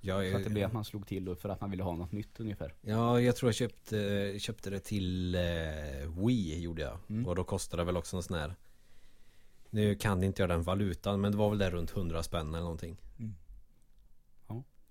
Ja, 0.00 0.30
Så 0.30 0.36
att 0.36 0.44
det 0.44 0.50
blev 0.50 0.66
att 0.66 0.72
man 0.72 0.84
slog 0.84 1.06
till 1.06 1.34
för 1.34 1.48
att 1.48 1.60
man 1.60 1.70
ville 1.70 1.82
ha 1.82 1.96
något 1.96 2.12
nytt 2.12 2.40
ungefär. 2.40 2.74
ja, 2.80 3.20
jag 3.20 3.36
tror 3.36 3.48
jag 3.48 3.54
köpte, 3.54 4.34
köpte 4.38 4.70
det 4.70 4.80
till 4.80 5.34
eh, 5.34 5.42
Wii 6.26 6.60
gjorde 6.60 6.82
jag. 6.82 6.98
Mm. 7.08 7.26
Och 7.26 7.36
då 7.36 7.44
kostade 7.44 7.82
det 7.82 7.86
väl 7.86 7.96
också 7.96 8.16
en 8.16 8.22
sån 8.22 8.38
här 8.38 8.54
Nu 9.70 9.94
kan 9.94 10.22
inte 10.22 10.42
jag 10.42 10.48
den 10.48 10.62
valutan 10.62 11.20
men 11.20 11.32
det 11.32 11.38
var 11.38 11.48
väl 11.48 11.58
där 11.58 11.70
runt 11.70 11.96
100 11.96 12.22
spänn 12.22 12.48
eller 12.48 12.60
någonting. 12.60 12.96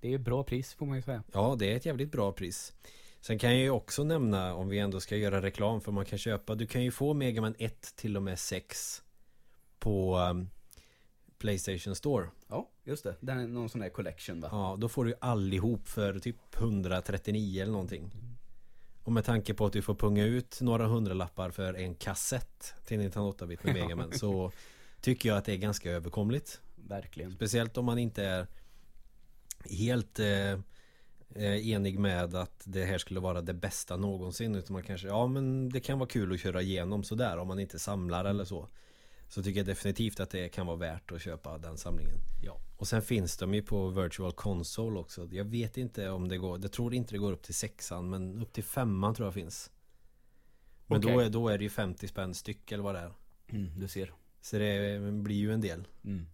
Det 0.05 0.13
är 0.13 0.17
bra 0.17 0.43
pris 0.43 0.73
får 0.73 0.85
man 0.85 0.95
ju 0.95 1.01
säga. 1.01 1.23
Ja, 1.33 1.55
det 1.59 1.71
är 1.71 1.75
ett 1.75 1.85
jävligt 1.85 2.11
bra 2.11 2.31
pris. 2.31 2.73
Sen 3.21 3.39
kan 3.39 3.51
jag 3.51 3.59
ju 3.59 3.69
också 3.69 4.03
nämna 4.03 4.53
om 4.53 4.69
vi 4.69 4.79
ändå 4.79 4.99
ska 4.99 5.17
göra 5.17 5.41
reklam 5.41 5.81
för 5.81 5.91
man 5.91 6.05
kan 6.05 6.19
köpa 6.19 6.55
Du 6.55 6.67
kan 6.67 6.83
ju 6.83 6.91
få 6.91 7.13
Mega 7.13 7.41
Man 7.41 7.55
1 7.59 7.95
till 7.95 8.17
och 8.17 8.23
med 8.23 8.39
6 8.39 9.03
På 9.79 10.17
um, 10.17 10.49
Playstation 11.37 11.95
Store 11.95 12.29
Ja, 12.47 12.69
just 12.83 13.03
det. 13.03 13.15
Den 13.19 13.39
är 13.39 13.47
någon 13.47 13.69
sån 13.69 13.81
där 13.81 13.89
collection 13.89 14.41
va? 14.41 14.49
Ja, 14.51 14.75
då 14.79 14.89
får 14.89 15.05
du 15.05 15.11
ju 15.11 15.17
allihop 15.21 15.87
för 15.87 16.19
typ 16.19 16.55
139 16.55 17.61
eller 17.61 17.71
någonting 17.71 18.11
Och 19.03 19.11
med 19.11 19.25
tanke 19.25 19.53
på 19.53 19.65
att 19.65 19.73
du 19.73 19.81
får 19.81 19.95
punga 19.95 20.23
ut 20.23 20.61
några 20.61 20.85
hundralappar 20.85 21.49
för 21.49 21.73
en 21.73 21.95
kassett 21.95 22.73
Till 22.85 22.99
1908-bit 22.99 23.63
med 23.63 23.73
Mega 23.81 23.95
Man 23.95 24.11
Så 24.11 24.51
tycker 25.01 25.29
jag 25.29 25.37
att 25.37 25.45
det 25.45 25.53
är 25.53 25.57
ganska 25.57 25.91
överkomligt 25.91 26.61
Verkligen. 26.75 27.31
Speciellt 27.31 27.77
om 27.77 27.85
man 27.85 27.97
inte 27.97 28.23
är 28.23 28.47
helt 29.69 30.19
eh, 30.19 30.51
eh, 31.35 31.67
enig 31.69 31.99
med 31.99 32.35
att 32.35 32.61
det 32.63 32.85
här 32.85 32.97
skulle 32.97 33.19
vara 33.19 33.41
det 33.41 33.53
bästa 33.53 33.97
någonsin. 33.97 34.55
Utan 34.55 34.73
man 34.73 34.83
kanske, 34.83 35.07
ja 35.07 35.27
men 35.27 35.69
det 35.69 35.79
kan 35.79 35.99
vara 35.99 36.09
kul 36.09 36.33
att 36.33 36.39
köra 36.39 36.61
igenom 36.61 37.03
sådär 37.03 37.37
om 37.37 37.47
man 37.47 37.59
inte 37.59 37.79
samlar 37.79 38.25
eller 38.25 38.45
så. 38.45 38.67
Så 39.27 39.43
tycker 39.43 39.59
jag 39.59 39.67
definitivt 39.67 40.19
att 40.19 40.29
det 40.29 40.49
kan 40.49 40.67
vara 40.67 40.77
värt 40.77 41.11
att 41.11 41.21
köpa 41.21 41.57
den 41.57 41.77
samlingen. 41.77 42.17
Ja. 42.43 42.57
Och 42.77 42.87
sen 42.87 43.01
finns 43.01 43.37
de 43.37 43.53
ju 43.53 43.61
på 43.61 43.89
Virtual 43.89 44.31
Console 44.31 44.99
också. 44.99 45.27
Jag 45.31 45.45
vet 45.45 45.77
inte 45.77 46.09
om 46.09 46.27
det 46.27 46.37
går, 46.37 46.59
jag 46.61 46.71
tror 46.71 46.93
inte 46.93 47.13
det 47.13 47.17
går 47.17 47.31
upp 47.31 47.43
till 47.43 47.55
sexan 47.55 48.09
men 48.09 48.41
upp 48.41 48.53
till 48.53 48.63
femman 48.63 49.15
tror 49.15 49.27
jag 49.27 49.33
finns. 49.33 49.71
Men 50.87 51.01
då, 51.01 51.09
Okej. 51.09 51.25
är, 51.25 51.29
då 51.29 51.49
är 51.49 51.57
det 51.57 51.63
ju 51.63 51.69
50 51.69 52.07
spänn 52.07 52.33
styck 52.33 52.71
eller 52.71 52.83
vad 52.83 52.95
det 52.95 52.99
är. 52.99 53.13
Mm, 53.47 53.79
du 53.79 53.87
ser. 53.87 54.13
Så 54.41 54.57
det 54.57 54.99
blir 55.11 55.35
ju 55.35 55.53
en 55.53 55.61
del. 55.61 55.87
Mm. 56.03 56.27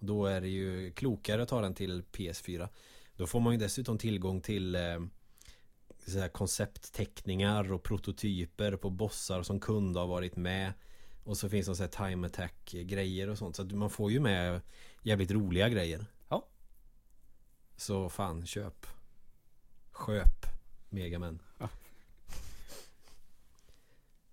Då 0.00 0.26
är 0.26 0.40
det 0.40 0.48
ju 0.48 0.92
klokare 0.92 1.42
att 1.42 1.48
ta 1.48 1.60
den 1.60 1.74
till 1.74 2.02
PS4. 2.02 2.68
Då 3.16 3.26
får 3.26 3.40
man 3.40 3.52
ju 3.52 3.58
dessutom 3.58 3.98
tillgång 3.98 4.40
till 4.40 4.74
eh, 4.74 5.00
så 6.06 6.18
här 6.18 6.28
konceptteckningar 6.28 7.72
och 7.72 7.82
prototyper 7.82 8.76
på 8.76 8.90
bossar 8.90 9.42
som 9.42 9.60
kunde 9.60 10.00
ha 10.00 10.06
varit 10.06 10.36
med. 10.36 10.72
Och 11.24 11.36
så 11.36 11.48
finns 11.48 11.66
det 11.66 11.74
så 11.74 11.82
här 11.82 12.08
time 12.08 12.26
attack 12.26 12.70
grejer 12.70 13.28
och 13.28 13.38
sånt. 13.38 13.56
Så 13.56 13.62
att 13.62 13.72
man 13.72 13.90
får 13.90 14.10
ju 14.10 14.20
med 14.20 14.60
jävligt 15.02 15.30
roliga 15.30 15.68
grejer. 15.68 16.06
Ja. 16.28 16.46
Så 17.76 18.08
fan, 18.08 18.46
köp. 18.46 18.86
Sköp 19.90 20.46
Megaman. 20.88 21.42
Ja. 21.58 21.68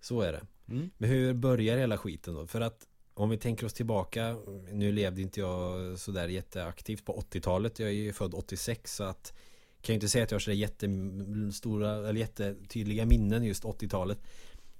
Så 0.00 0.20
är 0.20 0.32
det. 0.32 0.46
Mm. 0.68 0.90
Men 0.98 1.10
hur 1.10 1.34
börjar 1.34 1.78
hela 1.78 1.98
skiten 1.98 2.34
då? 2.34 2.46
För 2.46 2.60
att 2.60 2.87
om 3.18 3.30
vi 3.30 3.38
tänker 3.38 3.66
oss 3.66 3.72
tillbaka 3.72 4.36
Nu 4.72 4.92
levde 4.92 5.22
inte 5.22 5.40
jag 5.40 5.98
sådär 5.98 6.28
jätteaktivt 6.28 7.04
på 7.04 7.20
80-talet 7.20 7.78
Jag 7.78 7.88
är 7.88 7.92
ju 7.92 8.12
född 8.12 8.34
86 8.34 8.94
så 8.94 9.04
att 9.04 9.32
Kan 9.80 9.92
ju 9.92 9.94
inte 9.94 10.08
säga 10.08 10.24
att 10.24 10.30
jag 10.30 10.34
har 10.34 10.40
sådär 10.40 10.56
jättestora 10.56 12.08
eller 12.08 12.20
jättetydliga 12.20 13.06
minnen 13.06 13.44
just 13.44 13.64
80-talet 13.64 14.18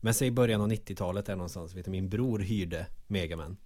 Men 0.00 0.14
säg 0.14 0.30
början 0.30 0.60
av 0.60 0.68
90-talet 0.68 1.26
där 1.26 1.36
någonstans 1.36 1.74
vet 1.74 1.84
du, 1.84 1.90
Min 1.90 2.08
bror 2.08 2.38
hyrde 2.38 2.86
Megaman 3.06 3.56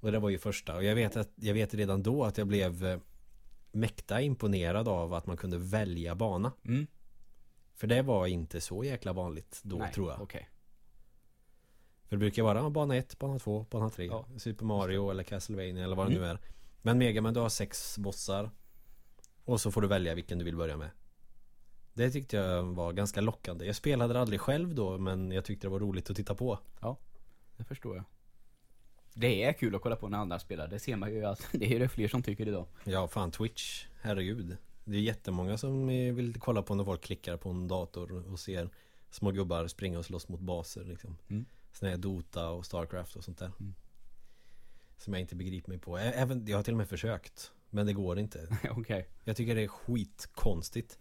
Och 0.00 0.12
det 0.12 0.18
var 0.18 0.30
ju 0.30 0.38
första. 0.38 0.76
Och 0.76 0.84
jag 0.84 0.94
vet 0.94 1.16
att 1.16 1.30
Jag 1.34 1.54
vet 1.54 1.74
redan 1.74 2.02
då 2.02 2.24
att 2.24 2.38
jag 2.38 2.46
blev 2.46 2.84
eh, 2.84 2.98
Mäkta 3.72 4.20
imponerad 4.20 4.88
av 4.88 5.14
att 5.14 5.26
man 5.26 5.36
kunde 5.36 5.58
välja 5.58 6.14
bana. 6.14 6.52
Mm. 6.64 6.86
För 7.74 7.86
det 7.86 8.02
var 8.02 8.26
inte 8.26 8.60
så 8.60 8.84
jäkla 8.84 9.12
vanligt 9.12 9.60
då 9.62 9.76
Nej, 9.76 9.92
tror 9.92 10.10
jag. 10.10 10.20
Okej. 10.20 10.48
För 12.10 12.16
det 12.16 12.20
brukar 12.20 12.42
vara 12.42 12.58
ja, 12.58 12.70
bana 12.70 12.96
1, 12.96 13.18
bana 13.18 13.38
2, 13.38 13.66
bana 13.70 13.90
3 13.90 14.06
Ja. 14.06 14.24
Super 14.38 14.64
Mario 14.64 15.10
eller 15.10 15.22
Castlevania 15.22 15.84
eller 15.84 15.96
vad 15.96 16.06
det 16.06 16.10
Mm. 16.16 16.22
nu 16.22 16.28
är 16.28 16.38
Men 16.82 16.98
Megaman 16.98 17.34
du 17.34 17.40
har 17.40 17.48
sex 17.48 17.98
bossar 17.98 18.50
Och 19.44 19.60
så 19.60 19.70
får 19.70 19.82
du 19.82 19.88
välja 19.88 20.14
vilken 20.14 20.38
du 20.38 20.44
vill 20.44 20.56
börja 20.56 20.76
med 20.76 20.90
Det 21.94 22.10
tyckte 22.10 22.36
jag 22.36 22.62
var 22.62 22.92
ganska 22.92 23.20
lockande 23.20 23.64
Jag 23.66 23.76
spelade 23.76 24.14
det 24.14 24.20
aldrig 24.20 24.40
själv 24.40 24.74
då 24.74 24.98
men 24.98 25.32
jag 25.32 25.44
tyckte 25.44 25.66
det 25.66 25.70
var 25.70 25.80
roligt 25.80 26.10
att 26.10 26.16
titta 26.16 26.34
på 26.34 26.58
Det 27.56 27.64
förstår 27.64 27.96
jag. 27.96 28.04
Det 29.14 29.42
är 29.44 29.52
kul 29.52 29.74
att 29.74 29.82
kolla 29.82 29.96
på 29.96 30.08
när 30.08 30.18
andra 30.18 30.38
spelar. 30.38 30.68
Det 30.68 30.78
ser 30.78 30.96
man 30.96 31.10
ju. 31.12 31.24
Alltså, 31.24 31.48
det 31.58 31.74
är 31.74 31.78
det 31.80 31.88
fler 31.88 32.08
som 32.08 32.22
tycker 32.22 32.48
idag. 32.48 32.66
Ja 32.84 33.08
fan 33.08 33.30
Twitch, 33.30 33.86
herregud 34.00 34.56
Det 34.84 34.96
är 34.96 35.00
jättemånga 35.00 35.58
som 35.58 35.86
vill 35.86 36.40
kolla 36.40 36.62
på 36.62 36.74
när 36.74 36.84
folk 36.84 37.00
klickar 37.02 37.36
på 37.36 37.48
en 37.50 37.68
dator 37.68 38.32
och 38.32 38.38
ser 38.40 38.70
Små 39.10 39.30
gubbar 39.30 39.66
springa 39.66 39.98
och 39.98 40.04
slåss 40.04 40.28
mot 40.28 40.40
baser 40.40 40.84
liksom 40.84 41.16
Mm. 41.28 41.44
Sån 41.72 41.88
här 41.88 41.96
Dota 41.96 42.48
och 42.50 42.66
Starcraft 42.66 43.16
och 43.16 43.24
sånt 43.24 43.38
där 43.38 43.52
Mm. 43.60 43.74
Som 44.98 45.12
jag 45.12 45.20
inte 45.20 45.36
begriper 45.36 45.68
mig 45.68 45.78
på 45.78 45.98
Även, 45.98 46.46
jag 46.46 46.58
har 46.58 46.62
till 46.62 46.74
och 46.74 46.78
med 46.78 46.88
försökt 46.88 47.52
Men 47.70 47.86
det 47.86 47.92
går 47.92 48.18
inte 48.18 48.58
Okej. 48.70 49.08
Jag 49.24 49.36
tycker 49.36 49.54
det 49.54 49.62
är 49.62 49.68
skitkonstigt 49.68 50.98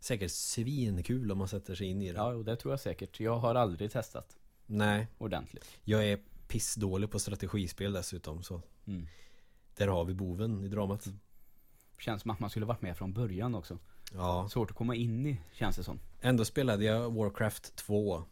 Säkert 0.00 0.30
svinkul 0.30 1.32
om 1.32 1.38
man 1.38 1.48
sätter 1.48 1.74
sig 1.74 1.86
in 1.86 2.02
i 2.02 2.12
det 2.12 2.18
Ja, 2.18 2.30
det 2.32 2.56
tror 2.56 2.72
jag 2.72 2.80
säkert. 2.80 3.20
Jag 3.20 3.38
har 3.38 3.54
aldrig 3.54 3.92
testat 3.92 4.36
Nej, 4.66 5.06
ordentligt. 5.18 5.78
jag 5.84 6.04
är 6.08 6.18
pissdålig 6.48 7.10
på 7.10 7.18
strategispel 7.18 7.92
dessutom 7.92 8.42
så 8.42 8.62
Mm. 8.86 9.06
Där 9.76 9.88
har 9.88 10.04
vi 10.04 10.14
boven 10.14 10.64
i 10.64 10.68
dramat 10.68 11.06
Känns 11.98 12.22
som 12.22 12.30
att 12.30 12.40
man 12.40 12.50
skulle 12.50 12.66
varit 12.66 12.82
med 12.82 12.96
från 12.96 13.12
början 13.12 13.54
också. 13.54 13.78
Ja, 14.14 14.48
Svårt 14.48 14.70
att 14.70 14.76
komma 14.76 14.94
in 14.94 15.26
i, 15.26 15.40
känns 15.52 15.76
det 15.76 15.84
som. 15.84 15.98
ändå 16.20 16.44
spelade 16.44 16.84
jag 16.84 17.14
Warcraft 17.14 17.76
2 17.76 18.24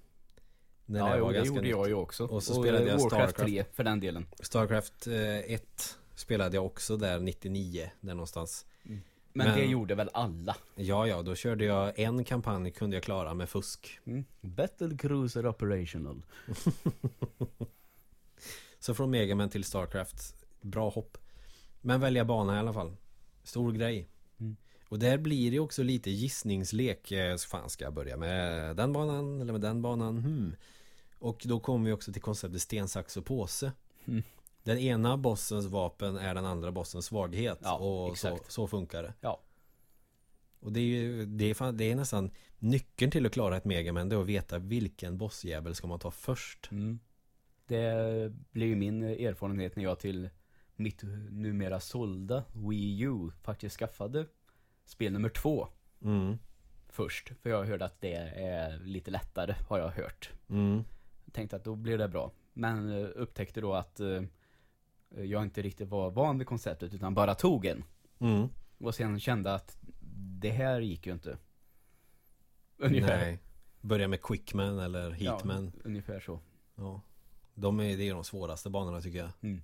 När 0.91 1.01
ja, 1.01 1.17
jo, 1.19 1.31
det 1.31 1.47
gjorde 1.47 1.61
nytt. 1.61 1.71
jag 1.71 1.89
ju 1.89 1.95
också. 1.95 2.25
Och 2.25 2.43
så 2.43 2.55
spelade 2.55 2.85
eh, 2.85 2.91
jag 2.91 2.99
Warcraft 2.99 3.35
Starcraft. 3.35 3.51
3 3.51 3.65
för 3.73 3.85
den 3.85 4.01
delen. 4.01 4.27
Starcraft 4.41 5.07
eh, 5.07 5.39
1 5.39 5.99
spelade 6.15 6.57
jag 6.57 6.67
också 6.67 6.97
där 6.97 7.21
99 7.21 7.91
Där 8.01 8.15
någonstans 8.15 8.67
Men, 8.83 9.03
Men- 9.33 9.59
det 9.59 9.65
gjorde 9.65 9.95
väl 9.95 10.11
alla? 10.13 10.57
Ja, 10.75 11.07
ja, 11.07 11.23
då 11.23 11.35
körde 11.35 11.65
jag 11.65 11.99
en 11.99 12.25
kampanj 12.25 12.71
kunde 12.71 12.97
jag 12.97 13.03
klara 13.03 13.35
med 13.35 13.49
fusk 13.49 13.99
Mm. 14.05 14.25
Battle 14.41 14.97
Cruiser 14.97 15.47
Operational. 15.47 16.23
Så 18.79 18.95
från 18.95 19.11
Megaman 19.11 19.51
till 19.51 19.65
Starcraft 19.65 20.35
Bra 20.61 20.89
hopp 20.89 21.19
Men 21.81 22.01
välja 22.01 22.25
bana 22.25 22.57
i 22.57 22.59
alla 22.59 22.73
fall 22.73 22.97
Stor 23.43 23.73
grej 23.73 24.09
Mm. 24.41 24.57
Och 24.89 24.99
där 24.99 25.19
blir 25.19 25.51
det 25.51 25.59
också 25.59 25.83
lite 25.83 26.11
gissningslek 26.11 27.13
Eh, 27.13 27.37
fan 27.37 27.71
ska 27.71 27.85
jag 27.85 27.95
börja 27.95 28.17
med 28.17 28.77
den 28.77 28.93
banan 28.93 29.41
eller 29.41 29.53
med 29.53 29.61
den 29.61 29.83
banan 29.83 30.19
hmm. 30.19 30.57
Och 31.21 31.43
då 31.45 31.61
kommer 31.61 31.87
vi 31.87 31.93
också 31.93 32.13
till 32.13 32.23
konceptet 32.23 32.63
sten, 32.63 32.89
sax 32.89 33.17
och 33.17 33.25
påse 33.25 33.73
Mm. 34.05 34.23
Den 34.63 34.79
ena 34.79 35.17
bossens 35.17 35.67
vapen 35.67 36.17
är 36.17 36.35
den 36.35 36.45
andra 36.45 36.73
bossens 36.73 37.07
svaghet 37.07 37.59
Ja, 37.63 37.77
Och 37.77 38.19
så, 38.19 38.39
så 38.49 38.67
funkar 38.67 39.03
det 39.03 39.15
Ja. 39.21 39.43
Och 40.61 40.73
det 40.73 40.81
är 40.81 40.85
ju 40.85 41.27
det 41.27 41.45
är, 41.45 41.55
fan, 41.55 41.77
det 41.77 41.91
är 41.91 41.97
nästan 41.97 42.31
Nyckeln 42.59 43.11
till 43.11 43.27
att 43.27 43.33
klara 43.33 43.57
ett 43.57 43.65
Megaman 43.65 44.09
Det 44.09 44.17
är 44.17 44.21
att 44.21 44.27
veta 44.27 44.59
vilken 44.59 45.19
bossjävel 45.19 45.75
ska 45.75 45.87
man 45.87 45.99
ta 45.99 46.11
först 46.11 46.69
Mm. 46.71 47.01
Det 47.67 48.33
blir 48.51 48.67
ju 48.67 48.77
min 48.77 49.03
erfarenhet 49.03 49.77
när 49.77 49.85
jag 49.85 49.99
till 49.99 50.29
mitt 50.77 51.03
numera 51.31 51.81
sålda 51.81 52.45
Wii 52.53 53.01
U 53.01 53.31
faktiskt 53.43 53.77
skaffade 53.79 54.27
spel 54.85 55.13
nummer 55.13 55.29
två 55.29 55.69
mm. 56.03 56.39
först. 56.89 57.33
För 57.43 57.51
jag 57.51 57.65
hörde 57.65 57.85
att 57.85 58.01
det 58.01 58.15
är 58.35 58.79
lite 58.79 59.11
lättare, 59.11 59.55
har 59.69 59.79
jag 59.79 59.89
hört. 59.89 60.31
Mm. 60.49 60.85
Tänkte 61.33 61.57
att 61.57 61.65
då 61.65 61.77
blir 61.77 61.99
det 61.99 62.09
bra. 62.09 62.33
Men 62.53 62.89
eh, 62.89 63.09
upptäckte 63.15 63.61
då 63.61 63.75
att 63.75 64.01
eh, 64.01 64.23
jag 65.11 65.43
inte 65.43 65.63
riktigt 65.63 65.89
var 65.89 66.11
van 66.11 66.39
vid 66.39 66.47
konceptet 66.47 66.95
utan 66.95 67.15
bara 67.15 67.35
tog 67.35 67.67
en. 67.67 67.85
Mm. 68.19 68.49
Och 68.79 68.95
sen 68.95 69.21
kände 69.21 69.55
att 69.55 69.79
det 70.41 70.51
här 70.51 70.81
gick 70.81 71.07
ju 71.07 71.13
inte. 71.13 71.39
Ungefär. 72.77 73.19
Nej. 73.19 73.39
Börja 73.81 74.09
med 74.09 74.23
Quickman 74.23 74.79
eller 74.79 75.11
Heatman. 75.11 75.73
Ja, 75.75 75.81
ungefär 75.85 76.21
så. 76.21 76.41
Ja. 76.75 77.01
De 77.55 77.81
är, 77.81 77.97
det 77.97 78.09
är 78.09 78.15
de 78.15 78.25
svåraste 78.25 78.71
banorna 78.71 79.01
tycker 79.01 79.19
jag. 79.19 79.31
Mm. 79.41 79.63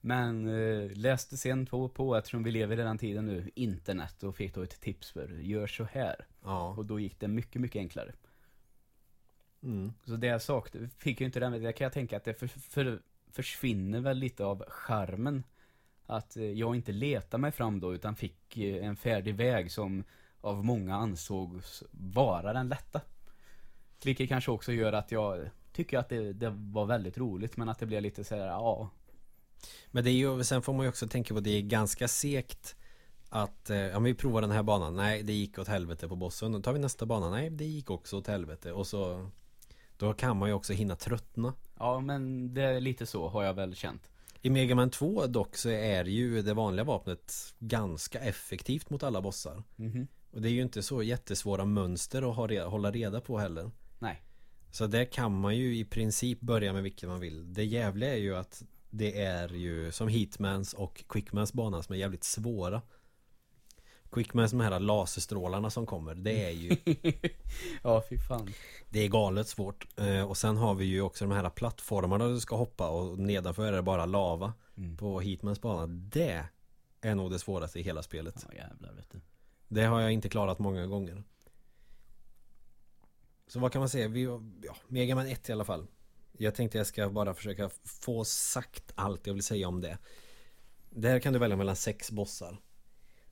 Men 0.00 0.48
eh, 0.48 0.90
läste 0.96 1.36
sen 1.36 1.66
på, 1.66 1.88
på, 1.88 2.16
eftersom 2.16 2.42
vi 2.42 2.50
lever 2.50 2.78
i 2.78 2.82
den 2.82 2.98
tiden 2.98 3.26
nu, 3.26 3.50
internet 3.54 4.22
och 4.22 4.36
fick 4.36 4.54
då 4.54 4.62
ett 4.62 4.80
tips 4.80 5.10
för 5.10 5.28
gör 5.28 5.66
så 5.66 5.84
här. 5.84 6.26
Ja. 6.42 6.74
Och 6.78 6.86
då 6.86 7.00
gick 7.00 7.20
det 7.20 7.28
mycket, 7.28 7.60
mycket 7.60 7.80
enklare. 7.80 8.12
Mm. 9.66 9.92
Så 10.04 10.16
det 10.16 10.26
jag 10.26 10.42
saknade, 10.42 10.88
fick 10.98 11.20
ju 11.20 11.26
inte 11.26 11.40
den, 11.40 11.62
det 11.62 11.72
kan 11.72 11.84
jag 11.84 11.92
tänka 11.92 12.16
att 12.16 12.24
det 12.24 12.34
för, 12.34 12.46
för, 12.46 13.02
försvinner 13.30 14.00
väl 14.00 14.18
lite 14.18 14.44
av 14.44 14.64
charmen. 14.68 15.44
Att 16.06 16.36
eh, 16.36 16.44
jag 16.44 16.76
inte 16.76 16.92
letade 16.92 17.40
mig 17.40 17.52
fram 17.52 17.80
då 17.80 17.94
utan 17.94 18.16
fick 18.16 18.58
eh, 18.58 18.86
en 18.86 18.96
färdig 18.96 19.34
väg 19.34 19.72
som 19.72 20.04
av 20.40 20.64
många 20.64 20.94
ansågs 20.94 21.82
vara 21.90 22.52
den 22.52 22.68
lätta. 22.68 23.00
Vilket 24.04 24.28
kanske 24.28 24.50
också 24.50 24.72
gör 24.72 24.92
att 24.92 25.12
jag 25.12 25.50
tycker 25.72 25.98
att 25.98 26.08
det, 26.08 26.32
det 26.32 26.50
var 26.50 26.86
väldigt 26.86 27.18
roligt 27.18 27.56
men 27.56 27.68
att 27.68 27.78
det 27.78 27.86
blev 27.86 28.02
lite 28.02 28.24
så 28.24 28.36
här, 28.36 28.46
ja. 28.46 28.90
Men 29.86 30.04
det 30.04 30.10
är 30.10 30.12
ju, 30.12 30.44
sen 30.44 30.62
får 30.62 30.72
man 30.72 30.82
ju 30.82 30.88
också 30.88 31.08
tänka 31.08 31.34
på 31.34 31.38
att 31.38 31.44
det 31.44 31.58
är 31.58 31.62
ganska 31.62 32.08
segt 32.08 32.76
att, 33.28 33.70
eh, 33.70 33.76
ja 33.76 33.98
vi 33.98 34.14
provar 34.14 34.40
den 34.40 34.50
här 34.50 34.62
banan, 34.62 34.96
nej 34.96 35.22
det 35.22 35.32
gick 35.32 35.58
åt 35.58 35.68
helvete 35.68 36.08
på 36.08 36.16
bossen. 36.16 36.52
Då 36.52 36.60
tar 36.60 36.72
vi 36.72 36.78
nästa 36.78 37.06
bana, 37.06 37.30
nej 37.30 37.50
det 37.50 37.64
gick 37.64 37.90
också 37.90 38.16
åt 38.16 38.26
helvete. 38.26 38.72
Och 38.72 38.86
så, 38.86 39.30
då 39.96 40.12
kan 40.12 40.36
man 40.36 40.48
ju 40.48 40.54
också 40.54 40.72
hinna 40.72 40.96
tröttna. 40.96 41.54
Ja 41.78 42.00
men 42.00 42.54
det 42.54 42.62
är 42.62 42.80
lite 42.80 43.06
så 43.06 43.28
har 43.28 43.44
jag 43.44 43.54
väl 43.54 43.74
känt. 43.74 44.10
I 44.42 44.50
Mega 44.50 44.74
Man 44.74 44.90
2 44.90 45.26
dock 45.26 45.56
så 45.56 45.68
är 45.68 46.04
ju 46.04 46.42
det 46.42 46.54
vanliga 46.54 46.84
vapnet 46.84 47.54
ganska 47.58 48.20
effektivt 48.20 48.90
mot 48.90 49.02
alla 49.02 49.22
bossar. 49.22 49.62
Mhm. 49.76 50.06
Och 50.30 50.42
det 50.42 50.48
är 50.48 50.52
ju 50.52 50.62
inte 50.62 50.82
så 50.82 51.02
jättesvåra 51.02 51.64
mönster 51.64 52.30
att 52.30 52.36
ha 52.36 52.46
reda, 52.46 52.66
hålla 52.66 52.90
reda 52.90 53.20
på 53.20 53.38
heller. 53.38 53.70
Nej. 53.98 54.22
Så 54.70 54.86
där 54.86 55.04
kan 55.04 55.40
man 55.40 55.56
ju 55.56 55.76
i 55.76 55.84
princip 55.84 56.40
börja 56.40 56.72
med 56.72 56.82
vilken 56.82 57.08
man 57.08 57.20
vill. 57.20 57.54
Det 57.54 57.64
jävliga 57.64 58.12
är 58.12 58.18
ju 58.18 58.36
att 58.36 58.62
det 58.90 59.20
är 59.22 59.48
ju 59.48 59.92
som 59.92 60.08
Hitmans 60.08 60.74
och 60.74 61.04
Quickmans 61.08 61.52
bana 61.52 61.82
som 61.82 61.94
är 61.94 61.98
jävligt 61.98 62.24
svåra. 62.24 62.82
Quickmans 64.10 64.50
de 64.50 64.60
här 64.60 64.80
laserstrålarna 64.80 65.70
som 65.70 65.86
kommer, 65.86 66.14
det 66.14 66.44
är 66.44 66.50
ju 66.50 66.76
ja 67.82 68.02
fy 68.10 68.18
fan. 68.18 68.52
Det 68.88 69.00
är 69.00 69.08
galet 69.08 69.48
svårt. 69.48 69.86
Eh, 69.96 70.22
och 70.22 70.36
sen 70.36 70.56
har 70.56 70.74
vi 70.74 70.84
ju 70.84 71.00
också 71.00 71.24
de 71.24 71.34
här 71.34 71.50
plattformarna 71.50 72.28
du 72.28 72.40
ska 72.40 72.56
hoppa 72.56 72.88
och 72.88 73.18
nedanför 73.18 73.66
är 73.66 73.72
det 73.72 73.82
bara 73.82 74.06
lava. 74.06 74.52
Mm. 74.76 74.96
På 74.96 75.20
Hitmans 75.20 75.60
bana. 75.60 75.86
Det 75.86 76.44
är 77.00 77.14
nog 77.14 77.30
det 77.30 77.38
svåraste 77.38 77.78
i 77.78 77.82
hela 77.82 78.02
spelet. 78.02 78.46
Ja 78.48 78.54
jävlar 78.54 78.92
vet 78.92 79.10
du. 79.10 79.20
Det 79.68 79.84
har 79.84 80.00
jag 80.00 80.12
inte 80.12 80.28
klarat 80.28 80.58
många 80.58 80.86
gånger. 80.86 81.22
Så 83.46 83.60
vad 83.60 83.72
kan 83.72 83.80
man 83.80 83.88
säga? 83.88 84.08
Vi, 84.08 84.22
ja, 84.62 84.76
Mega 84.88 85.14
Man 85.14 85.26
1 85.26 85.48
i 85.48 85.52
alla 85.52 85.64
fall. 85.64 85.86
Jag 86.32 86.54
tänkte 86.54 86.78
jag 86.78 86.86
ska 86.86 87.10
bara 87.10 87.34
försöka 87.34 87.70
få 87.84 88.24
sagt 88.24 88.92
allt 88.94 89.26
jag 89.26 89.34
vill 89.34 89.42
säga 89.42 89.68
om 89.68 89.80
det. 89.80 89.98
Där 90.90 91.20
kan 91.20 91.32
du 91.32 91.38
välja 91.38 91.56
mellan 91.56 91.76
sex 91.76 92.10
bossar. 92.10 92.58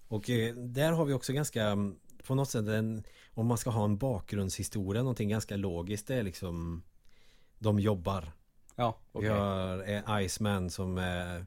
Och 0.09 0.31
eh, 0.31 0.55
där 0.55 0.93
har 0.93 1.05
vi 1.05 1.13
också 1.13 1.33
ganska 1.33 1.65
mm, 1.65 1.97
på 2.27 2.35
något 2.35 2.51
sätt 2.51 2.69
en, 2.69 3.05
om 3.31 3.47
man 3.47 3.59
ska 3.59 3.71
ha 3.71 3.85
en 3.85 3.97
bakgrundshistoria, 3.97 5.03
någonting 5.03 5.29
ganska 5.29 5.57
logiskt. 5.57 6.07
Det 6.07 6.15
är 6.15 6.23
liksom 6.23 6.83
de 7.59 7.79
jobbar. 7.79 8.33
Ja, 8.77 8.99
okej. 9.13 9.29
Vi 9.29 9.35
har 9.35 9.89
eh, 9.89 10.25
Iceman 10.25 10.71
som 10.71 10.99
eh, 10.99 11.43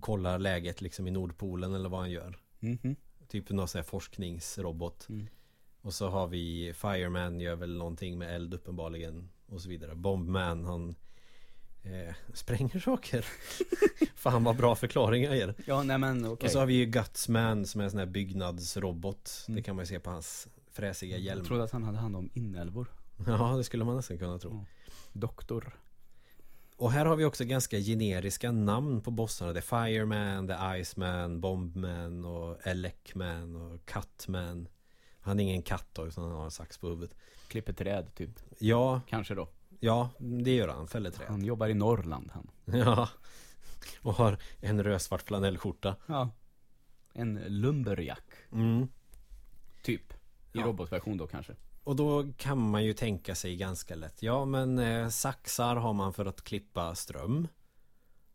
kollar 0.00 0.38
läget 0.38 0.80
liksom 0.80 1.06
i 1.06 1.10
Nordpolen 1.10 1.74
eller 1.74 1.88
vad 1.88 2.00
han 2.00 2.10
gör. 2.10 2.38
Mhm. 2.58 2.96
Typ 3.28 3.50
någon 3.50 3.68
sån 3.68 3.78
här 3.78 3.84
forskningsrobot. 3.86 5.08
Mm. 5.08 5.26
Och 5.80 5.94
så 5.94 6.08
har 6.08 6.26
vi 6.26 6.72
Fireman 6.72 7.40
gör 7.40 7.56
väl 7.56 7.76
någonting 7.76 8.18
med 8.18 8.34
eld 8.34 8.54
uppenbarligen. 8.54 9.30
Och 9.46 9.60
så 9.60 9.68
vidare. 9.68 9.94
Bombman 9.94 10.64
han 10.64 10.94
eh, 11.86 12.14
spränger 12.34 12.80
saker. 12.80 13.26
Fan 14.14 14.44
vad 14.44 14.56
bra 14.56 14.74
förklaringar 14.74 15.28
jag 15.28 15.36
ger. 15.36 15.54
Ja, 15.66 15.82
nej 15.82 15.98
men 15.98 16.26
okej. 16.26 16.46
Och 16.46 16.50
så 16.50 16.58
har 16.58 16.66
vi 16.66 16.74
ju 16.74 16.86
Gutsman 16.86 17.66
som 17.66 17.80
är 17.80 17.84
en 17.84 17.90
sån 17.90 17.98
här 17.98 18.06
byggnadsrobot. 18.06 19.44
Mm. 19.48 19.56
Det 19.56 19.62
kan 19.62 19.76
man 19.76 19.82
ju 19.82 19.86
se 19.86 20.00
på 20.00 20.10
hans 20.10 20.48
fräsiga 20.72 21.16
hjälm. 21.16 21.38
Jag 21.38 21.46
trodde 21.46 21.64
att 21.64 21.72
han 21.72 21.82
hade 21.82 21.98
hand 21.98 22.16
om 22.16 22.30
inälvor. 22.34 22.86
Ja, 23.26 23.54
det 23.56 23.64
skulle 23.64 23.84
man 23.84 23.96
nästan 23.96 24.18
kunna 24.18 24.38
tro. 24.38 24.50
Mm. 24.50 24.64
Doktor. 25.12 25.76
Och 26.76 26.92
här 26.92 27.06
har 27.06 27.16
vi 27.16 27.24
också 27.24 27.44
ganska 27.44 27.78
generiska 27.78 28.52
namn 28.52 29.00
på 29.00 29.10
bossarna. 29.10 29.52
Det 29.52 29.58
är 29.58 29.86
Fireman, 29.88 30.48
The 30.48 30.80
Iceman, 30.80 31.40
Bombman 31.40 32.24
och 32.24 32.66
Elecman 32.66 33.56
och 33.56 33.86
Cutman. 33.86 34.68
Han 35.20 35.40
är 35.40 35.44
ingen 35.44 35.62
katt 35.62 35.88
då, 35.92 36.06
utan 36.06 36.24
han 36.24 36.32
har 36.32 36.44
en 36.44 36.50
sax 36.50 36.78
på 36.78 36.88
huvudet. 36.88 37.16
Klipper 37.48 37.72
träd, 37.72 38.14
typ. 38.14 38.30
Ja, 38.58 39.00
Kanske 39.08 39.34
då. 39.34 39.48
Ja, 39.80 40.10
det 40.18 40.54
gör 40.54 40.68
han. 40.68 40.88
Fäller 40.88 41.10
träd. 41.10 41.26
Han 41.28 41.44
jobbar 41.44 41.68
i 41.68 41.74
Norrland, 41.74 42.30
han. 42.34 42.50
Ja. 42.78 43.08
Och 44.00 44.14
har 44.14 44.38
en 44.60 44.82
rödsvart 44.84 45.22
flanellskjorta. 45.22 45.96
Ja. 46.06 46.30
En 47.12 47.34
lumberjack, 47.46 48.24
Mm. 48.52 48.88
typ. 49.82 50.12
I 50.12 50.58
Ja. 50.58 50.66
robotversion 50.66 51.16
då 51.16 51.26
kanske. 51.26 51.56
Och 51.84 51.96
då 51.96 52.32
kan 52.36 52.70
man 52.70 52.84
ju 52.84 52.92
tänka 52.92 53.34
sig 53.34 53.56
ganska 53.56 53.94
lätt. 53.94 54.22
Ja, 54.22 54.44
men 54.44 54.78
eh, 54.78 55.08
saxar 55.08 55.76
har 55.76 55.92
man 55.92 56.12
för 56.12 56.26
att 56.26 56.42
klippa 56.44 56.94
ström. 56.94 57.48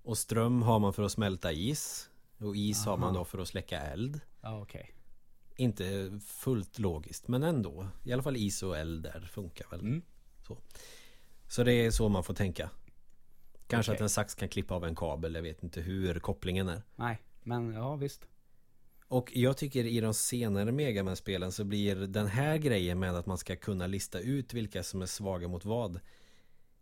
Och 0.03 0.17
ström 0.17 0.61
har 0.61 0.79
man 0.79 0.93
för 0.93 1.03
att 1.03 1.11
smälta 1.11 1.51
is. 1.51 2.09
Och 2.39 2.55
is 2.55 2.85
har 2.85 2.97
man 2.97 3.09
Aha. 3.09 3.17
då 3.17 3.25
för 3.25 3.39
att 3.39 3.47
släcka 3.47 3.79
eld. 3.81 4.19
Ja, 4.41 4.61
okej. 4.61 4.91
Inte 5.55 6.19
fullt 6.25 6.79
logiskt, 6.79 7.27
men 7.27 7.43
ändå. 7.43 7.87
I 8.03 8.13
alla 8.13 8.23
fall 8.23 8.37
is 8.37 8.63
och 8.63 8.77
eld 8.77 9.03
där 9.03 9.21
funkar 9.31 9.67
väl. 9.71 9.79
Mm. 9.79 10.01
Så 10.47 10.57
det 11.63 11.73
är 11.73 11.91
så 11.91 12.09
man 12.09 12.23
får 12.23 12.33
tänka. 12.33 12.69
Kanske 13.67 13.91
Okej. 13.91 13.97
att 13.97 14.01
en 14.01 14.09
sax 14.09 14.35
kan 14.35 14.49
klippa 14.49 14.75
av 14.75 14.85
en 14.85 14.95
kabel. 14.95 15.35
Jag 15.35 15.41
vet 15.41 15.63
inte 15.63 15.81
hur 15.81 16.19
kopplingen 16.19 16.69
är. 16.69 16.81
Nej, 16.95 17.21
men 17.43 17.73
ja 17.73 17.95
visst. 17.95 18.27
Och 19.07 19.31
jag 19.35 19.57
tycker 19.57 19.85
i 19.85 19.99
de 19.99 20.13
senare 20.13 20.71
Megaman-spelen 20.71 21.51
så 21.51 21.63
blir 21.63 21.95
den 21.95 22.27
här 22.27 22.57
grejen 22.57 22.99
med 22.99 23.15
att 23.15 23.25
man 23.25 23.37
ska 23.37 23.55
kunna 23.55 23.87
lista 23.87 24.19
ut 24.19 24.53
vilka 24.53 24.83
som 24.83 25.01
är 25.01 25.05
svaga 25.05 25.47
mot 25.47 25.65
vad. 25.65 25.99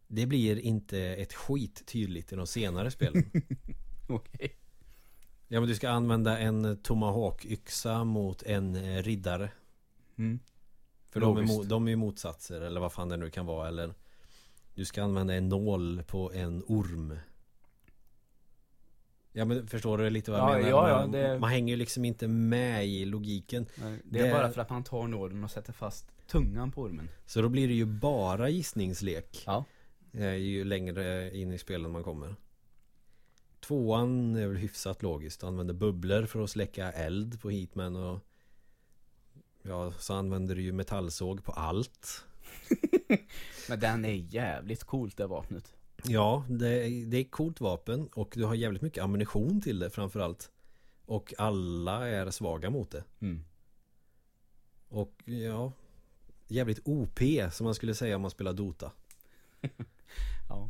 Det 0.08 0.26
blir 0.26 0.60
inte 0.60 1.00
ett 1.00 1.34
skit 1.34 1.88
tydligt 1.88 2.34
i 2.34 2.36
de 2.36 2.48
senare 2.48 2.92
spelen. 2.92 3.32
Okej. 4.10 4.56
ja 5.48 5.60
men 5.60 5.70
du 5.70 5.76
ska 5.76 5.90
använda 5.90 6.38
en 6.40 6.78
Tomahawk-yxa 6.78 8.04
mot 8.04 8.44
en 8.44 8.76
eh, 8.76 9.04
riddare. 9.04 9.52
Mm. 10.18 10.40
För 11.10 11.20
de 11.20 11.38
är, 11.38 11.42
mo- 11.42 11.64
de 11.64 11.88
är 11.88 11.96
motsatser 11.96 12.62
eller 12.62 12.82
vad 12.82 12.94
fan 12.94 13.10
det 13.10 13.18
nu 13.18 13.30
kan 13.30 13.46
vara 13.46 13.68
eller 13.68 13.94
Du 14.76 14.86
ska 14.86 15.04
använda 15.04 15.34
en 15.34 15.50
nål 15.50 16.04
på 16.08 16.32
en 16.34 16.64
orm 16.68 17.18
Ja 19.32 19.46
men 19.46 19.68
förstår 19.68 19.98
du 19.98 20.10
lite 20.10 20.32
vad 20.32 20.40
jag 20.40 20.50
Ja, 20.50 20.54
menar? 20.58 20.70
ja, 20.70 20.90
ja, 20.90 20.96
man, 21.02 21.12
det- 21.12 21.40
man 21.40 21.50
hänger 21.50 21.74
ju 21.74 21.78
liksom 21.78 22.06
inte 22.06 22.28
med 22.28 22.88
i 22.88 23.06
logiken 23.06 23.66
Nej, 23.76 24.02
Det 24.04 24.20
är 24.20 24.24
Det- 24.26 24.32
bara 24.34 24.52
för 24.52 24.62
att 24.62 24.70
man 24.70 24.84
tar 24.84 25.08
nålen 25.08 25.44
och 25.44 25.52
sätter 25.52 25.74
fast 25.74 26.28
tungan 26.28 26.72
på 26.72 26.82
ormen. 26.82 27.10
Så 27.26 27.42
då 27.42 27.50
blir 27.50 27.68
det 27.68 27.74
ju 27.74 27.86
bara 27.86 28.50
gissningslek 28.50 29.44
Ja. 29.46 29.64
eh, 30.14 30.34
Ju 30.36 30.64
längre 30.64 31.38
in 31.38 31.52
i 31.54 31.58
spelen 31.58 31.92
man 31.92 32.04
kommer 32.04 32.36
Tvåan 33.60 34.36
är 34.36 34.48
väl 34.48 34.58
hyfsat 34.58 35.04
logiskt 35.04 35.44
Använder 35.44 35.74
bubblor 35.74 36.26
för 36.26 36.44
att 36.44 36.50
släcka 36.50 36.92
eld 36.92 37.42
på 37.42 37.50
Heatman 37.50 37.96
och 37.96 38.20
Ja, 39.62 39.92
så 40.00 40.14
använder 40.14 40.56
du 40.56 40.62
ju 40.62 40.72
metallsåg 40.72 41.44
på 41.44 41.52
allt 41.52 42.26
Men 43.70 43.80
den 43.80 44.06
är 44.06 44.14
jävligt 44.14 44.84
coolt 44.84 45.18
det 45.18 45.28
vapnet. 45.28 45.74
Ja, 46.04 46.46
det 46.50 46.68
är, 46.68 47.06
det 47.06 47.18
är 47.18 47.22
ett 47.22 47.32
coolt 47.32 47.62
vapen 47.62 48.08
och 48.08 48.34
du 48.36 48.44
har 48.44 48.56
jävligt 48.56 48.82
mycket 48.82 49.04
ammunition 49.04 49.62
till 49.62 49.80
det 49.80 49.90
framförallt. 49.90 50.52
Och 51.06 51.34
alla 51.38 52.08
är 52.08 52.32
svaga 52.32 52.70
mot 52.70 52.92
det. 52.92 53.04
Mm. 53.20 53.44
Och 54.88 55.24
ja, 55.26 55.72
jävligt 56.48 56.80
OP 56.86 57.20
som 57.52 57.64
man 57.66 57.76
skulle 57.76 57.96
säga 57.96 58.16
om 58.16 58.22
man 58.22 58.32
spelar 58.32 58.54
Dota. 58.54 58.92
Ja. 60.50 60.70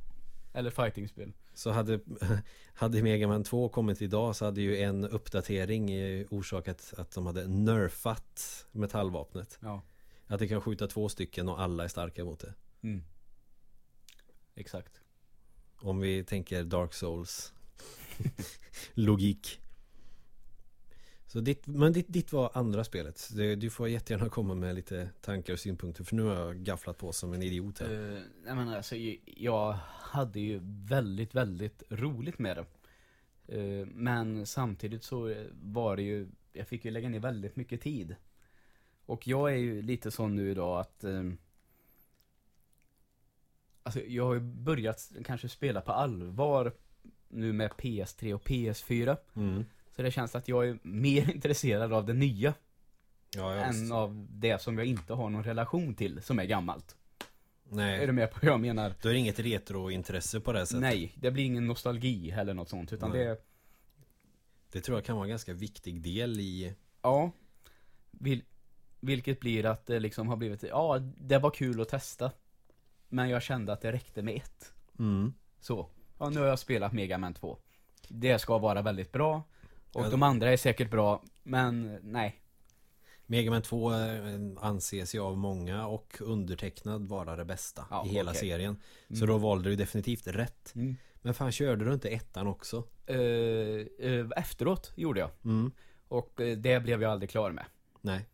Eller 0.54 0.70
fightingspel. 0.70 1.34
Så 1.54 1.72
hade, 1.72 2.00
hade 2.74 3.04
Mega 3.04 3.28
Man 3.28 3.44
2 3.44 3.70
kommit 3.70 4.02
idag 4.02 4.36
så 4.36 4.46
hade 4.46 4.62
ju 4.62 4.78
en 4.78 5.06
uppdatering 5.06 5.92
orsakat 6.30 6.94
att 6.98 7.12
de 7.12 7.26
hade 7.26 7.48
nerfat 7.48 8.66
metallvapnet. 8.72 9.58
Ja. 9.62 9.82
Att 10.30 10.40
det 10.40 10.48
kan 10.48 10.62
skjuta 10.62 10.88
två 10.88 11.10
stycken 11.10 11.50
och 11.50 11.62
alla 11.62 11.84
är 11.84 11.88
starka 11.88 12.26
mot 12.26 12.40
det. 12.40 12.54
Mm. 12.82 13.04
Exakt. 14.56 15.02
Om 15.82 16.00
vi 16.00 16.24
tänker 16.24 16.64
Dark 16.64 16.94
Souls 16.94 17.54
Logik 18.94 19.60
Så 21.28 21.40
ditt, 21.40 21.68
men 21.68 21.94
ditt, 21.94 22.06
ditt 22.08 22.34
var 22.34 22.52
andra 22.54 22.84
spelet 22.84 23.30
Du 23.36 23.70
får 23.70 23.90
jättegärna 23.90 24.30
komma 24.30 24.56
med 24.56 24.76
lite 24.76 25.10
tankar 25.22 25.54
och 25.54 25.60
synpunkter 25.60 26.04
För 26.04 26.16
nu 26.16 26.24
har 26.24 26.36
jag 26.36 26.58
gafflat 26.58 26.98
på 26.98 27.12
som 27.12 27.34
en 27.34 27.42
idiot 27.42 27.80
här 27.80 27.90
Uh, 27.90 28.22
nej 28.46 28.56
men 28.56 28.70
alltså, 28.70 28.96
jag 29.26 29.78
hade 29.88 30.40
ju 30.40 30.60
väldigt, 30.64 31.36
väldigt 31.36 31.84
roligt 31.90 32.40
med 32.40 32.58
det. 32.58 32.66
Eh, 33.48 33.88
men 33.88 34.46
samtidigt 34.46 35.04
så 35.04 35.36
var 35.52 35.96
det 35.96 36.04
ju, 36.04 36.28
jag 36.54 36.68
fick 36.68 36.86
ju 36.86 36.92
lägga 36.92 37.10
ner 37.10 37.20
väldigt 37.20 37.56
mycket 37.56 37.82
tid. 37.82 38.16
Och 39.10 39.28
jag 39.28 39.52
är 39.52 39.56
ju 39.58 39.82
lite 39.82 40.12
sån 40.12 40.36
nu 40.36 40.52
idag 40.52 40.80
att 40.80 41.04
eh, 41.04 41.24
Alltså 43.84 44.02
jag 44.02 44.26
har 44.26 44.34
ju 44.34 44.40
börjat 44.40 45.12
kanske 45.26 45.50
spela 45.50 45.82
på 45.82 45.92
allvar 45.92 46.74
nu 47.28 47.54
med 47.54 47.72
PS3 47.72 48.34
och 48.34 48.44
PS4. 48.48 49.18
mm. 49.36 49.66
Så 49.96 50.02
det 50.02 50.12
känns 50.12 50.36
att 50.36 50.48
jag 50.48 50.68
är 50.70 50.80
mer 50.84 51.32
intresserad 51.36 51.94
av 51.94 52.06
det 52.06 52.14
nya 52.14 52.54
Ja, 53.36 53.54
än 53.54 53.92
av 53.92 54.28
det 54.30 54.62
som 54.62 54.78
jag 54.78 54.88
inte 54.88 55.14
har 55.14 55.30
någon 55.30 55.44
relation 55.44 55.96
till, 55.96 56.22
som 56.22 56.40
är 56.40 56.46
gammalt. 56.46 56.96
Är 57.72 57.76
Nej, 57.76 58.08
du 58.08 58.14
med 58.14 58.32
på 58.32 58.40
vad 58.42 58.52
jag 58.52 58.60
menar? 58.60 58.90
är 58.90 58.96
det 59.10 59.18
inget 59.18 59.40
retrointresse 59.40 60.40
på 60.40 60.52
det 60.54 60.66
sättet 60.66 60.82
Nej, 60.82 61.12
det 61.16 61.32
blir 61.32 61.44
ingen 61.46 61.68
nostalgi 61.68 62.32
eller 62.32 62.54
något 62.54 62.70
sånt, 62.70 62.94
utan 62.94 63.12
Nej. 63.12 63.26
det 63.26 63.42
Det 64.72 64.82
tror 64.82 64.98
jag 64.98 65.06
kan 65.06 65.16
vara 65.16 65.26
en 65.26 65.30
ganska 65.30 65.54
viktig 65.54 66.02
del 66.02 66.40
i 66.40 66.76
Ja. 67.02 67.32
Vil, 68.12 68.44
vilket 69.00 69.40
blir 69.40 69.66
att 69.66 69.86
det 69.86 70.00
liksom 70.00 70.28
har 70.28 70.36
blivit, 70.36 70.64
ja, 70.64 71.00
det 71.18 71.38
var 71.38 71.52
kul 71.52 71.82
att 71.82 71.90
testa. 71.90 72.32
Men 73.10 73.30
jag 73.30 73.42
kände 73.44 73.74
att 73.74 73.82
det 73.82 73.92
räckte 73.92 74.22
med 74.22 74.36
ett. 74.36 74.74
mm. 75.00 75.34
Så. 75.60 75.90
Ja, 76.18 76.30
nu 76.30 76.40
har 76.40 76.48
jag 76.48 76.60
spelat 76.60 76.94
Mega 76.94 77.18
Man 77.18 77.34
2. 77.34 77.58
Det 78.08 78.40
ska 78.40 78.58
vara 78.58 78.82
väldigt 78.82 79.12
bra. 79.12 79.44
Och 79.94 80.06
Ja. 80.06 80.10
de 80.10 80.24
andra 80.24 80.52
är 80.52 80.58
säkert 80.58 80.92
bra, 80.92 81.24
men 81.44 82.00
nej. 82.04 82.42
Mega 83.26 83.52
Man 83.52 83.62
2 83.62 83.94
eh, 83.94 83.98
anses 84.62 85.16
ju 85.16 85.20
av 85.20 85.38
många 85.38 85.88
och 85.88 86.18
undertecknad 86.22 87.08
vara 87.08 87.36
det 87.36 87.46
bästa 87.46 87.86
Ja, 87.90 88.06
i 88.06 88.10
hela 88.10 88.32
okej. 88.32 88.40
serien 88.42 88.78
Så 89.10 89.14
Mm. 89.16 89.28
då 89.28 89.38
valde 89.38 89.70
du 89.70 89.76
definitivt 89.76 90.28
rätt 90.28 90.72
Mm. 90.76 90.96
Men 91.22 91.34
fan 91.34 91.52
körde 91.52 91.86
du 91.86 91.94
inte 91.94 92.10
ettan 92.10 92.48
också? 92.48 92.84
Eh, 93.06 93.18
eh, 93.18 94.26
efteråt 94.36 94.92
gjorde 94.96 95.20
jag. 95.20 95.30
Mm. 95.46 95.72
Och 96.08 96.34
det 96.58 96.84
blev 96.84 97.02
jag 97.02 97.12
aldrig 97.12 97.30
klar 97.30 97.52
med. 97.52 97.66
Nej 98.02 98.26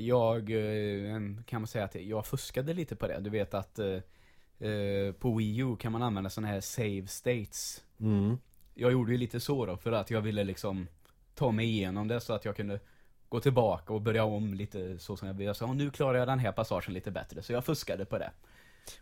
jag, 0.00 0.50
eh, 0.50 1.20
kan 1.46 1.60
man 1.60 1.66
säga 1.66 1.84
att 1.84 1.94
jag 1.94 2.26
fuskade 2.26 2.74
lite 2.74 2.96
på 2.96 3.06
det. 3.06 3.20
Du 3.20 3.30
vet 3.30 3.54
att 3.54 3.78
eh, 3.78 4.68
eh, 4.68 5.12
på 5.12 5.34
Wii 5.34 5.58
U 5.58 5.76
kan 5.76 5.92
man 5.92 6.02
använda 6.02 6.30
sådana 6.30 6.48
här 6.52 6.60
save 6.60 7.06
states. 7.06 7.84
mm. 8.00 8.38
Jag 8.78 8.92
gjorde 8.92 9.12
ju 9.12 9.18
lite 9.18 9.40
så 9.40 9.66
då, 9.66 9.76
för 9.76 9.92
att 9.92 10.10
jag 10.10 10.20
ville 10.20 10.44
liksom 10.44 10.88
ta 11.34 11.50
mig 11.50 11.66
igenom 11.66 12.08
det 12.08 12.20
så 12.20 12.32
att 12.32 12.44
jag 12.44 12.56
kunde 12.56 12.80
gå 13.28 13.40
tillbaka 13.40 13.92
och 13.92 14.00
börja 14.00 14.24
om 14.24 14.54
lite 14.54 14.98
så 14.98 15.16
som 15.16 15.28
jag 15.28 15.34
ville. 15.34 15.44
Jag 15.44 15.56
sa, 15.56 15.72
nu 15.72 15.90
klarar 15.90 16.18
jag 16.18 16.28
den 16.28 16.38
här 16.38 16.52
passagen 16.52 16.94
lite 16.94 17.10
bättre. 17.10 17.42
Så 17.42 17.52
jag 17.52 17.64
fuskade 17.64 18.04
på 18.04 18.18
det. 18.18 18.30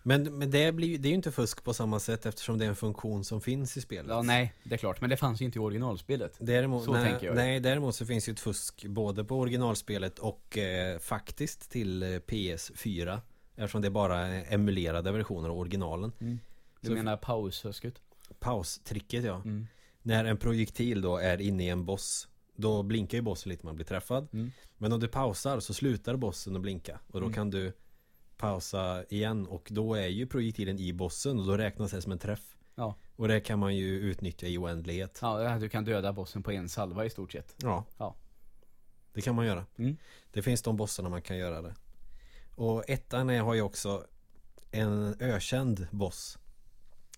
Men, 0.02 0.38
men 0.38 0.50
det, 0.50 0.72
blir, 0.72 0.98
det 0.98 1.08
är 1.08 1.10
ju 1.10 1.14
inte 1.16 1.32
fusk 1.32 1.64
på 1.64 1.74
samma 1.74 2.00
sätt 2.00 2.26
eftersom 2.26 2.58
det 2.58 2.64
är 2.64 2.68
en 2.68 2.76
funktion 2.76 3.24
som 3.24 3.40
finns 3.40 3.76
i 3.76 3.80
spelet. 3.80 4.10
Ja, 4.10 4.22
nej, 4.22 4.54
det 4.64 4.74
är 4.74 4.78
klart. 4.78 5.00
Men 5.00 5.10
det 5.10 5.16
fanns 5.16 5.40
ju 5.40 5.44
inte 5.44 5.58
i 5.58 5.60
originalspelet. 5.62 6.36
Däremot, 6.38 6.84
Så 6.84 6.92
nej, 6.92 7.10
tänker 7.10 7.26
jag. 7.26 7.36
nej, 7.36 7.60
däremot 7.60 7.94
så 7.94 8.06
finns 8.06 8.28
ju 8.28 8.32
ett 8.32 8.40
fusk 8.40 8.86
både 8.86 9.24
på 9.24 9.38
originalspelet 9.38 10.18
och 10.18 10.58
eh, 10.58 10.98
faktiskt 10.98 11.70
till 11.70 12.02
eh, 12.02 12.06
PS4. 12.06 13.20
Eftersom 13.56 13.82
det 13.82 13.90
bara 13.90 14.18
är 14.26 14.54
emulerade 14.54 15.12
versioner 15.12 15.48
av 15.48 15.58
originalen. 15.58 16.12
Du 16.80 16.88
Så- 16.88 16.92
menar 16.92 17.16
paushusket? 17.16 17.94
Paustricket 18.40 19.24
ja. 19.24 19.34
Mm. 19.36 19.66
När 20.02 20.24
en 20.24 20.36
projektil 20.36 21.00
då 21.02 21.16
är 21.16 21.40
inne 21.40 21.64
i 21.64 21.68
en 21.68 21.84
boss. 21.84 22.28
Då 22.56 22.82
blinkar 22.82 23.18
ju 23.18 23.22
bossen 23.22 23.50
lite 23.50 23.62
när 23.62 23.68
man 23.68 23.76
blir 23.76 23.86
träffad. 23.86 24.28
Mm. 24.32 24.52
Men 24.78 24.92
om 24.92 25.00
du 25.00 25.08
pausar 25.08 25.60
så 25.60 25.74
slutar 25.74 26.16
bossen 26.16 26.56
att 26.56 26.62
blinka. 26.62 27.00
Och 27.06 27.20
då 27.20 27.26
Mm. 27.26 27.32
kan 27.34 27.50
du 27.50 27.72
pausa 28.44 29.04
igen 29.08 29.46
och 29.46 29.68
då 29.70 29.94
är 29.94 30.06
ju 30.06 30.26
projektilen 30.26 30.78
i 30.78 30.92
bossen 30.92 31.38
och 31.38 31.46
då 31.46 31.56
räknas 31.56 31.90
det 31.90 32.02
som 32.02 32.12
en 32.12 32.18
träff. 32.18 32.56
Ja. 32.74 32.94
Och 33.16 33.28
det 33.28 33.40
kan 33.40 33.58
man 33.58 33.76
ju 33.76 33.98
utnyttja 33.98 34.46
i 34.46 34.58
oändlighet. 34.58 35.18
Ja, 35.22 35.58
du 35.58 35.68
kan 35.68 35.84
döda 35.84 36.12
bossen 36.12 36.42
på 36.42 36.52
en 36.52 36.68
salva 36.68 37.04
i 37.04 37.10
stort 37.10 37.32
sett. 37.32 37.54
Ja. 37.62 37.84
Ja. 37.98 38.14
Det 39.12 39.20
kan 39.20 39.34
man 39.34 39.46
göra. 39.46 39.66
Mm. 39.76 39.96
Det 40.32 40.42
finns 40.42 40.62
de 40.62 40.76
bossarna 40.76 41.08
man 41.08 41.22
kan 41.22 41.36
göra 41.36 41.62
det. 41.62 41.74
Och 42.54 42.90
ettan 42.90 43.30
är, 43.30 43.40
har 43.40 43.54
ju 43.54 43.62
också 43.62 44.06
en 44.70 45.16
ökänd 45.20 45.86
boss. 45.90 46.38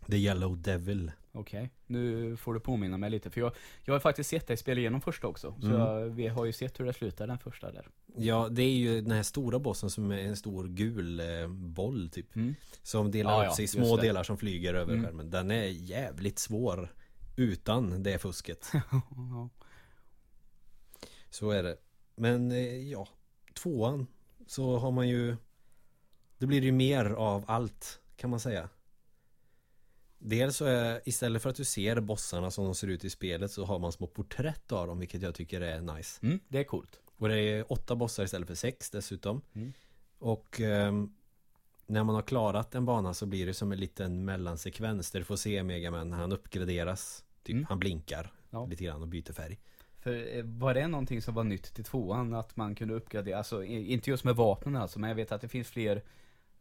The 0.06 0.16
Yellow 0.16 0.62
Devil. 0.62 1.12
Okej, 1.36 1.70
nu 1.86 2.36
får 2.36 2.54
du 2.54 2.60
påminna 2.60 2.96
mig 2.96 3.10
lite 3.10 3.30
för 3.30 3.40
jag, 3.40 3.52
jag 3.84 3.94
har 3.94 4.00
faktiskt 4.00 4.30
sett 4.30 4.46
dig 4.46 4.56
spela 4.56 4.80
igenom 4.80 5.00
första 5.00 5.26
också. 5.26 5.54
Så 5.60 5.66
Mm. 5.66 5.78
jag, 5.80 6.04
vi 6.06 6.26
har 6.26 6.44
ju 6.44 6.52
sett 6.52 6.80
hur 6.80 6.84
det 6.84 6.92
slutar 6.92 7.26
den 7.26 7.38
första 7.38 7.72
där. 7.72 7.88
Ja, 8.16 8.48
det 8.50 8.62
är 8.62 8.76
ju 8.76 9.00
den 9.00 9.10
här 9.10 9.22
stora 9.22 9.58
bossen 9.58 9.90
som 9.90 10.10
är 10.10 10.18
en 10.18 10.36
stor 10.36 10.68
gul 10.68 11.20
eh, 11.20 11.48
boll 11.48 12.10
typ. 12.10 12.36
Mm. 12.36 12.54
Som 12.82 13.10
delar 13.10 13.42
Ja, 13.44 13.48
upp 13.48 13.54
sig 13.54 13.64
i 13.64 13.68
små 13.68 13.96
delar 13.96 14.22
som 14.22 14.36
flyger 14.36 14.74
över 14.74 14.92
Mm. 14.92 15.04
skärmen. 15.04 15.30
Den 15.30 15.50
är 15.50 15.64
jävligt 15.64 16.38
svår 16.38 16.94
utan 17.36 18.02
det 18.02 18.18
fusket. 18.18 18.72
Så 21.30 21.50
är 21.50 21.62
det. 21.62 21.76
Men 22.14 22.52
eh, 22.52 22.88
ja, 22.90 23.08
tvåan 23.54 24.06
så 24.46 24.78
har 24.78 24.90
man 24.90 25.08
ju 25.08 25.36
Det 26.38 26.46
blir 26.46 26.62
ju 26.62 26.72
mer 26.72 27.04
av 27.04 27.44
allt 27.46 28.00
kan 28.16 28.30
man 28.30 28.40
säga. 28.40 28.68
Dels 30.18 30.56
så 30.56 30.64
är 30.64 31.00
istället 31.04 31.42
för 31.42 31.50
att 31.50 31.56
du 31.56 31.64
ser 31.64 32.00
bossarna 32.00 32.50
som 32.50 32.64
de 32.64 32.74
ser 32.74 32.88
ut 32.88 33.04
i 33.04 33.10
spelet 33.10 33.50
så 33.50 33.64
har 33.64 33.78
man 33.78 33.92
små 33.92 34.06
porträtt 34.06 34.72
av 34.72 34.86
dem 34.86 34.98
vilket 34.98 35.22
jag 35.22 35.34
tycker 35.34 35.60
är 35.60 35.80
nice. 35.80 36.20
Mm, 36.26 36.40
det 36.48 36.58
är 36.58 36.64
coolt. 36.64 37.00
Och 37.16 37.28
det 37.28 37.38
är 37.40 37.72
åtta 37.72 37.96
bossar 37.96 38.24
istället 38.24 38.48
för 38.48 38.54
sex 38.54 38.90
dessutom. 38.90 39.40
Mm. 39.54 39.72
Och 40.18 40.60
ehm, 40.60 41.12
när 41.86 42.04
man 42.04 42.14
har 42.14 42.22
klarat 42.22 42.74
en 42.74 42.84
bana 42.84 43.14
så 43.14 43.26
blir 43.26 43.46
det 43.46 43.54
som 43.54 43.72
en 43.72 43.80
liten 43.80 44.24
mellansekvens 44.24 45.10
där 45.10 45.18
du 45.20 45.24
får 45.24 45.36
se 45.36 45.62
Megaman 45.62 46.10
när 46.10 46.16
han 46.16 46.32
uppgraderas. 46.32 47.24
Typ 47.42 47.52
Mm. 47.54 47.66
han 47.68 47.78
blinkar 47.78 48.32
Ja. 48.50 48.66
lite 48.66 48.84
grann 48.84 49.02
och 49.02 49.08
byter 49.08 49.32
färg. 49.32 49.58
För 49.98 50.36
eh, 50.38 50.44
var 50.44 50.74
det 50.74 50.86
någonting 50.86 51.22
som 51.22 51.34
var 51.34 51.44
nytt 51.44 51.74
till 51.74 51.84
tvåan? 51.84 52.34
Att 52.34 52.56
man 52.56 52.74
kunde 52.74 52.94
uppgradera, 52.94 53.38
alltså 53.38 53.64
inte 53.64 54.10
just 54.10 54.24
med 54.24 54.36
vapnen 54.36 54.76
alltså, 54.76 54.98
men 54.98 55.08
jag 55.10 55.14
vet 55.14 55.32
att 55.32 55.40
det 55.40 55.48
finns 55.48 55.68
fler 55.68 56.02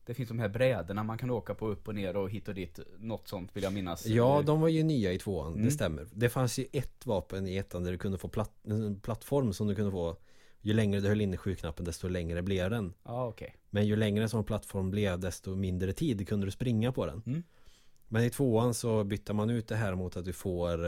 Det 0.05 0.13
finns 0.13 0.29
de 0.29 0.39
här 0.39 0.49
brädorna 0.49 1.03
man 1.03 1.17
kan 1.17 1.29
åka 1.31 1.53
på 1.55 1.67
upp 1.67 1.87
och 1.87 1.95
ner 1.95 2.15
och 2.15 2.29
hit 2.29 2.47
och 2.47 2.55
dit 2.55 2.79
Något 2.99 3.27
sånt 3.27 3.55
vill 3.55 3.63
jag 3.63 3.73
minnas 3.73 4.05
Ja, 4.05 4.43
de 4.45 4.61
var 4.61 4.67
ju 4.67 4.83
nya 4.83 5.13
i 5.13 5.17
tvåan, 5.19 5.53
Mm. 5.53 5.65
det 5.65 5.71
stämmer. 5.71 6.07
Det 6.13 6.29
fanns 6.29 6.59
ju 6.59 6.65
ett 6.71 7.05
vapen 7.05 7.47
i 7.47 7.55
ettan 7.57 7.83
där 7.83 7.91
du 7.91 7.97
kunde 7.97 8.17
få 8.17 8.27
platt, 8.27 8.51
en 8.63 8.99
plattform 8.99 9.53
som 9.53 9.67
du 9.67 9.75
kunde 9.75 9.91
få 9.91 10.17
Ju 10.61 10.73
längre 10.73 10.99
du 10.99 11.07
höll 11.07 11.21
inne 11.21 11.37
sju-knappen 11.37 11.85
desto 11.85 12.07
längre 12.07 12.41
blev 12.41 12.69
den. 12.69 12.93
Ja 13.03 13.27
okej 13.27 13.55
Men 13.69 13.87
ju 13.87 13.95
längre 13.95 14.23
en 14.23 14.29
sån 14.29 14.43
plattform 14.43 14.91
blev 14.91 15.19
desto 15.19 15.55
mindre 15.55 15.93
tid 15.93 16.27
kunde 16.27 16.47
du 16.47 16.51
springa 16.51 16.91
på 16.91 17.05
den. 17.05 17.21
Mm. 17.25 17.43
Men 18.07 18.23
i 18.23 18.29
tvåan 18.29 18.73
så 18.73 19.03
bytte 19.03 19.33
man 19.33 19.49
ut 19.49 19.67
det 19.67 19.75
här 19.75 19.95
mot 19.95 20.17
att 20.17 20.25
du 20.25 20.33
får 20.33 20.85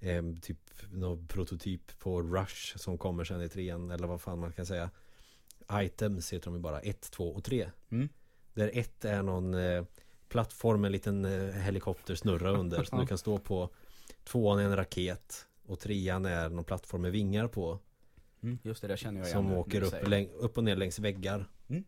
eh, 0.00 0.22
typ 0.42 0.58
någon 0.92 1.26
prototyp 1.26 1.98
på 1.98 2.22
Rush 2.22 2.76
som 2.78 2.98
kommer 2.98 3.24
sen 3.24 3.42
i 3.42 3.48
trean 3.48 3.90
eller 3.90 4.06
vad 4.06 4.20
fan 4.20 4.38
man 4.38 4.52
kan 4.52 4.66
säga. 4.66 4.90
Items 5.72 6.32
heter 6.32 6.44
de 6.44 6.54
ju 6.54 6.60
bara, 6.60 6.80
1, 6.80 7.00
2 7.10 7.28
och 7.34 7.44
3. 7.44 7.70
Mm. 7.90 8.08
Där 8.54 8.70
ett 8.74 9.04
är 9.04 9.22
någon 9.22 9.54
eh, 9.54 9.84
plattform 10.28 10.80
med 10.80 10.88
en 10.88 10.92
liten 10.92 11.24
eh, 11.24 11.54
helikoptersnurra 11.54 12.50
under 12.50 12.84
som 12.84 12.98
Ja. 12.98 13.02
du 13.02 13.08
kan 13.08 13.18
stå 13.18 13.38
på. 13.38 13.70
Tvåan 14.24 14.58
är 14.58 14.64
en 14.64 14.76
raket 14.76 15.46
och 15.66 15.80
trean 15.80 16.24
är 16.24 16.48
någon 16.48 16.64
plattform 16.64 17.02
med 17.02 17.12
vingar 17.12 17.48
på. 17.48 17.78
mm, 18.42 18.58
Just 18.62 18.82
det, 18.82 18.88
det 18.88 18.96
känner 18.96 19.20
jag 19.20 19.26
igen 19.28 19.38
Som 19.38 19.46
nu, 19.46 19.56
åker 19.56 19.80
du 19.80 19.86
upp, 19.86 19.94
läng- 20.08 20.30
upp 20.32 20.58
och 20.58 20.64
ner 20.64 20.76
längs 20.76 20.98
väggar. 20.98 21.48
Mm. 21.68 21.84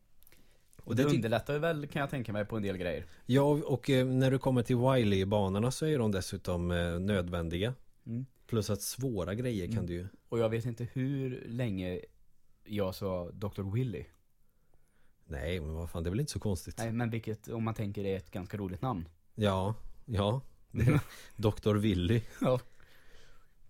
Och 0.77 0.87
Och 0.89 0.97
det 0.97 1.03
det 1.03 1.09
underlättar 1.09 1.53
ju 1.55 1.59
väl 1.59 1.87
kan 1.87 2.01
jag 2.01 2.11
tänka 2.11 2.33
mig 2.33 2.45
på 2.45 2.57
en 2.57 2.63
del 2.63 2.77
grejer 2.77 3.07
Ja 3.27 3.43
och 3.43 3.91
eh, 3.91 4.07
när 4.07 4.31
du 4.31 4.39
kommer 4.39 4.63
till 4.63 4.77
Wiley-banorna 4.77 5.71
så 5.71 5.87
är 5.87 5.99
de 5.99 6.13
dessutom 6.13 6.71
eh, 6.71 6.99
nödvändiga. 6.99 7.75
mm. 8.07 8.27
Plus 8.47 8.71
att 8.71 8.83
svåra 8.83 9.35
grejer 9.35 9.67
kan 9.67 9.75
Mm. 9.75 9.87
du 9.87 9.93
ju 9.95 10.07
Och 10.29 10.39
jag 10.39 10.49
vet 10.49 10.65
inte 10.65 10.89
hur 10.93 11.45
länge 11.49 12.01
jag 12.65 12.95
sa 12.95 13.31
Dr. 13.33 13.63
Willy 13.73 14.05
Nej 15.27 15.61
men 15.61 15.75
vad 15.75 15.91
fan 15.91 16.03
det 16.03 16.09
är 16.09 16.11
väl 16.11 16.21
inte 16.21 16.33
så 16.33 16.39
konstigt. 16.39 16.79
Nej 16.79 16.93
men 16.93 17.11
vilket, 17.11 17.49
om 17.49 17.65
man 17.65 17.75
tänker 17.75 18.05
är 18.05 18.17
ett 18.17 18.31
ganska 18.31 18.57
roligt 18.57 18.83
namn. 18.83 19.09
Ja, 19.35 19.75
ja. 20.05 20.41
Det 20.71 21.01
Dr. 21.37 21.75
Willy. 21.77 22.23
Ja. 22.41 22.61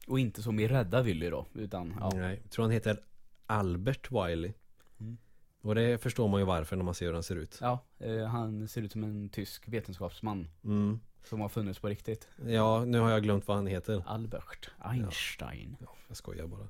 Och 0.07 0.19
inte 0.19 0.43
som 0.43 0.61
i 0.61 0.69
Rädda 0.69 1.03
Willy 1.03 1.31
då, 1.31 1.47
utan 1.55 1.95
ja. 2.01 2.11
Nej, 2.15 2.41
jag 2.43 2.51
tror 2.51 2.63
han 2.65 2.73
heter 2.73 3.01
Albert 3.47 4.11
Wiley. 4.11 4.53
Mm. 5.01 5.19
Och 5.61 5.75
det 5.75 6.03
förstår 6.03 6.29
man 6.29 6.41
ju 6.41 6.47
varför 6.47 6.77
när 6.77 6.85
man 6.85 6.95
ser 6.95 7.07
hur 7.07 7.13
han 7.13 7.23
ser 7.23 7.37
ut. 7.37 7.59
Ja, 7.61 7.85
eh, 7.99 8.25
han 8.25 8.69
ser 8.69 8.83
ut 8.83 8.93
som 8.93 9.05
en 9.05 9.29
tysk 9.29 9.69
vetenskapsman. 9.69 10.49
Mm. 10.65 11.01
Som 11.25 11.41
har 11.41 11.49
funnits 11.49 11.79
på 11.79 11.89
riktigt. 11.89 12.29
Ja, 12.47 12.85
nu 12.85 12.99
har 12.99 13.11
jag 13.11 13.23
glömt 13.23 13.49
vad 13.49 13.57
han 13.57 13.67
heter. 13.67 14.03
Albert 14.07 14.71
Einstein. 14.79 15.77
Ja, 15.81 15.95
Jag 16.09 16.17
skojar 16.17 16.47
bara 16.47 16.69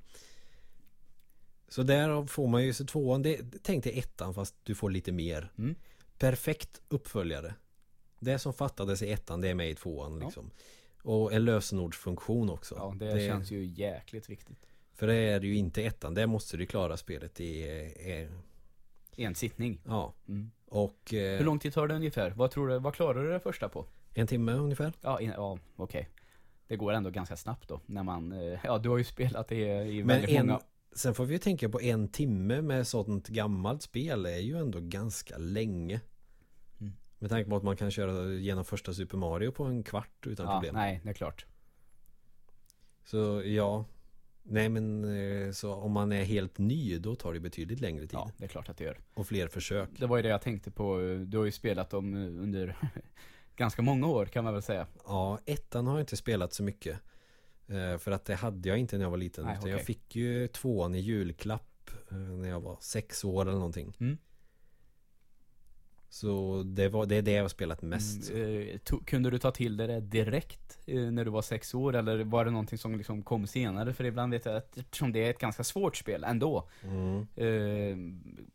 Så 1.69 1.83
där 1.83 2.27
får 2.27 2.49
man 2.49 2.65
ju 2.65 2.73
så 2.73 2.85
tvåan. 2.85 3.23
Det, 3.23 3.41
Tänk 3.63 3.85
dig 3.85 3.99
ettan 3.99 4.35
fast 4.35 4.55
du 4.63 4.75
får 4.75 4.91
lite 4.91 5.13
mer. 5.13 5.53
Mm. 5.59 5.75
Perfekt 6.19 6.81
uppföljare. 6.89 7.55
Det 8.21 8.39
som 8.39 8.53
fattades 8.53 9.03
i 9.03 9.13
ettan 9.13 9.41
det 9.41 9.49
är 9.49 9.55
med 9.55 9.71
i 9.71 9.75
tvåan 9.75 10.19
Ja. 10.21 10.27
liksom. 10.27 10.51
Och 11.03 11.33
en 11.33 11.45
lösenordsfunktion 11.45 12.51
också. 12.51 12.75
Ja, 12.79 12.95
det, 12.99 13.27
känns 13.27 13.51
ju 13.51 13.65
jäkligt 13.65 14.31
viktigt. 14.31 14.67
För 14.95 15.07
det 15.07 15.15
är 15.15 15.41
det 15.41 15.47
ju 15.47 15.57
inte 15.57 15.83
i 15.83 15.87
ettan. 15.87 16.15
Där 16.15 16.27
måste 16.27 16.57
du 16.57 16.67
klara 16.67 16.97
spelet 16.97 17.41
i 17.41 17.63
eh, 19.17 19.25
En 19.25 19.35
sittning. 19.35 19.81
Ja. 19.85 20.15
Mm. 20.29 20.51
Och 20.69 21.15
eh, 21.15 21.39
Hur 21.39 21.45
lång 21.45 21.59
tid 21.59 21.73
tar 21.73 21.89
det 21.89 21.95
ungefär? 21.95 22.31
Vad 22.31 22.51
tror 22.51 22.69
du, 22.69 22.79
vad 22.79 22.95
klarar 22.95 23.25
du 23.25 23.31
det 23.31 23.41
första 23.41 23.69
på? 23.69 23.87
En 24.15 24.27
timme 24.27 24.53
ungefär. 24.53 24.93
Ja, 25.01 25.21
in, 25.21 25.33
ja 25.37 25.59
okej. 25.77 26.09
Det 26.69 26.77
går 26.77 26.93
ändå 26.93 27.11
ganska 27.11 27.37
snabbt 27.37 27.69
då 27.69 27.81
när 27.87 28.03
man, 28.03 28.33
eh, 28.33 28.59
ja 28.65 28.79
du 28.79 28.89
har 28.89 28.99
ju 28.99 29.05
spelat 29.05 29.49
det 29.49 29.85
i 29.85 29.99
Men 29.99 30.07
väldigt 30.07 30.31
en, 30.31 30.47
många 30.47 30.61
sen 30.97 31.15
får 31.15 31.25
vi 31.25 31.33
ju 31.33 31.39
tänka 31.39 31.69
på 31.69 31.81
en 31.81 32.09
timme 32.09 32.63
med 32.63 32.87
sådant 32.87 33.29
gammalt 33.29 33.83
spel 33.83 34.27
är 34.27 34.39
ju 34.39 34.59
ändå 34.59 34.79
ganska 34.81 35.39
länge. 35.39 36.01
Mm. 36.81 36.93
Med 37.19 37.31
tanke 37.31 37.51
på 37.51 37.57
att 37.57 37.63
man 37.63 37.77
kan 37.77 37.91
köra 37.91 38.33
genom 38.35 38.65
första 38.65 38.95
Super 38.95 39.17
Mario 39.19 39.51
på 39.53 39.65
en 39.65 39.83
kvart 39.83 40.27
utan 40.27 40.47
Ja, 40.47 40.53
problem. 40.53 40.75
nej 40.75 41.01
det 41.05 41.11
är 41.11 41.15
klart 41.15 41.47
Så 43.05 43.43
ja. 43.45 43.85
Nej 44.43 44.69
men 44.69 45.05
eh, 45.05 45.53
så 45.53 45.75
om 45.75 45.93
man 45.93 46.13
är 46.13 46.25
helt 46.25 46.59
ny 46.59 46.99
då 46.99 47.15
tar 47.15 47.33
det 47.33 47.41
betydligt 47.41 47.81
längre 47.81 48.01
tid. 48.01 48.11
Ja, 48.13 48.31
det 48.37 48.45
är 48.45 48.49
klart 48.49 48.69
att 48.69 48.77
det 48.77 48.85
gör 48.85 48.99
Och 49.15 49.27
fler 49.27 49.49
försök. 49.49 49.89
Det 49.99 50.07
var 50.07 50.17
ju 50.17 50.23
det 50.23 50.29
jag 50.29 50.43
tänkte 50.43 50.71
på, 50.71 50.99
du 51.27 51.39
har 51.39 51.45
ju 51.45 51.53
spelat 51.53 51.91
dem 51.91 52.15
under 52.15 52.77
ganska 53.57 53.83
många 53.83 54.07
år 54.07 54.27
kan 54.27 54.45
man 54.45 54.53
väl 54.53 54.63
säga 54.63 54.87
Ja, 55.07 55.39
ettan 55.47 55.87
har 55.87 55.95
jag 55.95 56.03
inte 56.03 56.17
spelat 56.17 56.53
så 56.53 56.63
mycket. 56.63 56.99
Eh, 57.69 57.99
För 57.99 58.11
att 58.11 58.25
det 58.25 58.35
hade 58.35 58.69
jag 58.69 58.79
inte 58.79 58.99
när 58.99 59.05
jag 59.05 59.11
var 59.11 59.19
liten. 59.19 59.45
Nej, 59.45 59.57
utan 59.59 59.71
Jag 59.71 59.83
fick 59.83 60.17
ju 60.17 60.49
tvåan 60.49 60.95
i 60.95 60.99
julklapp 61.01 61.91
eh, 62.11 62.17
när 62.17 62.49
jag 62.49 62.61
var 62.61 62.77
sex 62.81 63.25
år 63.25 63.43
eller 63.43 63.59
någonting. 63.59 63.97
Mm. 64.01 64.19
Så 66.09 66.63
det, 66.63 66.89
var, 66.89 67.07
det 67.07 67.17
är 67.17 67.23
det 67.23 67.31
jag 67.33 67.45
har 67.45 67.49
spelat 67.49 67.83
mest. 67.83 68.31
Mm, 68.31 68.45
eh, 68.61 68.75
to- 68.79 69.05
kunde 69.05 69.31
du 69.31 69.39
ta 69.39 69.51
till 69.51 69.77
dig 69.77 69.87
det 69.87 70.01
direkt 70.01 70.79
när 70.87 71.25
du 71.25 71.31
var 71.31 71.43
sex 71.43 71.75
år 71.75 71.97
eller 71.97 72.25
var 72.25 72.45
det 72.45 72.51
någonting 72.51 72.79
som 72.79 72.97
liksom 72.97 73.23
kom 73.23 73.47
senare? 73.47 73.95
För 73.95 74.05
ibland 74.05 74.33
vet 74.33 74.45
jag 74.45 74.57
att 74.57 74.79
eftersom 74.79 75.13
det 75.13 75.25
är 75.27 75.31
ett 75.31 75.39
ganska 75.39 75.65
svårt 75.65 75.97
spel 75.97 76.25
ändå 76.25 76.69
Mm. 76.83 77.27
eh, 77.37 77.97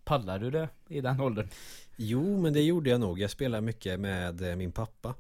Pallar 0.04 0.40
du 0.40 0.52
det 0.52 0.70
i 0.88 1.02
den 1.02 1.22
åldern? 1.22 1.48
Jo, 1.96 2.42
men 2.42 2.54
det 2.54 2.62
gjorde 2.62 2.90
jag 2.90 3.00
nog. 3.00 3.20
Jag 3.20 3.30
spelade 3.30 3.62
mycket 3.62 4.00
med 4.00 4.58
min 4.58 4.72
pappa. 4.72 5.16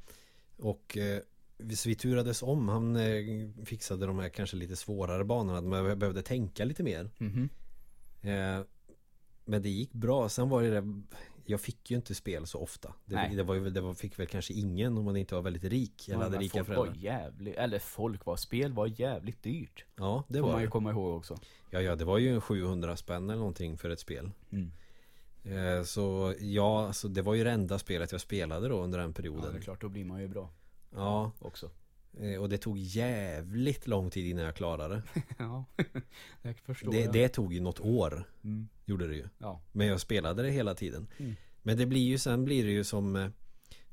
Och 0.58 0.98
eh, 0.98 1.20
vi- 1.64 1.76
så 1.76 1.90
vi 1.90 1.96
turades 1.96 2.44
om. 2.44 2.70
Han 2.70 2.96
eh, 2.96 3.66
fixade 3.66 4.06
de 4.06 4.20
här 4.20 4.30
kanske 4.30 4.58
lite 4.58 4.76
svårare 4.76 5.26
banorna. 5.26 5.78
Jag 5.88 5.98
behövde 5.98 6.22
tänka 6.22 6.66
lite 6.66 6.84
mer. 6.84 7.10
Mhm. 7.18 7.50
Eh, 8.22 8.66
men 9.46 9.62
det 9.62 9.70
gick 9.70 9.94
bra. 9.94 10.30
Sen 10.30 10.50
var 10.50 10.62
det 10.64 10.70
det 10.82 11.02
jag 11.46 11.62
fick 11.62 11.92
ju 11.92 11.98
inte 11.98 12.16
spel 12.16 12.48
så 12.48 12.60
ofta. 12.60 12.94
Det, 13.06 13.32
det, 13.36 13.44
var 13.44 13.56
ju, 13.56 13.70
det 13.70 13.82
var, 13.82 13.94
fick 13.94 14.20
väl 14.20 14.28
kanske 14.28 14.54
ingen 14.54 14.98
om 14.98 15.06
man 15.06 15.18
inte 15.18 15.36
var 15.36 15.42
väldigt 15.42 15.64
rik. 15.64 16.08
Eller 16.10 16.18
Ja, 16.18 16.24
hade 16.24 16.38
rika 16.38 16.64
folk 16.64 16.78
var 16.78 16.86
föräldrar. 16.86 17.04
jävligt, 17.04 17.56
eller 17.56 17.80
folk 17.80 18.26
var, 18.26 18.36
spel 18.36 18.74
var 18.74 19.00
jävligt 19.02 19.44
dyrt. 19.44 19.86
Ja, 19.96 20.24
det 20.28 20.40
får 20.40 20.46
var 20.46 20.52
man 20.52 20.62
ju 20.62 20.68
det. 20.68 20.72
komma 20.72 20.92
ihåg 20.92 21.18
också. 21.18 21.38
Ja, 21.70 21.82
ja, 21.82 21.96
det 21.96 22.06
var 22.06 22.18
ju 22.18 22.34
en 22.34 22.42
700 22.42 22.98
spänn 22.98 23.30
eller 23.30 23.40
någonting 23.40 23.78
för 23.78 23.90
ett 23.90 24.00
spel. 24.00 24.32
Mm. 24.52 24.72
Eh, 25.44 25.84
så 25.84 26.34
ja, 26.40 26.88
alltså, 26.88 27.08
det 27.08 27.22
var 27.22 27.34
ju 27.36 27.44
det 27.44 27.52
enda 27.52 27.80
spelet 27.80 28.12
jag 28.12 28.22
spelade 28.22 28.68
då 28.68 28.82
under 28.84 29.00
den 29.00 29.08
Ja, 29.10 29.14
perioden. 29.14 29.52
det 29.54 29.58
är 29.60 29.62
klart, 29.62 29.82
då 29.82 29.90
blir 29.90 30.06
man 30.06 30.22
ju 30.22 30.28
bra 30.28 30.50
Ja, 30.96 31.32
också. 31.40 31.70
eh, 32.20 32.42
och 32.42 32.50
det 32.50 32.58
tog 32.58 32.78
jävligt 32.78 33.88
lång 33.88 34.10
tid 34.10 34.26
innan 34.26 34.46
jag 34.46 34.56
klarade 34.56 34.96
det. 34.96 35.04
ja, 35.38 35.66
jag 36.42 36.60
förstår. 36.60 36.92
Det, 36.92 37.12
det 37.14 37.30
tog 37.30 37.54
ju 37.54 37.60
något 37.60 37.80
år, 37.80 38.30
Mm. 38.44 38.68
gjorde 38.86 39.08
det 39.08 39.16
ju. 39.16 39.28
Ja. 39.38 39.62
Men 39.72 39.88
jag 39.88 40.00
spelade 40.02 40.44
det 40.44 40.50
hela 40.50 40.76
tiden. 40.76 41.08
Mm. 41.18 41.36
Men 41.64 41.78
det 41.78 41.86
blir 41.86 42.02
ju 42.08 42.18
sen 42.18 42.46
blir 42.46 42.64
det 42.66 42.72
ju 42.72 42.84
som 42.84 43.16
eh, 43.16 43.28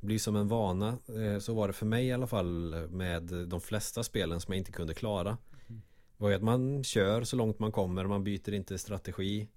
det 0.01 0.07
blir 0.07 0.19
som 0.19 0.37
en 0.37 0.49
vana 0.49 0.99
Eh, 1.09 1.39
Så 1.39 1.55
var 1.55 1.67
det 1.67 1.73
för 1.73 1.87
mig 1.87 2.07
i 2.07 2.13
alla 2.13 2.27
fall 2.27 2.87
med 2.91 3.23
de 3.23 3.61
flesta 3.61 4.03
spelen 4.03 4.41
som 4.41 4.53
jag 4.55 4.59
inte 4.59 4.73
kunde 4.73 4.95
klara 4.95 5.39
Mm. 5.69 5.83
var 6.17 6.29
ju 6.29 6.35
att 6.35 6.43
man 6.43 6.85
kör 6.85 7.25
så 7.25 7.37
långt 7.37 7.59
man 7.59 7.73
kommer, 7.73 8.07
man 8.07 8.25
byter 8.25 8.53
inte 8.55 8.79
strategi 8.79 9.49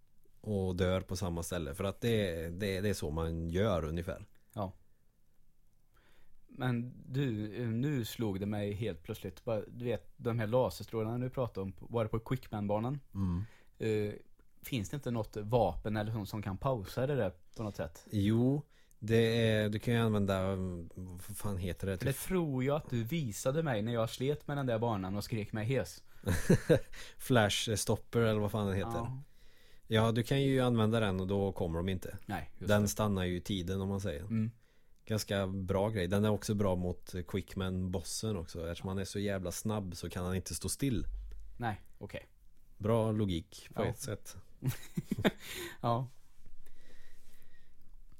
och 0.41 0.75
dör 0.75 1.01
på 1.01 1.15
samma 1.15 1.43
ställe. 1.43 1.73
För 1.75 1.83
att 1.83 2.01
det, 2.01 2.49
det, 2.49 2.81
det 2.81 2.89
är 2.89 2.93
så 2.93 3.11
man 3.11 3.49
gör 3.49 3.85
ungefär. 3.85 4.25
Men 6.61 6.93
du, 7.07 7.23
nu 7.67 8.05
slog 8.05 8.39
det 8.39 8.45
mig 8.45 8.73
helt 8.73 9.03
plötsligt. 9.03 9.41
Du 9.67 9.85
vet, 9.85 10.13
de 10.17 10.39
här 10.39 10.47
laserstrålarna 10.47 11.17
du 11.17 11.29
pratade 11.29 11.61
om, 11.61 11.73
var 11.79 12.03
det 12.03 12.09
på 12.09 12.19
Quickman-banan? 12.19 12.99
Eh, 13.77 14.13
finns 14.61 14.89
det 14.89 14.95
inte 14.95 15.11
något 15.11 15.37
vapen 15.37 15.97
eller 15.97 16.11
sånt 16.11 16.29
som 16.29 16.41
kan 16.41 16.57
pausa 16.57 17.07
det 17.07 17.15
där 17.15 17.31
på 17.57 17.63
något 17.63 17.75
sätt? 17.75 18.05
Jo, 18.11 18.61
det 18.99 19.47
är, 19.47 19.69
du 19.69 19.79
kan 19.79 19.93
ju 19.93 19.99
använda, 19.99 20.37
mm, 20.39 20.89
vad 20.95 21.37
fan 21.37 21.57
heter 21.57 21.87
det? 21.87 21.97
För 21.97 22.05
det 22.05 22.13
tror 22.13 22.63
jag 22.63 22.75
att 22.75 22.89
du 22.89 23.03
visade 23.03 23.63
mig 23.63 23.81
när 23.81 23.93
jag 23.93 24.09
slet 24.09 24.47
med 24.47 24.57
den 24.57 24.65
där 24.65 24.79
banan 24.79 25.15
och 25.15 25.23
skrek 25.23 25.53
mig 25.53 25.65
hes. 25.65 26.03
Flash 27.17 27.75
stopper 27.75 28.19
eller 28.19 28.39
vad 28.39 28.51
fan 28.51 28.67
den 28.67 28.75
heter. 28.75 28.91
Ja. 28.91 29.23
Ja. 29.87 30.11
du 30.11 30.23
kan 30.23 30.41
ju 30.41 30.59
använda 30.59 30.99
den 30.99 31.19
och 31.19 31.27
då 31.27 31.51
kommer 31.51 31.77
de 31.77 31.89
inte. 31.89 32.17
Nej, 32.25 32.51
Den 32.59 32.81
det. 32.81 32.87
stannar 32.87 33.23
ju 33.23 33.35
i 33.35 33.41
tiden 33.41 33.81
om 33.81 33.89
man 33.89 34.01
säger. 34.01 34.21
Mm. 34.21 34.51
Ganska 35.11 35.47
bra 35.47 35.89
grej. 35.89 36.07
Den 36.07 36.25
är 36.25 36.29
också 36.29 36.53
bra 36.53 36.75
mot 36.75 37.13
Quickman-bossen 37.27 38.37
också. 38.37 38.67
Eftersom 38.67 38.87
han 38.89 38.97
är 38.97 39.05
så 39.05 39.19
jävla 39.19 39.51
snabb 39.51 39.95
så 39.95 40.09
kan 40.09 40.25
han 40.25 40.35
inte 40.35 40.55
stå 40.55 40.69
still. 40.69 41.05
Nej, 41.57 41.81
okej. 41.97 42.27
Bra 42.77 43.11
logik 43.11 43.67
på 43.73 43.81
Ja. 43.81 43.87
ett 43.87 43.99
sätt. 43.99 44.37
Ja. 45.81 46.07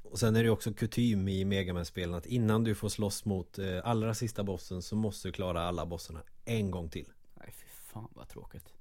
Och 0.04 0.20
sen 0.20 0.36
är 0.36 0.44
det 0.44 0.50
också 0.50 0.74
kutym 0.74 1.28
i 1.28 1.46
Megaman-spelen 1.46 2.16
att 2.16 2.26
innan 2.26 2.64
du 2.64 2.76
får 2.76 2.90
slåss 2.90 3.26
mot 3.26 3.60
eh, 3.60 3.80
allra 3.84 4.14
sista 4.14 4.44
bossen 4.44 4.82
så 4.82 4.96
måste 4.96 5.28
du 5.28 5.32
klara 5.32 5.62
alla 5.62 5.86
bossarna 5.86 6.24
en 6.46 6.72
gång 6.72 6.90
till. 6.90 7.08
Nej, 7.36 7.54
fy 7.58 7.68
fan 7.68 8.08
vad 8.16 8.28
tråkigt. 8.30 8.74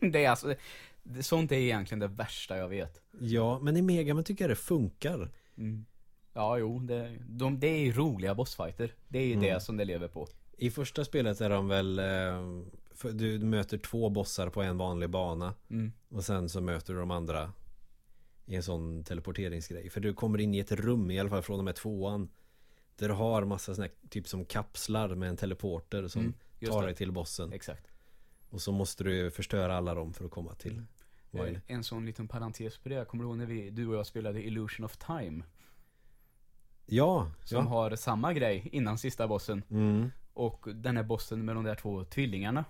det 0.12 0.24
är 0.24 0.30
alltså, 0.30 0.54
det, 1.02 1.22
sånt 1.22 1.52
är 1.52 1.56
egentligen 1.56 1.98
det 1.98 2.08
värsta 2.08 2.56
jag 2.56 2.68
vet. 2.68 3.00
Ja, 3.20 3.58
men 3.58 3.76
i 3.76 3.82
Megaman 3.82 4.24
tycker 4.24 4.44
jag 4.44 4.50
det 4.50 4.56
funkar. 4.56 5.32
Mm. 5.56 5.86
Ja, 6.34 6.58
jo, 6.58 6.78
det, 6.78 7.18
de, 7.28 7.60
det 7.60 7.66
är 7.66 7.78
ju 7.78 7.92
roliga 7.92 8.34
bossfighter. 8.34 8.94
Det 9.08 9.18
är 9.18 9.26
ju 9.26 9.32
Mm. 9.32 9.44
det 9.44 9.60
som 9.60 9.76
det 9.76 9.84
lever 9.84 10.08
på. 10.08 10.28
I 10.58 10.70
första 10.70 11.04
spelet 11.04 11.40
är 11.40 11.50
de 11.50 11.68
väl 11.68 11.98
eh, 11.98 13.12
Du 13.12 13.38
möter 13.38 13.78
två 13.78 14.10
bossar 14.10 14.48
på 14.48 14.62
en 14.62 14.78
vanlig 14.78 15.10
bana 15.10 15.54
Mm. 15.70 15.92
Och 16.08 16.24
sen 16.24 16.48
så 16.48 16.60
möter 16.60 16.92
du 16.94 17.00
de 17.00 17.10
andra 17.10 17.52
I 18.46 18.54
en 18.56 18.62
sån 18.62 19.04
teleporteringsgrej 19.04 19.90
För 19.90 20.00
du 20.00 20.14
kommer 20.14 20.40
in 20.40 20.54
i 20.54 20.58
ett 20.58 20.72
rum 20.72 21.10
i 21.10 21.20
alla 21.20 21.30
fall 21.30 21.42
från 21.42 21.58
och 21.58 21.64
med 21.64 21.74
tvåan 21.76 22.28
Där 22.96 23.08
du 23.08 23.14
har 23.14 23.44
massa 23.44 23.74
såna 23.74 23.86
här, 23.86 23.94
typ 24.08 24.28
som 24.28 24.44
kapslar 24.44 25.14
med 25.14 25.28
en 25.28 25.36
teleporter 25.36 26.08
som 26.08 26.20
Mm, 26.22 26.34
tar 26.70 26.80
det. 26.80 26.86
dig 26.88 26.94
till 26.94 27.12
bossen 27.12 27.52
Exakt. 27.52 27.86
Och 28.50 28.60
så 28.62 28.72
måste 28.72 29.04
du 29.04 29.30
förstöra 29.30 29.76
alla 29.76 29.94
dem 29.94 30.12
för 30.14 30.24
att 30.24 30.30
komma 30.30 30.54
till 30.54 30.82
Eh, 31.32 31.42
Wily. 31.44 31.58
En 31.66 31.84
sån 31.84 32.06
liten 32.06 32.28
parentes 32.28 32.78
på 32.78 32.88
det. 32.88 33.04
Kommer 33.08 33.24
du 33.24 33.28
ihåg 33.30 33.38
när 33.38 33.46
vi, 33.46 33.70
du 33.70 33.86
och 33.88 33.94
jag 33.96 34.06
spelade 34.06 34.42
Illusion 34.46 34.84
of 34.86 34.96
Time? 34.96 35.44
Ja, 36.86 37.30
Som 37.44 37.58
ja. 37.64 37.70
har 37.70 37.96
samma 37.96 38.32
grej 38.32 38.68
innan 38.72 38.98
sista 38.98 39.28
bossen. 39.28 39.62
Mm. 39.70 40.10
Och 40.34 40.66
den 40.74 40.96
här 40.96 41.04
bossen 41.04 41.44
med 41.44 41.54
de 41.56 41.64
där 41.64 41.74
två 41.74 42.04
tvillingarna. 42.04 42.64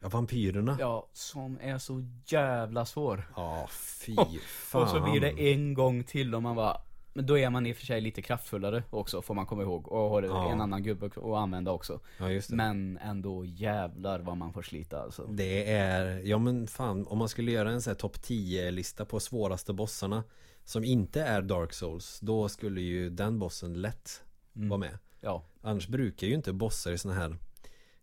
ja, 0.00 0.08
vampyrerna 0.08 0.76
Ja, 0.80 0.86
Ja, 0.86 1.08
som 1.12 1.58
är 1.62 1.78
så 1.78 2.04
jävla 2.26 2.84
svår. 2.86 3.24
fy 3.70 4.16
Och- 4.16 4.28
fan 4.48 4.82
Och 4.82 4.88
så 4.88 5.00
blir 5.00 5.20
det 5.20 5.52
en 5.52 5.74
gång 5.74 6.04
till 6.04 6.34
och 6.34 6.42
man 6.42 6.56
bara 6.56 6.76
Men 7.14 7.26
då 7.26 7.38
är 7.38 7.50
man 7.50 7.66
i 7.66 7.72
och 7.72 7.76
för 7.76 7.86
sig 7.86 8.00
lite 8.00 8.22
kraftfullare 8.22 8.82
också 8.90 9.22
får 9.22 9.34
man 9.34 9.46
komma 9.46 9.62
ihåg 9.62 9.88
och 9.88 10.10
har 10.10 10.22
Ja. 10.22 10.50
en 10.52 10.60
annan 10.60 10.82
gubbe 10.82 11.06
att 11.06 11.18
använda 11.18 11.72
också 11.72 12.00
Ja, 12.18 12.24
Men 12.48 12.98
ändå 13.02 13.44
jävlar 13.44 14.18
vad 14.20 14.36
man 14.36 14.52
får 14.52 14.62
slita 14.62 15.02
alltså 15.02 15.26
Det 15.26 15.72
är, 15.72 16.20
ja 16.24 16.38
men 16.38 16.66
fan 16.66 17.06
om 17.06 17.18
man 17.18 17.28
skulle 17.28 17.50
göra 17.52 17.70
en 17.70 17.82
sån 17.82 17.90
här 17.90 17.98
topp 17.98 18.22
10 18.22 18.70
lista 18.70 19.04
på 19.04 19.20
svåraste 19.20 19.72
bossarna 19.72 20.24
Som 20.64 20.84
inte 20.84 21.22
är 21.22 21.42
Dark 21.42 21.72
Souls 21.72 22.20
Då 22.20 22.48
skulle 22.48 22.80
ju 22.80 23.10
den 23.10 23.38
bossen 23.38 23.80
lätt 23.80 24.22
Mm. 24.56 24.68
vara 24.68 24.78
med. 24.78 24.98
Ja, 25.20 25.44
Annars 25.60 25.88
brukar 25.88 26.26
ju 26.26 26.34
inte 26.34 26.52
bossar 26.52 26.92
i 26.92 26.98
såna 26.98 27.14
här 27.14 27.36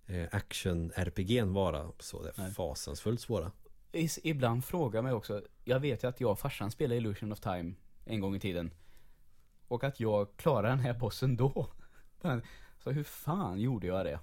eh, 0.05 0.27
action-RPG'n 0.31 1.53
vara 1.53 1.91
så 1.99 2.23
det 2.23 2.29
är 2.37 2.49
fasansfullt 2.51 3.21
svåra. 3.21 3.51
Ibland 4.23 4.65
frågar 4.65 5.01
mig 5.01 5.13
också 5.13 5.41
Jag 5.63 5.79
vet 5.79 6.03
ju 6.03 6.07
att 6.07 6.21
jag 6.21 6.31
och 6.31 6.39
farsan 6.39 6.71
spelade 6.71 6.97
Illusion 6.97 7.31
of 7.31 7.39
Time 7.39 7.73
En 8.05 8.19
gång 8.19 8.35
i 8.35 8.39
tiden. 8.39 8.71
Och 9.67 9.83
att 9.83 9.99
jag 9.99 10.37
klarar 10.37 10.69
den 10.69 10.79
här 10.79 10.93
bossen 10.93 11.37
då. 11.37 11.67
Så 12.83 12.91
hur 12.91 13.03
fan 13.03 13.59
gjorde 13.59 13.87
jag 13.87 14.05
det? 14.05 14.19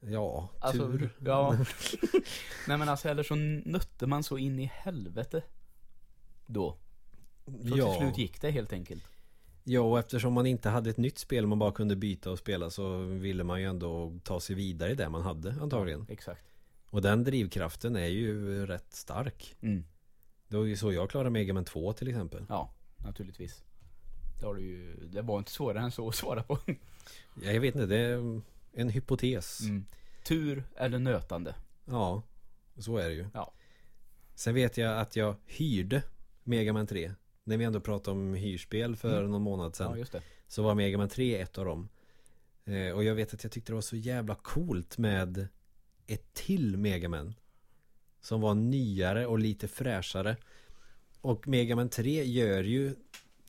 Ja, 0.00 0.48
Alltså, 0.60 0.78
tur. 0.92 1.16
ja. 1.24 1.56
Nej 2.68 2.78
men 2.78 2.88
alltså 2.88 3.08
eller 3.08 3.22
så 3.22 3.34
nötte 3.70 4.06
man 4.06 4.22
så 4.22 4.38
in 4.38 4.58
i 4.58 4.64
helvete 4.74 5.42
Då. 6.52 6.76
Så 7.44 7.78
ja. 7.78 7.92
till 7.92 8.00
slut 8.00 8.18
gick 8.18 8.40
det 8.40 8.50
helt 8.50 8.72
enkelt. 8.72 9.04
Ja, 9.64 9.80
och 9.80 9.98
eftersom 9.98 10.32
man 10.32 10.46
inte 10.46 10.68
hade 10.68 10.90
ett 10.90 10.96
nytt 10.96 11.18
spel 11.18 11.46
man 11.46 11.58
bara 11.58 11.72
kunde 11.72 11.96
byta 11.96 12.30
och 12.30 12.38
spela 12.38 12.70
så 12.70 12.98
ville 12.98 13.44
man 13.44 13.60
ju 13.60 13.66
ändå 13.66 14.18
ta 14.24 14.40
sig 14.40 14.56
vidare 14.56 14.92
i 14.92 14.94
det 14.94 15.08
man 15.08 15.22
hade 15.22 15.54
antagligen. 15.60 16.06
Exakt. 16.08 16.44
Och 16.90 17.02
den 17.02 17.24
drivkraften 17.24 17.96
är 17.96 18.06
ju 18.06 18.66
rätt 18.66 18.92
stark. 18.92 19.56
Mm. 19.60 19.84
Det 20.48 20.56
var 20.56 20.64
ju 20.64 20.76
så 20.76 20.92
jag 20.92 21.10
klarade 21.10 21.30
Mega 21.30 21.54
Man 21.54 21.64
2 21.64 21.92
till 21.92 22.08
exempel. 22.08 22.46
Ja, 22.48 22.74
naturligtvis. 22.96 23.62
Det 24.40 24.46
har 24.46 24.54
du 24.54 24.62
ju 24.62 25.08
Det 25.12 25.22
var 25.22 25.38
inte 25.38 25.50
svårare 25.50 25.82
än 25.84 25.92
så 25.92 26.08
att 26.08 26.14
svara 26.14 26.42
på. 26.42 26.58
Ja, 27.42 27.52
Jag 27.52 27.60
vet 27.60 27.74
inte, 27.74 27.86
det 27.86 27.98
är 27.98 28.40
en 28.72 28.88
hypotes. 28.88 29.60
Mm. 29.60 29.86
Tur 30.24 30.64
eller 30.76 30.98
nötande. 30.98 31.54
Ja, 31.84 32.22
så 32.78 32.96
är 32.96 33.08
det 33.08 33.14
ju. 33.14 33.26
Ja. 33.34 33.52
Sen 34.34 34.54
vet 34.54 34.78
jag 34.78 34.98
att 34.98 35.16
jag 35.16 35.36
hyrde 35.46 36.02
Mega 36.50 36.72
Man 36.72 36.86
3 36.86 37.12
När 37.44 37.56
vi 37.56 37.64
ändå 37.64 37.80
pratade 37.80 38.16
om 38.18 38.34
hyrspel 38.34 38.96
för 38.96 39.18
Mm. 39.18 39.30
någon 39.30 39.42
månad 39.42 39.76
sedan 39.76 40.04
Ja 40.12 40.20
Så 40.48 40.62
var 40.62 40.74
Mega 40.74 40.98
Man 40.98 41.08
3 41.08 41.40
ett 41.40 41.58
av 41.58 41.64
dem. 41.64 41.88
Eh, 42.64 42.92
Och 42.96 43.04
jag 43.04 43.14
vet 43.14 43.34
att 43.34 43.42
jag 43.44 43.52
tyckte 43.52 43.72
det 43.72 43.74
var 43.74 43.82
så 43.82 43.96
jävla 43.96 44.34
coolt 44.34 44.98
med 44.98 45.48
Ett 46.06 46.34
till 46.34 46.76
Mega 46.76 47.08
Man 47.08 47.34
Som 48.20 48.40
var 48.40 48.54
nyare 48.54 49.26
och 49.26 49.38
lite 49.38 49.68
fräschare. 49.68 50.36
Och 51.20 51.48
Mega 51.48 51.76
Man 51.76 51.88
3 51.88 52.24
gör 52.24 52.64
ju 52.64 52.94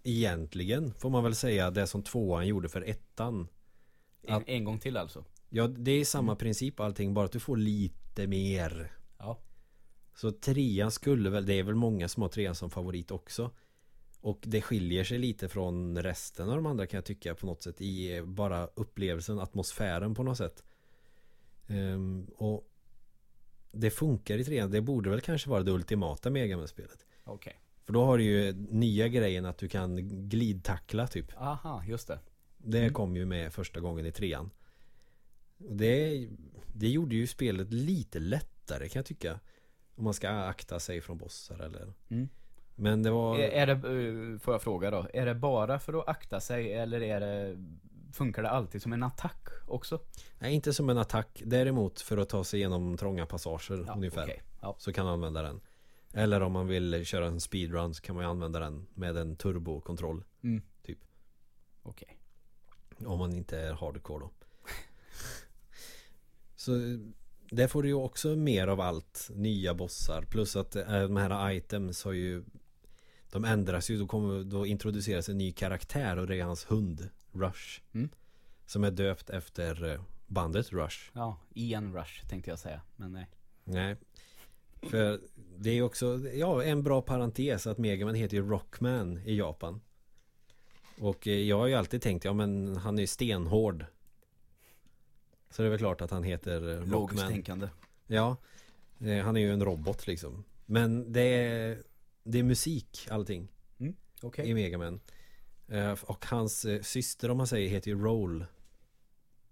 Egentligen 0.03 0.93
får 0.93 1.09
man 1.09 1.23
väl 1.23 1.35
säga 1.35 1.71
det 1.71 1.87
som 1.87 2.03
tvåan 2.03 2.47
gjorde 2.47 2.69
för 2.69 2.81
ettan. 2.81 3.47
En, 4.23 4.43
en 4.47 4.63
gång 4.63 4.79
till 4.79 4.97
alltså? 4.97 5.25
Ja 5.49 5.67
det 5.67 5.91
är 5.91 6.05
samma 6.05 6.35
princip 6.35 6.79
allting 6.79 7.13
bara 7.13 7.25
att 7.25 7.31
du 7.31 7.39
får 7.39 7.57
lite 7.57 8.27
mer 8.27 8.91
Så 10.21 10.31
trean 10.31 10.91
skulle 10.91 11.29
väl, 11.29 11.45
det 11.45 11.53
är 11.53 11.63
väl 11.63 11.75
många 11.75 12.07
som 12.07 12.21
har 12.21 12.29
trean 12.29 12.55
som 12.55 12.69
favorit 12.69 13.11
också. 13.11 13.51
Och 14.19 14.39
det 14.41 14.61
skiljer 14.61 15.03
sig 15.03 15.17
lite 15.17 15.49
från 15.49 16.03
resten 16.03 16.49
av 16.49 16.55
de 16.55 16.65
andra 16.65 16.87
kan 16.87 16.97
jag 16.97 17.05
tycka 17.05 17.35
på 17.35 17.45
något 17.45 17.63
sätt 17.63 17.81
i 17.81 18.21
bara 18.21 18.67
upplevelsen, 18.67 19.39
atmosfären 19.39 20.15
på 20.15 20.23
något 20.23 20.37
sätt. 20.37 20.63
Ehm, 21.67 22.27
Och 22.37 22.67
Det 23.71 23.89
funkar 23.89 24.37
i 24.37 24.43
trean, 24.43 24.71
det 24.71 24.81
borde 24.81 25.09
väl 25.09 25.21
kanske 25.21 25.49
vara 25.49 25.63
det 25.63 25.71
ultimata 25.71 26.29
Megaman-spelet 26.29 27.05
Okej. 27.23 27.59
För 27.85 27.93
då 27.93 28.03
har 28.05 28.17
du 28.17 28.23
ju 28.23 28.51
nya 28.53 29.07
grejen 29.07 29.45
att 29.45 29.57
du 29.57 29.67
kan 29.67 29.95
glidtackla 30.29 31.07
typ. 31.07 31.37
Aha, 31.37 31.83
just 31.87 32.07
det. 32.07 32.19
Det 32.57 32.79
Mm. 32.79 32.93
kom 32.93 33.15
ju 33.15 33.25
med 33.25 33.53
första 33.53 33.79
gången 33.79 34.05
i 34.05 34.11
trean. 34.11 34.49
Det, 35.57 36.27
det 36.75 36.89
gjorde 36.89 37.15
ju 37.15 37.27
spelet 37.27 37.73
lite 37.73 38.19
lättare 38.19 38.89
kan 38.89 38.99
jag 38.99 39.05
tycka 39.05 39.39
Om 39.95 40.03
man 40.03 40.13
ska 40.13 40.29
akta 40.29 40.79
sig 40.79 41.01
från 41.01 41.17
bossar 41.17 41.59
eller 41.59 41.93
Mm. 42.09 42.29
Men 42.75 43.03
det 43.03 43.11
var 43.11 43.39
är, 43.39 43.67
det, 43.67 43.71
eh, 43.73 44.39
får 44.39 44.53
jag 44.53 44.61
fråga 44.61 44.91
då 44.91 45.07
Är 45.13 45.25
det 45.25 45.35
bara 45.35 45.79
för 45.79 45.99
att 45.99 46.07
akta 46.07 46.39
sig 46.39 46.73
eller 46.73 47.01
är 47.01 47.19
det 47.19 47.57
Funkar 48.13 48.43
det 48.43 48.49
alltid 48.49 48.81
som 48.81 48.93
en 48.93 49.03
attack 49.03 49.47
också? 49.67 49.99
Nej 50.39 50.53
inte 50.53 50.73
som 50.73 50.89
en 50.89 50.97
attack 50.97 51.41
Däremot 51.45 52.01
för 52.01 52.17
att 52.17 52.29
ta 52.29 52.43
sig 52.43 52.59
igenom 52.59 52.97
trånga 52.97 53.25
passager 53.25 53.83
Ja, 53.87 53.93
ungefär 53.95 54.23
okej. 54.23 54.41
Ja. 54.61 54.75
Så 54.79 54.93
kan 54.93 55.05
man 55.05 55.13
använda 55.13 55.41
den 55.41 55.61
Eller 56.13 56.41
om 56.41 56.51
man 56.51 56.67
vill 56.67 57.05
köra 57.05 57.27
en 57.27 57.39
speedrun 57.41 57.93
så 57.93 58.01
kan 58.01 58.15
man 58.15 58.25
ju 58.25 58.29
använda 58.31 58.59
den 58.59 58.87
med 58.93 59.17
en 59.17 59.35
turbokontroll 59.35 60.23
Mm. 60.43 60.61
Typ. 60.83 60.99
Okej 61.83 62.17
Om 63.05 63.19
man 63.19 63.33
inte 63.33 63.59
är 63.59 63.73
hardcore 63.73 64.19
då 64.19 64.31
Så 66.55 66.71
där 67.51 67.67
får 67.67 67.83
du 67.83 67.89
ju 67.89 67.95
också 67.95 68.35
mer 68.35 68.67
av 68.67 68.81
allt. 68.81 69.29
Nya 69.33 69.73
bossar. 69.73 70.21
Plus 70.29 70.55
att 70.55 70.75
eh, 70.75 71.01
de 71.01 71.17
här 71.17 71.51
items 71.51 72.03
har 72.03 72.11
ju 72.11 72.43
De 73.31 73.45
ändras 73.45 73.89
ju. 73.89 73.97
Då, 73.97 74.07
kommer, 74.07 74.43
då 74.43 74.65
introduceras 74.65 75.29
en 75.29 75.37
ny 75.37 75.51
karaktär 75.51 76.17
Och 76.17 76.27
det 76.27 76.35
är 76.39 76.43
hans 76.43 76.71
hund 76.71 77.09
Rush. 77.31 77.81
Mm. 77.93 78.09
Som 78.65 78.83
är 78.83 78.91
döpt 78.91 79.29
efter 79.29 79.91
eh, 79.93 80.01
bandet 80.27 80.71
Rush. 80.71 81.11
Ja, 81.13 81.37
Ian 81.53 81.95
Rush 81.95 82.27
tänkte 82.29 82.49
jag 82.49 82.59
säga 82.59 82.81
Men 82.95 83.11
nej. 83.11 83.27
Nej. 83.63 83.95
För 84.81 85.21
det 85.57 85.69
är 85.69 85.81
också 85.81 86.19
Ja 86.33 86.63
en 86.63 86.83
bra 86.83 87.01
parentes 87.01 87.67
att 87.67 87.77
Megaman 87.77 88.15
heter 88.15 88.37
ju 88.37 88.49
Rockman 88.49 89.17
i 89.25 89.37
Japan. 89.37 89.81
Och 90.99 91.27
eh, 91.27 91.39
jag 91.39 91.57
har 91.57 91.67
ju 91.67 91.73
alltid 91.73 92.01
tänkt 92.01 92.25
Ja 92.25 92.33
men 92.33 92.77
han 92.77 92.97
är 92.97 93.01
ju 93.01 93.07
stenhård 93.07 93.85
Så 95.51 95.61
det 95.61 95.67
är 95.67 95.69
väl 95.69 95.79
klart 95.79 96.01
att 96.01 96.11
han 96.11 96.23
heter 96.23 96.77
eh, 96.77 96.87
Logiskt 96.87 97.27
tänkande 97.27 97.67
Ja 98.07 98.37
eh, 98.99 99.17
Han 99.25 99.37
är 99.37 99.41
ju 99.41 99.53
en 99.53 99.65
robot 99.65 100.07
liksom 100.07 100.43
Men 100.65 101.11
det 101.13 101.21
är, 101.21 101.83
det 102.23 102.39
är 102.39 102.43
musik 102.43 103.07
allting 103.11 103.47
Okej. 104.21 104.49
i 104.49 104.53
Megaman. 104.53 104.99
Eh, 105.67 105.91
Och 106.03 106.25
hans 106.25 106.65
syster 106.81 107.31
om 107.31 107.37
man 107.37 107.47
säger 107.47 107.69
heter 107.69 107.91
ju 107.91 108.01
Roll. 108.03 108.45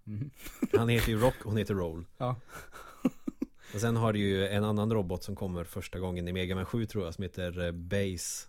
Mhm. 0.04 0.32
Han 0.78 0.90
heter 0.90 1.10
ju 1.10 1.20
Rock, 1.20 1.36
hon 1.44 1.58
heter 1.58 1.74
Roll. 1.74 2.06
Ja. 2.18 2.36
Och 3.74 3.82
sen 3.82 3.96
har 3.96 4.14
du 4.14 4.20
ju 4.20 4.48
en 4.48 4.64
annan 4.64 4.94
robot 4.94 5.24
som 5.24 5.36
kommer 5.36 5.64
första 5.64 6.00
gången 6.00 6.28
i 6.28 6.34
Megaman 6.34 6.66
7 6.66 6.86
tror 6.86 7.06
jag 7.06 7.14
som 7.14 7.22
heter 7.22 7.72
Base. 7.72 8.48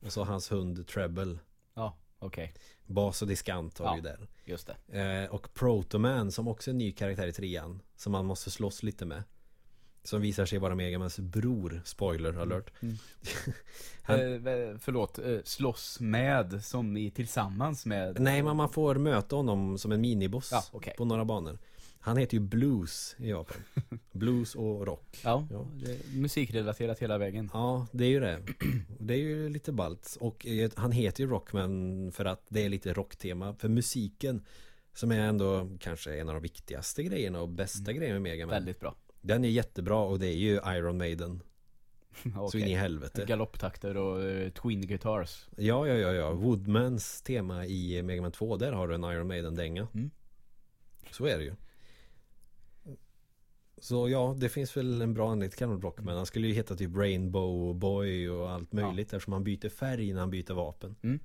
Och 0.00 0.12
så 0.12 0.24
hans 0.24 0.52
hund 0.52 0.86
Treble. 0.86 1.38
Ja, 1.74 1.96
okej. 2.18 2.54
Bas 2.86 3.22
och 3.22 3.28
diskant 3.28 3.78
har 3.78 3.86
Ja. 3.86 3.90
du 3.90 3.96
ju 3.96 4.02
där. 4.02 4.28
Just 4.44 4.70
det. 4.86 5.00
Eh, 5.24 5.34
och 5.34 5.54
Protoman 5.54 6.32
som 6.32 6.48
också 6.48 6.70
är 6.70 6.72
en 6.72 6.78
ny 6.78 6.92
karaktär 6.92 7.26
i 7.26 7.32
trean. 7.32 7.82
Som 7.96 8.12
man 8.12 8.26
måste 8.26 8.50
slåss 8.50 8.82
lite 8.82 9.04
med. 9.06 9.22
Som 10.02 10.20
visar 10.20 10.46
sig 10.46 10.58
vara 10.58 10.74
Megamans 10.74 11.18
bror. 11.18 11.82
Spoiler 11.84 12.38
alert. 12.40 12.70
Mm. 12.82 12.96
Han- 14.02 14.20
Eh, 14.20 14.52
eh, 14.52 14.76
förlåt, 14.80 15.18
eh, 15.18 15.38
slåss 15.44 16.00
med 16.00 16.64
som 16.64 16.96
i 16.96 17.10
tillsammans 17.10 17.86
med 17.86 18.20
Nej 18.20 18.42
men 18.42 18.56
man 18.56 18.68
får 18.68 18.94
möta 18.94 19.36
honom 19.36 19.78
som 19.78 19.92
en 19.92 20.00
miniboss. 20.00 20.48
Ja, 20.52 20.64
okej. 20.72 20.94
På 20.98 21.04
några 21.04 21.24
banor. 21.24 21.58
Han 22.08 22.16
heter 22.16 22.34
ju 22.34 22.40
Blues 22.40 23.16
i 23.18 23.30
Japan. 23.30 23.56
Blues 24.12 24.54
och 24.54 24.86
rock. 24.86 25.20
Ja, 25.24 25.46
Ja. 25.50 25.66
Musikrelaterat 26.14 26.98
hela 26.98 27.18
vägen 27.18 27.50
Ja, 27.52 27.86
det 27.92 28.04
är 28.04 28.08
ju 28.08 28.20
det. 28.20 28.42
Det 29.00 29.14
är 29.14 29.18
ju 29.18 29.48
lite 29.48 29.72
ballt. 29.72 30.16
Och 30.20 30.46
eh, 30.46 30.70
han 30.76 30.92
heter 30.92 31.22
ju 31.22 31.30
Rockman 31.30 32.12
för 32.12 32.24
att 32.24 32.46
det 32.48 32.64
är 32.64 32.68
lite 32.68 32.92
rocktema. 32.92 33.54
För 33.54 33.68
musiken 33.68 34.44
som 34.94 35.12
är 35.12 35.20
ändå 35.20 35.68
kanske 35.80 36.20
en 36.20 36.28
av 36.28 36.34
de 36.34 36.42
viktigaste 36.42 37.02
grejerna 37.02 37.40
och 37.40 37.48
bästa 37.48 37.92
grejerna 37.92 38.20
med 38.20 38.22
Megaman. 38.22 38.54
Väldigt 38.54 38.80
bra 38.80 38.94
Den 39.20 39.44
är 39.44 39.48
jättebra 39.48 39.98
och 39.98 40.18
det 40.18 40.26
är 40.26 40.36
ju 40.36 40.54
Iron 40.54 40.98
Maiden. 40.98 41.42
Så 42.22 42.40
Okej. 42.40 42.60
in 42.60 42.68
i 42.68 42.74
helvete. 42.74 43.24
Galopptakter 43.28 43.96
och 43.96 44.22
eh, 44.22 44.50
twin 44.50 44.86
guitars 44.86 45.48
Ja, 45.56 45.86
ja, 45.86 45.94
ja, 45.94 46.12
ja. 46.12 46.32
Woodmans 46.32 47.22
tema 47.22 47.66
i 47.66 48.02
Megaman 48.02 48.32
2, 48.32 48.56
där 48.56 48.72
har 48.72 48.88
du 48.88 48.94
en 48.94 49.04
Iron 49.04 49.28
Maiden-dänga. 49.28 49.88
Mm. 49.94 50.10
Så 51.10 51.26
är 51.26 51.38
det 51.38 51.44
ju. 51.44 51.54
Så 53.80 54.08
ja, 54.08 54.34
det 54.38 54.48
finns 54.48 54.76
väl 54.76 55.02
en 55.02 55.14
bra 55.14 55.30
anledning 55.30 55.50
till 55.50 55.58
Cameron 55.58 55.82
Rockman. 55.82 56.16
Han 56.16 56.26
skulle 56.26 56.46
ju 56.46 56.54
heta 56.54 56.74
typ 56.74 56.96
Rainbow 56.96 57.74
Boy 57.74 58.30
och 58.30 58.50
allt 58.50 58.72
möjligt 58.72 59.12
eftersom 59.12 59.32
han 59.32 59.44
byter 59.44 59.68
färg 59.68 60.12
när 60.12 60.20
han 60.20 60.30
byter 60.30 60.54
vapen. 60.54 60.96
Mm. 61.02 61.20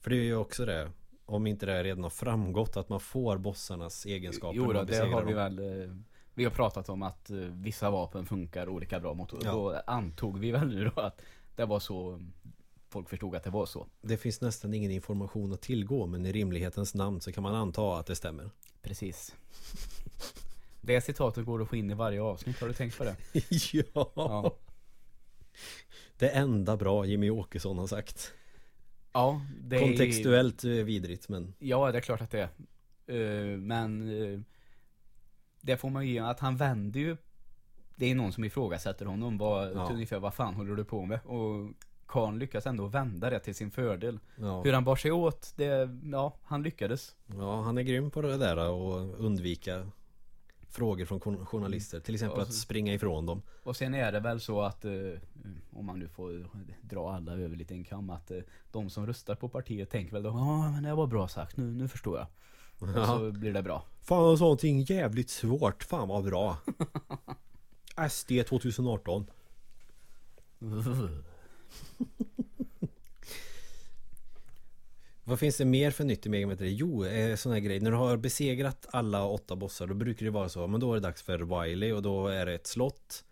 För 0.00 0.10
det 0.10 0.16
är 0.16 0.22
ju 0.22 0.36
också 0.36 0.64
det. 0.64 0.90
Om 1.26 1.46
inte 1.46 1.66
det 1.66 1.84
redan 1.84 2.02
har 2.02 2.10
framgått 2.10 2.76
att 2.76 2.88
man 2.88 3.00
får 3.00 3.38
bossarnas 3.38 4.06
egenskaper 4.06 4.56
Jo 4.56 4.72
då, 4.72 4.82
det 4.82 4.98
har 4.98 5.22
vi 5.22 5.32
dem. 5.32 5.54
väl 5.56 5.82
eh, 5.82 5.94
Vi 6.34 6.44
har 6.44 6.50
pratat 6.50 6.88
om 6.88 7.02
att 7.02 7.30
eh, 7.30 7.36
vissa 7.36 7.90
vapen 7.90 8.26
funkar 8.26 8.68
olika 8.68 9.00
bra 9.00 9.14
mot 9.14 9.32
Ja. 9.44 9.52
Då 9.52 9.82
antog 9.86 10.38
vi 10.38 10.50
väl 10.50 10.68
nu 10.68 10.84
då 10.94 11.00
att 11.00 11.22
det 11.56 11.64
var 11.64 11.80
så 11.80 12.20
Folk 12.90 13.08
förstod 13.08 13.36
att 13.36 13.44
det 13.44 13.50
var 13.50 13.66
så 13.66 13.86
Det 14.00 14.16
finns 14.16 14.40
nästan 14.40 14.74
ingen 14.74 14.90
information 14.90 15.52
att 15.52 15.60
tillgå 15.60 16.06
men 16.06 16.26
i 16.26 16.32
rimlighetens 16.32 16.94
namn 16.94 17.20
så 17.20 17.32
kan 17.32 17.42
man 17.42 17.54
anta 17.54 17.98
att 17.98 18.06
det 18.06 18.16
stämmer. 18.16 18.50
Precis 18.82 19.34
Det 20.88 21.00
citatet 21.00 21.44
går 21.46 21.62
att 21.62 21.68
få 21.68 21.76
in 21.76 21.90
i 21.90 21.94
varje 21.94 22.22
avsnitt, 22.22 22.60
har 22.60 22.68
du 22.68 22.74
tänkt 22.74 22.98
på 22.98 23.04
det? 23.04 23.16
ja. 23.72 24.12
Ja, 24.14 24.56
Det 26.18 26.28
enda 26.28 26.76
bra 26.76 27.04
Jimmy 27.06 27.30
Åkesson 27.30 27.78
har 27.78 27.86
sagt. 27.86 28.32
ja 29.12 29.40
det 29.60 29.76
är 29.76 29.80
Kontextuellt 29.80 30.64
eh, 30.64 30.70
vidrigt 30.70 31.28
men 31.28 31.54
Ja, 31.58 31.92
det 31.92 31.98
är 31.98 32.02
klart 32.02 32.20
att 32.20 32.30
det 32.30 32.40
är 32.40 32.48
Eh, 33.06 33.58
Men 33.58 34.08
eh, 34.22 34.40
Det 35.60 35.76
får 35.76 35.90
man 35.90 36.06
ju 36.06 36.12
ge, 36.12 36.18
att 36.18 36.40
han 36.40 36.56
vänder 36.56 37.00
ju 37.00 37.16
Det 37.96 38.06
är 38.10 38.14
någon 38.14 38.32
som 38.32 38.44
ifrågasätter 38.44 39.06
honom, 39.06 39.38
vad, 39.38 39.72
Ja. 39.72 39.88
ungefär 39.92 40.18
vad 40.18 40.34
fan 40.34 40.54
håller 40.54 40.76
du 40.76 40.84
på 40.84 41.04
med? 41.04 41.20
Och 41.24 41.70
Karn 42.06 42.38
lyckas 42.38 42.66
ändå 42.66 42.86
vända 42.86 43.30
det 43.30 43.38
till 43.40 43.54
sin 43.54 43.70
fördel 43.70 44.18
ja. 44.36 44.62
Hur 44.62 44.72
han 44.72 44.84
bar 44.84 44.96
sig 44.96 45.12
åt, 45.12 45.52
det, 45.56 45.88
ja, 46.12 46.36
han 46.44 46.62
lyckades 46.62 47.16
ja, 47.26 47.62
han 47.62 47.78
är 47.78 47.82
grym 47.82 48.10
på 48.10 48.22
det 48.22 48.36
där 48.36 48.70
och 48.70 49.20
undvika 49.24 49.86
frågor 50.70 51.04
från 51.04 51.46
journalister. 51.46 52.00
Till 52.00 52.14
exempel 52.14 52.40
att 52.40 52.54
springa 52.54 52.94
ifrån 52.94 53.26
dem. 53.26 53.42
Och 53.62 53.76
sen 53.76 53.94
är 53.94 54.12
det 54.12 54.20
väl 54.20 54.40
så 54.40 54.62
att, 54.62 54.84
eh, 54.84 54.92
om 55.72 55.86
man 55.86 55.98
nu 55.98 56.08
får 56.08 56.48
dra 56.82 57.12
alla 57.12 57.32
över 57.32 57.56
lite 57.56 57.74
en 57.74 57.84
kam, 57.84 58.10
att 58.10 58.30
eh, 58.30 58.38
de 58.72 58.90
som 58.90 59.06
röstar 59.06 59.34
på 59.34 59.48
partiet 59.48 59.90
tänker 59.90 60.12
väl 60.12 60.22
då, 60.22 60.28
ja 60.28 60.70
men 60.70 60.82
det 60.82 60.94
var 60.94 61.06
bra 61.06 61.28
sagt, 61.28 61.56
nu, 61.56 61.64
nu 61.64 61.88
förstår 61.88 62.18
jag. 62.18 62.26
Och 62.78 63.06
så 63.06 63.32
blir 63.32 63.52
det 63.52 63.62
bra. 63.62 63.84
Fan 64.02 64.24
han 64.24 64.38
sa 64.38 64.44
någonting 64.44 64.82
jävligt 64.82 65.30
svårt. 65.30 65.82
Fan 65.82 66.08
vad 66.08 66.24
bra. 66.24 66.56
SD 68.10 68.30
2018. 68.48 69.26
Vad 75.28 75.38
finns 75.38 75.56
det 75.56 75.64
mer 75.64 75.90
för 75.90 76.04
nytt 76.04 76.26
i 76.26 76.28
Mega 76.28 76.46
Man 76.46 76.56
3? 76.56 76.68
Jo, 76.68 77.04
eh, 77.04 77.36
sån 77.36 77.52
här 77.52 77.60
grej. 77.60 77.80
När 77.80 77.90
du 77.90 77.96
har 77.96 78.16
besegrat 78.16 78.86
alla 78.90 79.24
åtta 79.24 79.56
bossar 79.56 79.86
då 79.86 79.94
brukar 79.94 80.24
det 80.24 80.30
vara 80.30 80.48
så. 80.48 80.66
Men 80.66 80.80
då 80.80 80.92
är 80.92 80.94
det 80.94 81.00
dags 81.00 81.22
för 81.22 81.62
Wily 81.62 81.92
och 81.92 82.02
då 82.02 82.28
är 82.28 82.46
det 82.46 82.54
ett 82.54 82.66
slott. 82.66 83.24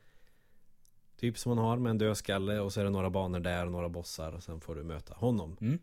Typ 1.17 1.39
som 1.39 1.51
man 1.51 1.65
har 1.65 1.77
med 1.77 1.91
en 1.91 1.99
dödskalle 1.99 2.61
och 2.61 2.73
så 2.73 2.81
är 2.81 2.85
det 2.85 2.91
några 2.91 3.11
banor 3.11 3.41
där 3.41 3.67
och 3.67 3.73
några 3.73 3.89
bossar 3.89 4.33
och 4.33 4.43
sen 4.43 4.61
får 4.61 4.75
du 4.75 4.83
möta 4.83 5.15
honom. 5.15 5.57
Mm. 5.61 5.79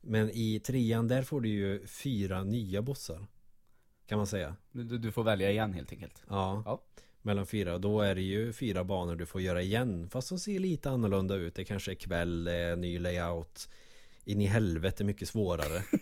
Men 0.00 0.30
i 0.30 0.60
trean 0.60 1.08
där 1.08 1.22
får 1.22 1.40
du 1.40 1.48
ju 1.48 1.86
fyra 1.86 2.44
nya 2.44 2.82
bossar. 2.82 3.26
Kan 4.06 4.18
man 4.18 4.26
säga. 4.26 4.56
Du, 4.72 4.98
du 4.98 5.12
får 5.12 5.24
välja 5.24 5.50
igen 5.50 5.72
helt 5.72 5.92
enkelt. 5.92 6.22
Ja. 6.28 6.62
Ja. 6.66 6.82
Mellan 7.22 7.46
fyra. 7.46 7.78
Då 7.78 8.00
är 8.00 8.14
det 8.14 8.22
ju 8.22 8.52
fyra 8.52 8.84
banor 8.84 9.16
du 9.16 9.26
får 9.26 9.40
göra 9.40 9.62
igen. 9.62 10.08
Fast 10.10 10.28
de 10.28 10.38
ser 10.38 10.58
lite 10.58 10.90
annorlunda 10.90 11.34
ut. 11.34 11.54
Det 11.54 11.64
kanske 11.64 11.92
är 11.92 11.96
kväll, 11.96 12.48
ny 12.78 12.98
layout. 12.98 13.68
In 14.26 14.40
i 14.40 14.46
helvete 14.46 15.04
mycket 15.04 15.28
svårare. 15.28 15.82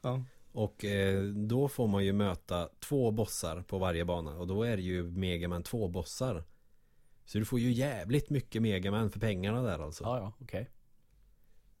Ja. 0.00 0.24
Och 0.52 0.84
eh, 0.84 1.22
då 1.24 1.68
får 1.68 1.86
man 1.86 2.04
ju 2.04 2.12
möta 2.12 2.68
två 2.80 3.10
bossar 3.10 3.62
på 3.62 3.78
varje 3.78 4.04
bana. 4.04 4.36
Och 4.36 4.46
då 4.46 4.62
är 4.62 4.76
det 4.76 4.82
ju 4.82 5.02
Megaman 5.02 5.62
2 5.62 5.88
bossar. 5.88 6.44
Så 7.24 7.38
du 7.38 7.44
får 7.44 7.60
ju 7.60 7.72
jävligt 7.72 8.30
mycket 8.30 8.62
Megaman 8.62 9.10
för 9.10 9.20
pengarna 9.20 9.62
där 9.62 9.78
alltså. 9.78 10.04
Ja, 10.04 10.18
ja, 10.18 10.32
okej. 10.40 10.70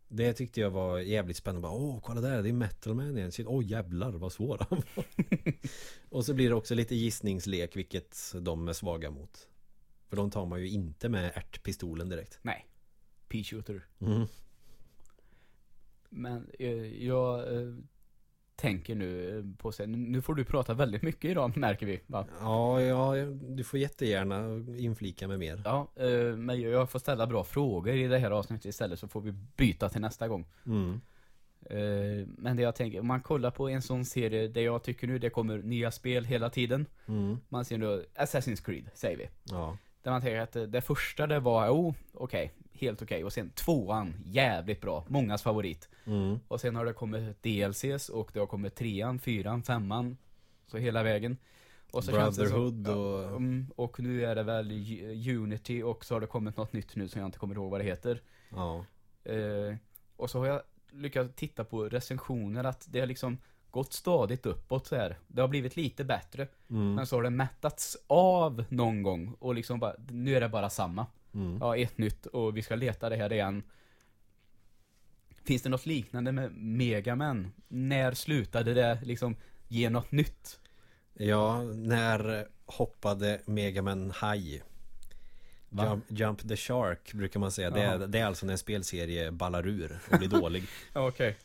Det 0.08 0.32
tyckte 0.32 0.60
jag 0.60 0.70
var 0.70 0.98
jävligt 0.98 1.36
spännande. 1.36 1.68
Bara, 1.68 1.72
Åh, 1.72 2.00
kolla 2.02 2.20
där, 2.20 2.42
det 2.42 2.48
är 2.48 2.52
Metalman 2.52 3.18
igen. 3.18 3.32
Shit, 3.32 3.46
Åh 3.46 3.64
jävlar 3.66 4.12
vad 4.12 4.32
svår 4.32 4.66
han 4.70 4.82
var. 4.94 5.04
och 6.08 6.24
så 6.24 6.34
blir 6.34 6.48
det 6.48 6.54
också 6.54 6.74
lite 6.74 6.94
gissningslek 6.94 7.76
vilket 7.76 8.34
de 8.40 8.68
är 8.68 8.72
svaga 8.72 9.10
mot. 9.10 9.48
För 10.08 10.16
de 10.16 10.30
tar 10.30 10.46
man 10.46 10.60
ju 10.60 10.68
inte 10.68 11.08
med 11.08 11.32
ärtpistolen 11.34 12.08
direkt. 12.08 12.38
Nej. 12.42 12.66
Pea-shooter. 13.28 13.80
Mm. 14.00 14.26
Men 16.08 16.50
eh, 16.58 17.04
jag 17.06 17.54
eh, 17.54 17.74
tänker 18.56 18.94
nu 18.94 19.38
eh, 19.38 19.44
på 19.58 19.72
sig, 19.72 19.86
nu 19.86 20.22
får 20.22 20.34
du 20.34 20.44
prata 20.44 20.74
väldigt 20.74 21.02
mycket 21.02 21.30
idag 21.30 21.56
märker 21.56 21.86
vi. 21.86 22.00
Va? 22.06 22.26
Ja, 22.40 22.82
ja, 22.82 23.14
du 23.26 23.64
får 23.64 23.78
jättegärna 23.78 24.64
inflika 24.78 25.28
med 25.28 25.38
mer. 25.38 25.62
Ja, 25.64 25.88
eh, 25.96 26.36
men 26.36 26.60
jag 26.60 26.90
får 26.90 26.98
ställa 26.98 27.26
bra 27.26 27.44
frågor 27.44 27.94
i 27.94 28.06
det 28.06 28.18
här 28.18 28.30
avsnittet 28.30 28.64
istället 28.64 28.98
så 28.98 29.08
får 29.08 29.20
vi 29.20 29.32
byta 29.32 29.88
till 29.88 30.00
nästa 30.00 30.28
gång. 30.28 30.46
Mm. 30.66 31.00
Eh, 31.60 32.26
Men 32.38 32.56
det 32.56 32.62
jag 32.62 32.74
tänker, 32.74 33.00
om 33.00 33.06
man 33.06 33.20
kollar 33.20 33.50
på 33.50 33.68
en 33.68 33.82
sån 33.82 34.04
serie 34.04 34.48
där 34.48 34.60
jag 34.60 34.82
tycker 34.82 35.06
nu 35.06 35.18
det 35.18 35.30
kommer 35.30 35.58
nya 35.58 35.90
spel 35.90 36.24
hela 36.24 36.50
tiden. 36.50 36.86
Mm. 37.06 37.36
Man 37.48 37.64
ser 37.64 37.78
nu 37.78 38.04
Assassin's 38.14 38.64
Creed, 38.64 38.90
säger 38.94 39.16
vi. 39.18 39.28
Ja. 39.44 39.76
Där 40.02 40.10
man 40.10 40.20
tänker 40.20 40.40
att 40.40 40.72
det 40.72 40.80
första 40.80 41.26
det 41.26 41.40
var, 41.40 41.68
oh, 41.70 41.94
okej, 42.14 42.52
helt 42.72 43.02
okej. 43.02 43.24
Och 43.24 43.32
sen 43.32 43.50
tvåan, 43.50 44.14
jävligt 44.24 44.80
bra. 44.80 45.04
Mångas 45.08 45.42
favorit. 45.42 45.88
Mm. 46.06 46.38
Och 46.48 46.60
sen 46.60 46.76
har 46.76 46.84
det 46.84 46.92
kommit 46.92 47.42
DLCs 47.42 48.08
och 48.08 48.30
det 48.32 48.40
har 48.40 48.46
kommit 48.46 48.74
trean, 48.74 49.18
fyran, 49.18 49.62
femman. 49.62 50.16
Så 50.66 50.78
hela 50.78 51.02
vägen. 51.02 51.36
Och 51.90 52.04
så 52.04 52.12
Brotherhood 52.12 52.86
som, 52.86 52.98
och- 52.98 53.24
mm, 53.36 53.66
och 53.76 54.00
nu 54.00 54.24
är 54.24 54.34
det 54.34 54.42
väl 54.42 54.70
Unity 55.38 55.82
och 55.82 56.04
så 56.04 56.14
har 56.14 56.20
det 56.20 56.26
kommit 56.26 56.56
något 56.56 56.72
nytt 56.72 56.96
nu 56.96 57.08
som 57.08 57.20
jag 57.20 57.28
inte 57.28 57.38
kommer 57.38 57.54
ihåg 57.54 57.70
vad 57.70 57.80
det 57.80 57.84
heter. 57.84 58.22
Ja. 58.50 58.84
Eh, 59.24 59.76
och 60.16 60.30
så 60.30 60.38
har 60.38 60.46
jag 60.46 60.62
lyckats 60.90 61.34
titta 61.36 61.64
på 61.64 61.84
recensioner 61.88 62.64
att 62.64 62.86
det 62.90 63.00
har 63.00 63.06
liksom 63.06 63.38
gått 63.70 63.92
stadigt 63.92 64.46
uppåt 64.46 64.86
så 64.86 64.96
här. 64.96 65.18
Det 65.26 65.40
har 65.40 65.48
blivit 65.48 65.76
lite 65.76 66.04
bättre. 66.04 66.48
Mm. 66.70 66.94
Men 66.94 67.06
så 67.06 67.16
har 67.16 67.22
det 67.22 67.30
mättats 67.30 67.96
av 68.06 68.64
någon 68.68 69.02
gång 69.02 69.34
och 69.38 69.54
liksom 69.54 69.80
bara, 69.80 69.94
nu 70.08 70.36
är 70.36 70.40
det 70.40 70.48
bara 70.48 70.70
samma. 70.70 71.06
Mm. 71.34 71.58
Ja, 71.60 71.76
ett 71.76 71.98
nytt 71.98 72.26
och 72.26 72.56
vi 72.56 72.62
ska 72.62 72.74
leta 72.74 73.08
det 73.08 73.16
här 73.16 73.32
igen. 73.32 73.62
Finns 75.44 75.62
det 75.62 75.68
något 75.68 75.86
liknande 75.86 76.32
med 76.32 76.52
Megaman? 76.56 77.52
När 77.68 78.12
slutade 78.12 78.74
det 78.74 78.98
liksom 79.02 79.36
ge 79.68 79.90
något 79.90 80.12
nytt? 80.12 80.60
Ja, 81.14 81.62
när 81.62 82.48
hoppade 82.66 83.40
Megaman 83.46 84.12
High? 84.20 84.62
Jump, 85.70 86.04
Jump 86.08 86.48
the 86.48 86.56
Shark 86.56 87.12
brukar 87.12 87.40
man 87.40 87.52
säga. 87.52 87.70
Det 87.70 87.82
är, 87.82 87.98
det 87.98 88.18
är 88.18 88.26
alltså 88.26 88.46
när 88.46 88.52
en 88.52 88.58
spelserie 88.58 89.32
ballar 89.32 89.66
ur 89.66 89.98
och 90.10 90.18
blir 90.18 90.28
dålig. 90.40 90.64
Okej. 90.92 91.36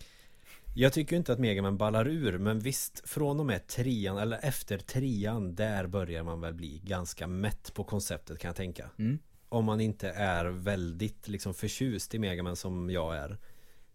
Jag 0.75 0.93
tycker 0.93 1.15
inte 1.15 1.33
att 1.33 1.39
Megaman 1.39 1.77
ballar 1.77 2.07
ur 2.07 2.37
Men 2.37 2.59
visst, 2.59 3.09
från 3.09 3.39
och 3.39 3.45
med 3.45 3.67
trean 3.67 4.17
Eller 4.17 4.39
efter 4.43 4.77
trean 4.77 5.55
Där 5.55 5.87
börjar 5.87 6.23
man 6.23 6.41
väl 6.41 6.53
bli 6.53 6.81
ganska 6.83 7.27
mätt 7.27 7.73
på 7.73 7.83
konceptet 7.83 8.39
kan 8.39 8.49
jag 8.49 8.55
tänka 8.55 8.89
Mm. 8.99 9.19
Om 9.49 9.65
man 9.65 9.81
inte 9.81 10.09
är 10.09 10.45
väldigt 10.45 11.27
liksom 11.27 11.53
förtjust 11.53 12.15
i 12.15 12.19
Megaman 12.19 12.55
som 12.55 12.89
jag 12.89 13.15
är 13.15 13.37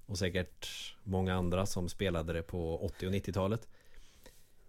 Och 0.07 0.19
säkert 0.19 0.69
många 1.03 1.35
andra 1.35 1.67
som 1.67 1.89
spelade 1.89 2.33
det 2.33 2.43
på 2.43 2.79
80 2.79 3.07
och 3.07 3.13
90-talet 3.13 3.69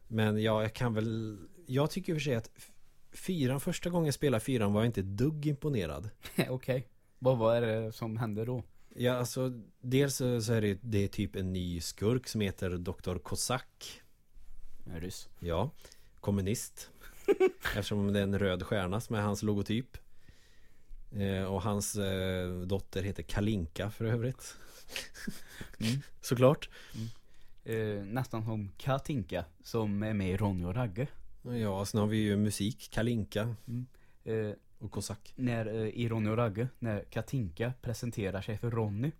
Men 0.07 0.41
ja, 0.41 0.61
jag 0.61 0.73
kan 0.73 0.93
väl 0.93 1.39
Jag 1.67 1.91
tycker 1.91 2.13
i 2.13 2.15
och 2.15 2.21
för 2.21 2.23
sig 2.23 2.35
att 2.35 2.49
Fyran, 3.11 3.59
första 3.59 3.89
gången 3.89 4.05
jag 4.05 4.13
spelade 4.13 4.43
fyran 4.43 4.73
var 4.73 4.81
jag 4.81 4.85
inte 4.85 5.01
dugg 5.01 5.45
imponerad 5.45 6.09
Okej. 6.49 6.87
Vad 7.19 7.37
var 7.37 7.61
det 7.61 7.91
som 7.91 8.17
hände 8.17 8.45
då? 8.45 8.63
Ja, 9.01 9.13
alltså 9.13 9.61
Dels 9.81 10.15
så 10.15 10.53
är 10.53 10.61
det, 10.61 10.79
det 10.81 11.03
är 11.03 11.07
typ 11.07 11.35
en 11.35 11.53
ny 11.53 11.81
skurk 11.81 12.27
som 12.27 12.41
heter 12.41 12.69
Dr. 12.69 13.17
Kozak 13.17 14.01
ryss. 14.85 15.29
Ja, 15.39 15.71
kommunist 16.19 16.89
Eftersom 17.63 18.13
det 18.13 18.19
är 18.19 18.23
en 18.23 18.39
röd 18.39 18.63
stjärna 18.63 19.01
som 19.01 19.15
är 19.15 19.21
hans 19.21 19.43
logotyp 19.43 19.97
eh, 21.11 21.43
Och 21.43 21.61
hans 21.61 21.95
eh, 21.95 22.61
dotter 22.61 23.03
heter 23.03 23.23
Kalinka 23.23 23.91
för 23.91 24.05
övrigt 24.05 24.55
Mm. 25.79 26.01
Såklart 26.21 26.69
Eh, 27.63 28.03
nästan 28.03 28.45
som 28.45 28.71
Katinka 28.77 29.45
som 29.63 30.03
är 30.03 30.13
med 30.13 30.33
i 30.33 30.37
Ronny 30.37 30.65
och 30.65 30.75
Ragge. 30.75 31.07
Ja, 31.41 31.85
sen 31.85 31.99
har 31.99 32.07
vi 32.07 32.17
ju 32.17 32.37
musik, 32.37 32.89
Kalinka 32.91 33.55
Eh, 34.23 34.51
och 34.79 34.91
Kozak 34.91 35.33
när, 35.35 35.65
eh, 35.65 35.87
I 35.87 36.09
Ronny 36.09 36.29
och 36.29 36.37
Ragge, 36.37 36.67
när 36.79 37.03
Katinka 37.09 37.73
presenterar 37.81 38.41
sig 38.41 38.57
för 38.57 38.71
Ronny 38.71 39.11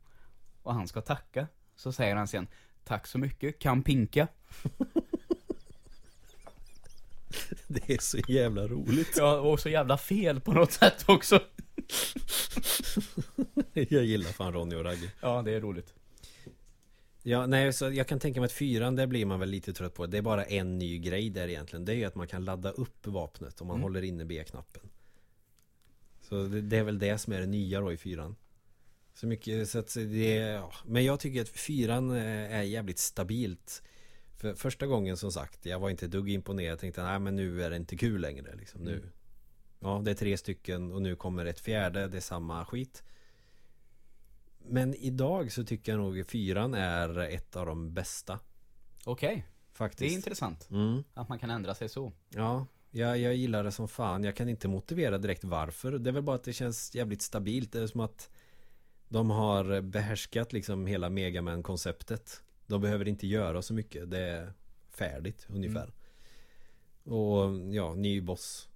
och 0.64 0.74
han 0.74 0.88
ska 0.88 1.02
tacka, 1.02 1.48
så 1.76 1.92
säger 1.92 2.16
han 2.16 2.28
sen 2.28 2.48
Tack 2.84 3.08
så 3.08 3.18
mycket, 3.18 3.60
Kampinka. 3.60 4.28
Det 7.68 7.90
är 7.94 7.98
så 8.02 8.18
jävla 8.28 8.68
roligt 8.68 9.14
Ja, 9.18 9.40
och 9.40 9.60
så 9.60 9.70
jävla 9.70 9.98
fel 9.98 10.40
på 10.42 10.54
något 10.54 10.72
sätt 10.72 11.06
också. 11.08 11.40
Jag 13.74 14.04
gillar 14.06 14.30
fan 14.32 14.54
Ronny 14.54 14.76
och 14.76 14.84
Ragge 14.86 15.12
Ja, 15.22 15.42
det 15.42 15.52
är 15.52 15.62
roligt. 15.62 15.94
Ja, 17.24 17.46
nej, 17.46 17.74
så 17.74 17.92
jag 17.92 18.08
kan 18.08 18.20
tänka 18.20 18.40
mig 18.40 18.46
att 18.46 18.52
fyran, 18.52 18.96
där 18.96 19.08
blir 19.08 19.26
man 19.26 19.40
väl 19.40 19.50
lite 19.50 19.74
trött 19.74 19.94
på 19.94 20.06
Det 20.08 20.18
är 20.18 20.22
bara 20.22 20.44
en 20.46 20.80
ny 20.80 21.00
grej 21.00 21.30
där 21.30 21.48
egentligen 21.48 21.86
Det 21.86 21.92
är 21.94 21.96
ju 21.96 22.06
att 22.06 22.16
man 22.16 22.28
kan 22.28 22.46
ladda 22.46 22.72
upp 22.72 23.08
vapnet 23.08 23.62
om 23.62 23.68
man 23.68 23.76
Mm. 23.76 23.84
håller 23.84 24.02
inne 24.02 24.26
B-knappen 24.26 24.90
Så 26.30 26.44
det, 26.44 26.62
det 26.62 26.78
är 26.78 26.84
väl 26.84 27.00
det 27.00 27.18
som 27.18 27.34
är 27.34 27.40
det 27.40 27.48
nya 27.48 27.82
då 27.82 27.94
i 27.94 27.98
fyran. 27.98 28.36
Så 29.14 29.28
mycket, 29.28 29.70
så 29.70 29.80
att 29.80 29.94
det 29.94 30.36
ja. 30.36 30.74
Men 30.86 31.06
jag 31.06 31.20
tycker 31.20 31.42
att 31.42 31.50
fyran 31.50 32.12
eh, 32.12 32.56
är 32.56 32.62
jävligt 32.62 33.00
stabilt. 33.00 33.84
För 34.38 34.54
första 34.54 34.88
gången 34.88 35.18
som 35.18 35.32
sagt, 35.32 35.66
jag 35.66 35.80
var 35.80 35.90
inte 35.90 36.08
dugg 36.08 36.30
imponerad. 36.30 36.72
Jag 36.72 36.80
tänkte, 36.80 37.04
nej 37.04 37.20
men 37.20 37.36
nu 37.36 37.64
är 37.64 37.70
det 37.70 37.76
inte 37.76 37.98
kul 37.98 38.22
längre 38.22 38.56
liksom. 38.56 38.82
Nu. 38.82 38.94
Mm. 38.94 39.10
Ja, 39.80 40.02
det 40.06 40.12
är 40.12 40.16
tre 40.16 40.38
stycken 40.38 40.92
och 40.92 41.02
nu 41.02 41.16
kommer 41.16 41.46
ett 41.46 41.60
fjärde, 41.60 42.08
det 42.08 42.18
är 42.18 42.22
samma 42.22 42.66
skit. 42.66 43.04
Men 44.58 44.96
idag 44.96 45.52
så 45.52 45.64
tycker 45.64 45.92
jag 45.92 46.00
nog 46.00 46.28
fyran 46.28 46.74
är 46.74 47.20
ett 47.20 47.56
av 47.56 47.66
de 47.66 47.94
bästa. 47.94 48.40
Okej, 49.06 49.46
det 49.72 49.78
Faktiskt. 49.78 50.12
är 50.12 50.16
intressant 50.16 50.70
mm. 50.70 51.04
att 51.14 51.30
man 51.30 51.40
kan 51.40 51.50
ändra 51.50 51.76
sig 51.76 51.90
så. 51.90 52.14
Ja, 52.30 52.66
jag, 52.92 53.18
jag 53.18 53.36
gillar 53.36 53.64
det 53.64 53.72
som 53.72 53.88
fan. 53.88 54.24
Jag 54.24 54.36
kan 54.36 54.50
inte 54.50 54.68
motivera 54.68 55.18
direkt 55.18 55.44
varför. 55.44 55.92
Det 55.92 56.10
är 56.10 56.12
väl 56.12 56.24
bara 56.24 56.36
att 56.36 56.44
det 56.44 56.54
känns 56.54 56.96
jävligt 56.96 57.22
stabilt. 57.22 57.72
Det 57.72 57.80
är 57.80 57.88
som 57.88 58.02
att 58.02 58.30
De 59.08 59.30
har 59.30 59.82
behärskat 59.82 60.54
liksom 60.54 60.88
hela 60.88 61.10
Megaman-konceptet 61.10 62.44
De 62.68 62.82
behöver 62.82 63.08
inte 63.08 63.28
göra 63.28 63.62
så 63.62 63.74
mycket. 63.74 64.12
Det 64.12 64.20
är 64.20 64.54
färdigt 64.90 65.46
ungefär. 65.50 65.92
Och 67.04 67.74
ja, 67.74 67.94
ny 67.94 68.22
boss. 68.22 68.70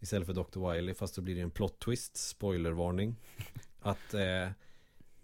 Istället 0.00 0.26
för 0.26 0.34
Dr. 0.34 0.72
Wily. 0.72 0.94
Fast 0.94 1.16
då 1.16 1.22
blir 1.22 1.34
det 1.34 1.40
en 1.40 1.50
plot 1.50 1.78
twist. 1.78 2.16
Spoilervarning. 2.16 3.16
Att 3.80 4.14
eh, 4.14 4.48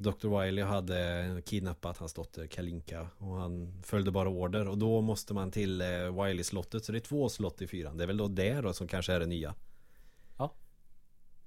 Dr. 0.03 0.41
Wily 0.41 0.63
hade 0.63 1.43
kidnappat 1.45 1.99
hans 1.99 2.15
dotter 2.15 2.47
Kalinka 2.47 3.09
Och 3.19 3.37
han 3.37 3.83
följde 3.83 4.11
bara 4.11 4.29
order 4.29 4.69
Och 4.69 4.79
då 4.79 5.01
måste 5.01 5.35
man 5.35 5.51
till 5.51 5.81
eh, 5.81 5.87
Wily-slottet 6.25 6.85
Så 6.85 6.93
det 6.93 6.99
är 6.99 7.01
två 7.01 7.29
slott 7.29 7.63
i 7.63 7.67
fyran 7.67 7.97
Det 7.97 8.05
är 8.05 8.07
väl 8.07 8.17
då 8.17 8.29
det 8.29 8.61
då 8.61 8.73
som 8.73 8.89
kanske 8.89 9.13
är 9.13 9.21
det 9.21 9.27
nya 9.27 9.55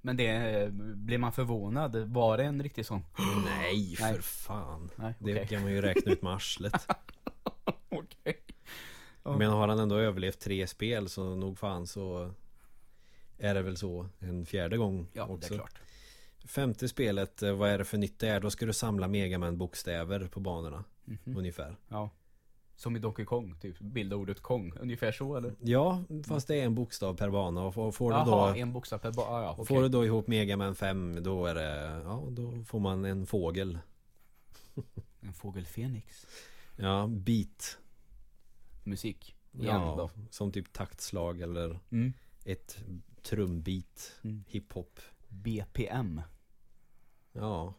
Men 0.06 0.16
det, 0.16 0.68
blir 0.96 1.18
man 1.18 1.32
förvånad? 1.32 1.96
Var 1.96 2.36
det 2.38 2.44
en 2.44 2.62
riktig 2.62 2.86
sån? 2.86 3.04
Nej, 3.44 3.96
för 3.96 4.04
Nej. 4.04 4.22
fan 4.22 4.90
Nej, 4.96 5.14
Det 5.18 5.32
okej. 5.32 5.46
kan 5.48 5.62
man 5.62 5.72
ju 5.72 5.80
räkna 5.80 6.12
ut 6.12 6.22
med 6.22 6.32
arslet 6.32 6.72
Okej. 7.88 8.36
Ja. 9.22 9.36
Men 9.36 9.50
har 9.50 9.68
han 9.68 9.78
ändå 9.78 9.96
överlevt 9.96 10.38
tre 10.40 10.66
spel 10.66 11.08
så 11.08 11.34
nog 11.34 11.58
fan 11.58 11.86
så 11.86 12.30
Är 13.38 13.54
det 13.54 13.62
väl 13.62 13.76
så 13.76 14.08
en 14.18 14.46
fjärde 14.46 14.76
gång 14.76 15.06
Ja, 15.12 15.22
också 15.26 15.48
det 15.48 15.54
är 15.54 15.58
klart. 15.58 15.80
Femte 16.46 16.88
spelet, 16.88 17.42
eh, 17.42 17.52
vad 17.56 17.70
är 17.70 17.78
det 17.78 17.84
för 17.84 17.98
nytt 17.98 18.18
det 18.18 18.28
är? 18.28 18.40
Då 18.40 18.50
ska 18.50 18.66
du 18.66 18.72
samla 18.72 19.08
Megaman 19.08 19.58
bokstäver 19.58 20.28
på 20.28 20.40
banorna 20.40 20.84
Mhm. 21.04 21.36
Ungefär 21.36 21.76
Ja. 21.88 22.10
Som 22.76 22.96
i 22.96 22.98
Donkey 22.98 23.24
Kong, 23.24 23.54
typ. 23.60 23.78
Bilda 23.78 24.16
ordet 24.16 24.40
Kong. 24.40 24.72
Ungefär 24.80 25.12
så 25.12 25.36
eller? 25.36 25.54
Ja, 25.60 26.02
fast 26.28 26.48
det 26.48 26.56
är 26.60 26.64
en 26.64 26.74
bokstav 26.74 27.14
per 27.16 27.30
bana 27.30 27.62
och 27.62 27.74
får, 27.74 27.92
får 27.92 28.10
du 28.12 28.30
då 28.30 28.44
en 28.60 28.72
bokstav 28.72 28.98
per 28.98 29.12
bara. 29.12 29.26
Ah, 29.26 29.42
ja, 29.42 29.52
okej. 29.52 29.66
Får 29.66 29.82
du 29.82 29.88
då 29.88 30.04
ihop 30.04 30.26
Megaman 30.26 30.74
5 30.74 31.22
då 31.22 31.46
är 31.46 31.54
det 31.54 32.00
Ja, 32.04 32.24
då 32.30 32.62
får 32.66 32.80
man 32.80 33.04
en 33.04 33.26
fågel 33.26 33.78
En 35.20 35.32
fågel 35.32 35.66
Fenix. 35.66 36.26
Ja, 36.76 37.06
beat 37.06 37.78
Musik. 38.84 39.36
Igen 39.52 39.66
Ja, 39.80 39.94
då. 39.98 40.10
som 40.30 40.52
typ 40.52 40.72
taktslag 40.72 41.40
eller 41.40 41.78
Mm. 41.92 42.12
ett 42.44 42.78
trumbeat 43.22 44.12
Mm. 44.24 44.44
Hiphop 44.48 45.00
BPM. 45.28 46.20
Ja 47.36 47.74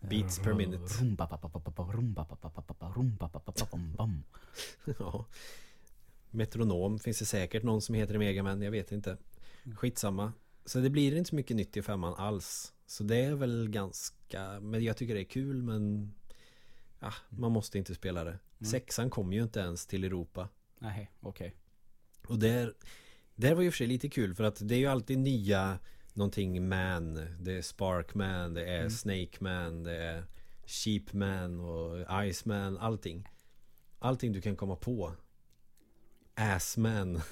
Beats 0.00 0.38
per 0.38 0.54
minute. 0.54 0.94
Ja 4.98 5.26
Metronom 6.30 6.98
finns 6.98 7.18
det 7.18 7.24
säkert 7.24 7.62
någon 7.62 7.82
som 7.82 7.94
heter 7.94 8.14
i 8.14 8.18
Megaman, 8.18 8.62
jag 8.62 8.70
vet 8.70 8.92
inte 8.92 9.16
Skitsamma 9.76 10.32
Så 10.64 10.78
det 10.78 10.90
blir 10.90 11.16
inte 11.16 11.30
så 11.30 11.36
mycket 11.36 11.56
nytt 11.56 11.76
i 11.76 11.82
femman 11.82 12.14
alls 12.14 12.72
Så 12.86 13.04
det 13.04 13.16
är 13.16 13.34
väl 13.34 13.68
ganska 13.68 14.60
Men 14.60 14.84
jag 14.84 14.96
tycker 14.96 15.14
det 15.14 15.20
är 15.20 15.24
kul 15.24 15.62
men 15.62 16.14
Ja, 17.00 17.12
man 17.28 17.52
måste 17.52 17.78
inte 17.78 17.94
spela 17.94 18.24
det 18.24 18.38
Sexan 18.70 19.10
kom 19.10 19.32
ju 19.32 19.42
inte 19.42 19.60
ens 19.60 19.86
till 19.86 20.04
Europa 20.04 20.48
Nej, 20.78 21.10
okej. 21.20 21.54
Och 22.26 22.38
där 22.38 22.74
Där 23.34 23.54
var 23.54 23.62
ju 23.62 23.70
för 23.70 23.76
sig 23.76 23.86
lite 23.86 24.08
kul 24.08 24.34
för 24.34 24.44
att 24.44 24.68
det 24.68 24.74
är 24.74 24.78
ju 24.78 24.86
alltid 24.86 25.18
nya 25.18 25.78
Någonting 26.16 26.68
man. 26.68 27.14
Det 27.40 27.52
är 27.52 27.62
Sparkman 27.62 28.54
Det 28.54 28.64
är 28.64 28.88
Snake 28.88 29.36
Man 29.40 29.82
Det 29.82 29.96
är 29.96 30.24
Sheepman 30.66 31.60
och 31.60 32.06
Iceman 32.26 32.78
Allting. 32.78 33.28
Allting 33.98 34.32
du 34.32 34.40
kan 34.40 34.56
komma 34.56 34.76
på. 34.76 35.12
Assman 36.34 37.20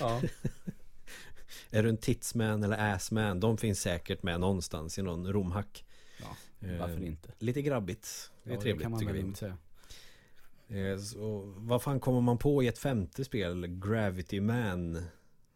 Ja. 0.00 0.22
Är 1.70 1.82
du 1.82 1.88
en 1.88 1.96
Titsman 1.96 2.62
eller 2.62 2.94
Assman 2.94 3.40
De 3.40 3.58
finns 3.58 3.80
säkert 3.80 4.22
med 4.22 4.40
någonstans 4.40 4.98
i 4.98 5.02
någon 5.02 5.32
romhack. 5.32 5.84
Ja. 6.20 6.36
Varför 6.78 7.02
inte? 7.02 7.32
Lite 7.38 7.62
grabbigt. 7.62 8.30
Det 8.44 8.50
är 8.50 8.54
Ja, 8.54 8.60
trevligt 8.60 8.82
kan 8.82 8.90
man 8.90 9.00
tycker 9.00 9.12
vi. 9.12 9.20
lugnt 9.22 9.36
säga. 9.36 9.56
Eh, 10.70 10.98
så, 10.98 11.54
vad 11.56 11.82
fan 11.82 12.00
kommer 12.00 12.20
man 12.20 12.38
på 12.38 12.62
i 12.62 12.66
ett 12.66 12.78
femte 12.78 13.24
spel? 13.24 13.66
Gravity 13.66 14.40
Man 14.40 15.02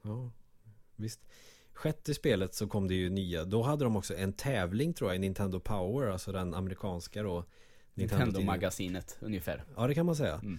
Ja, 0.03 0.31
visst 0.97 1.21
Sjätte 1.73 2.15
spelet 2.15 2.55
så 2.55 2.67
kom 2.67 2.89
det 2.89 2.95
ju 2.95 3.11
nya 3.11 3.45
Då 3.45 3.63
hade 3.63 3.85
de 3.85 3.97
också 3.97 4.17
en 4.17 4.33
tävling 4.33 4.95
tror 4.95 5.11
jag 5.11 5.17
i 5.17 5.19
Nintendo 5.19 5.61
Power 5.61 6.09
Alltså 6.09 6.33
den 6.33 6.55
amerikanska 6.55 7.23
då 7.23 7.45
Nintendo-magasinet, 7.95 9.17
ungefär. 9.21 9.65
Ja 9.77 9.87
det 9.87 9.95
kan 9.95 10.07
man 10.07 10.17
säga 10.17 10.41
Mm. 10.43 10.59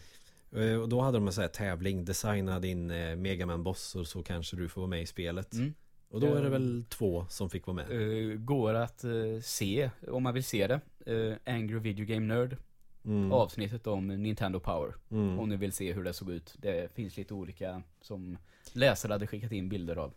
Eh, 0.51 0.81
Och 0.81 0.89
då 0.89 1.01
hade 1.01 1.17
de 1.17 1.27
en 1.27 1.33
sån 1.33 1.41
här 1.41 1.49
tävling 1.49 2.05
Designa 2.05 2.59
din 2.59 2.91
eh, 2.91 3.15
Megaman 3.15 3.63
boss 3.63 3.95
och 3.95 4.07
så 4.07 4.23
kanske 4.23 4.55
du 4.55 4.69
får 4.69 4.81
vara 4.81 4.89
med 4.89 5.01
i 5.01 5.05
spelet 5.05 5.53
Mm. 5.53 5.73
Och 6.09 6.21
då 6.21 6.33
är 6.33 6.43
det 6.43 6.49
väl 6.49 6.85
två 6.89 7.25
som 7.29 7.49
fick 7.49 7.67
vara 7.67 7.75
med 7.75 8.45
går 8.45 8.73
att 8.73 9.05
se, 9.41 9.89
om 10.07 10.23
man 10.23 10.33
vill 10.33 10.43
se 10.43 10.67
det. 10.67 10.79
Uh, 11.11 11.35
Angry 11.45 11.79
Video 11.79 12.05
Game 12.05 12.33
Nerd. 12.33 12.57
Mm. 13.05 13.31
Avsnittet 13.31 13.87
om 13.87 14.07
Nintendo 14.07 14.59
Power. 14.59 14.93
Mm. 15.11 15.39
Om 15.39 15.49
ni 15.49 15.55
vill 15.55 15.73
se 15.73 15.93
hur 15.93 16.03
det 16.03 16.13
såg 16.13 16.31
ut. 16.31 16.55
Det 16.57 16.91
finns 16.95 17.17
lite 17.17 17.33
olika 17.33 17.81
som 18.01 18.37
läsare 18.73 19.11
hade 19.13 19.27
skickat 19.27 19.51
in 19.51 19.69
bilder 19.69 19.95
av. 19.95 20.13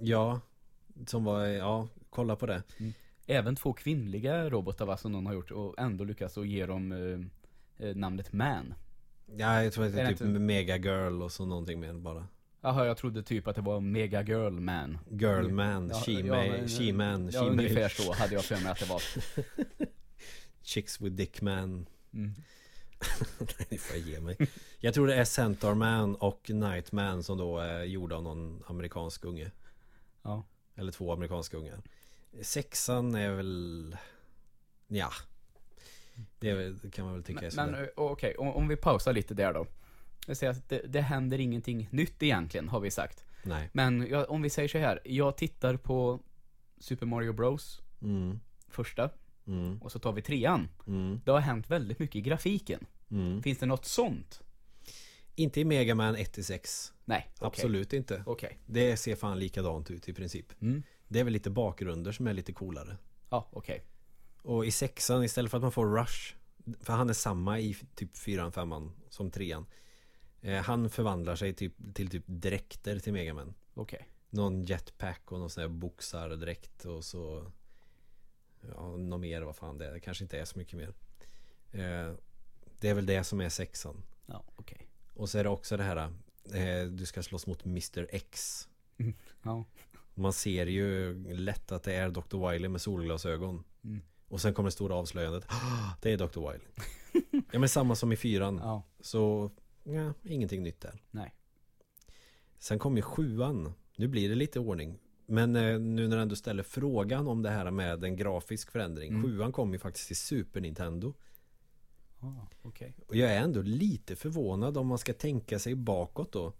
Ja 0.00 0.40
Som 1.06 1.24
var, 1.24 1.44
ja, 1.44 1.88
kolla 2.10 2.36
på 2.36 2.46
det 2.46 2.62
Även 3.26 3.56
två 3.56 3.72
kvinnliga 3.72 4.50
robotar 4.50 4.86
va, 4.86 4.96
som 4.96 5.12
någon 5.12 5.26
har 5.26 5.34
gjort 5.34 5.50
och 5.50 5.74
ändå 5.78 6.04
lyckats 6.04 6.38
att 6.38 6.48
ge 6.48 6.66
dem 6.66 6.92
eh, 6.92 7.86
eh, 7.88 7.96
namnet 7.96 8.32
Man. 8.32 8.74
Ja, 9.36 9.62
jag 9.64 9.72
tror 9.72 9.86
att 9.86 9.92
det 9.92 10.00
Är 10.00 10.04
är 10.04 10.08
typ 10.08 10.20
inte- 10.20 10.38
Mega 10.40 10.76
Girl 10.76 11.22
och 11.22 11.32
så 11.32 11.46
någonting 11.46 11.80
mer 11.80 11.92
bara 11.92 12.26
Jaha, 12.60 12.86
jag 12.86 12.96
trodde 12.96 13.22
typ 13.22 13.48
att 13.48 13.56
det 13.56 13.62
var 13.62 13.80
Mega 13.80 14.22
Girl 14.22 14.52
Man. 14.60 14.98
Girlman, 15.10 15.88
Ja, 15.88 15.94
she, 15.94 16.12
ja, 16.12 16.34
man, 16.36 16.48
men- 16.48 16.68
she 16.68 16.92
man, 16.92 17.30
Ja, 17.32 17.40
ungefär 17.44 17.88
så 17.88 18.12
hade 18.12 18.34
jag 18.34 18.44
för 18.44 18.62
mig 18.62 18.72
att 18.72 18.78
det 18.78 18.88
var. 18.88 19.02
Chicks 20.62 21.00
with 21.00 21.16
dick 21.16 21.42
man 21.42 21.86
Mm. 22.12 22.34
Nej, 23.38 23.66
det 23.68 23.78
får 23.78 23.96
jag 23.96 24.06
ge 24.06 24.20
mig. 24.20 24.36
Jag 24.80 24.94
tror 24.94 25.06
det 25.06 25.14
är 25.14 25.24
Centaur 25.24 25.74
Man 25.74 26.14
och 26.14 26.50
Nightman 26.50 27.22
som 27.22 27.38
då 27.38 27.58
är 27.58 27.84
gjorda 27.84 28.16
av 28.16 28.22
någon 28.22 28.62
amerikansk 28.66 29.24
unge. 29.24 29.50
Ja. 30.22 30.44
Eller 30.74 30.92
två 30.92 31.12
amerikanska 31.12 31.56
ungar. 31.56 31.82
Sexan 32.42 33.14
är 33.14 33.30
väl... 33.30 33.96
Ja. 34.86 35.10
Det, 36.38 36.74
kan 36.92 37.04
man 37.04 37.14
väl 37.14 37.22
tycka 37.22 37.46
är 37.46 37.56
Men, 37.56 37.70
men 37.70 37.82
eh, 37.82 37.88
okej, 37.96 38.36
om, 38.36 38.48
om 38.48 38.68
vi 38.68 38.76
pausar 38.76 39.12
lite 39.12 39.34
där 39.34 39.52
då. 39.52 39.66
Jag 40.26 40.36
säger 40.36 40.52
att 40.52 40.68
det, 40.68 40.82
det 40.86 41.00
händer 41.00 41.40
ingenting 41.40 41.88
nytt 41.90 42.22
egentligen, 42.22 42.68
har 42.68 42.80
vi 42.80 42.90
sagt. 42.90 43.24
Nej. 43.42 43.70
Men 43.72 44.06
jag, 44.06 44.30
om 44.30 44.42
vi 44.42 44.50
säger 44.50 44.68
så 44.68 44.78
här, 44.78 45.00
jag 45.04 45.36
tittar 45.36 45.76
på 45.76 46.20
Super 46.78 47.06
Mario 47.06 47.32
Bros. 47.32 47.80
Mm. 48.02 48.40
Första, 48.68 49.10
Mm. 49.46 49.82
och 49.82 49.92
så 49.92 49.98
tar 49.98 50.12
vi 50.12 50.22
trean. 50.22 50.68
Mm. 50.86 51.20
Det 51.24 51.30
har 51.30 51.40
hänt 51.40 51.70
väldigt 51.70 51.98
mycket 51.98 52.16
i 52.16 52.20
grafiken. 52.20 52.86
Mm. 53.10 53.42
Finns 53.42 53.58
det 53.58 53.66
något 53.66 53.84
sånt? 53.84 54.42
Inte 55.34 55.60
i 55.60 55.64
Mega 55.64 55.94
Man 55.94 56.16
1-6. 56.16 56.92
Nej, 57.04 57.30
okej. 57.34 57.46
Absolut 57.46 57.92
inte. 57.92 58.22
Okej. 58.26 58.58
Det 58.66 58.96
ser 58.96 59.16
fan 59.16 59.38
likadant 59.38 59.90
ut 59.90 60.08
i 60.08 60.12
princip. 60.12 60.62
Mm. 60.62 60.82
Det 61.08 61.20
är 61.20 61.24
väl 61.24 61.32
lite 61.32 61.50
bakgrunder 61.50 62.12
som 62.12 62.26
är 62.26 62.32
lite 62.32 62.52
coolare. 62.52 62.96
Ja, 63.30 63.48
okej. 63.52 63.84
Och 64.42 64.66
i 64.66 64.70
sexan 64.70 65.24
istället 65.24 65.50
för 65.50 65.58
att 65.58 65.62
man 65.62 65.72
får 65.72 65.96
Rush 65.98 66.34
För 66.80 66.92
han 66.92 67.08
är 67.08 67.14
samma 67.14 67.60
i 67.60 67.76
typ 67.94 68.16
fyran, 68.16 68.52
femman 68.52 68.92
som 69.08 69.30
trean 69.30 69.66
eh, 70.40 70.62
Han 70.62 70.90
förvandlar 70.90 71.36
sig 71.36 71.54
typ, 71.54 71.74
till 71.94 72.10
typ 72.10 72.24
dräkter 72.26 72.98
till 72.98 73.12
Megaman 73.12 73.54
Okej. 73.74 74.08
Någon 74.30 74.62
jetpack 74.62 75.32
och 75.32 75.38
någon 75.38 75.50
sån 75.50 75.60
här 75.60 75.68
boxardräkt 75.68 76.84
och 76.84 77.04
så 77.04 77.52
Ja, 78.68 78.96
något 78.96 79.20
mer 79.20 79.42
vad 79.42 79.56
fan 79.56 79.78
det 79.78 79.86
är 79.86 79.92
Det 79.92 80.00
kanske 80.00 80.24
inte 80.24 80.38
är 80.38 80.44
så 80.44 80.58
mycket 80.58 80.78
mer 80.78 80.94
eh, 81.70 82.14
Det 82.78 82.88
är 82.88 82.94
väl 82.94 83.06
det 83.06 83.24
som 83.24 83.40
är 83.40 83.48
sexan 83.48 84.02
Ja, 84.26 84.44
okej. 84.56 84.88
Och 85.14 85.28
så 85.28 85.38
är 85.38 85.44
det 85.44 85.50
också 85.50 85.76
det 85.76 85.82
här 85.82 85.96
eh, 86.54 86.86
Du 86.86 87.06
ska 87.06 87.22
slåss 87.22 87.46
mot 87.46 87.64
Mr 87.64 88.06
X 88.10 88.68
Ja. 89.42 89.64
Man 90.14 90.32
ser 90.32 90.66
ju 90.66 91.14
lätt 91.34 91.72
att 91.72 91.82
det 91.82 91.94
är 91.94 92.10
Dr. 92.10 92.50
Wily 92.50 92.68
med 92.68 92.80
solglasögon 92.80 93.64
Mm. 93.84 94.02
Och 94.28 94.40
sen 94.40 94.54
kommer 94.54 94.66
det 94.66 94.72
stora 94.72 94.94
avslöjandet 94.94 95.46
Det 96.02 96.12
är 96.12 96.18
Dr. 96.18 96.50
Wily 96.52 96.64
Ja 97.52 97.58
men 97.58 97.68
samma 97.68 97.94
som 97.94 98.12
i 98.12 98.16
fyran 98.16 98.60
Ja. 98.62 98.82
Så 99.00 99.50
ja, 99.82 100.14
ingenting 100.22 100.62
nytt 100.62 100.80
där 100.80 101.02
Nej. 101.10 101.34
Sen 102.58 102.78
kommer 102.78 102.96
ju 102.96 103.02
sjuan 103.02 103.72
Nu 103.96 104.08
blir 104.08 104.28
det 104.28 104.34
lite 104.34 104.60
ordning 104.60 104.98
Men 105.26 105.56
eh, 105.56 105.78
nu 105.80 106.08
när 106.08 106.26
du 106.26 106.36
ställer 106.36 106.62
frågan 106.62 107.28
om 107.28 107.42
det 107.42 107.50
här 107.50 107.70
med 107.70 108.04
en 108.04 108.16
grafisk 108.16 108.70
förändring 108.70 109.08
Mm. 109.10 109.22
Sjuan 109.22 109.52
kom 109.52 109.72
ju 109.72 109.78
faktiskt 109.78 110.06
till 110.06 110.16
Super 110.16 110.60
Nintendo 110.60 111.14
Ah, 112.20 112.46
okej. 112.62 112.94
Och 113.06 113.16
jag 113.16 113.30
är 113.30 113.40
ändå 113.40 113.62
lite 113.62 114.16
förvånad 114.16 114.76
om 114.76 114.86
man 114.86 114.98
ska 114.98 115.12
tänka 115.12 115.58
sig 115.58 115.74
bakåt 115.74 116.32
då 116.32 116.52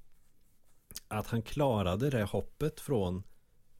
Att 1.09 1.27
han 1.27 1.43
klarade 1.43 2.11
det 2.11 2.23
hoppet 2.25 2.81
från 2.81 3.23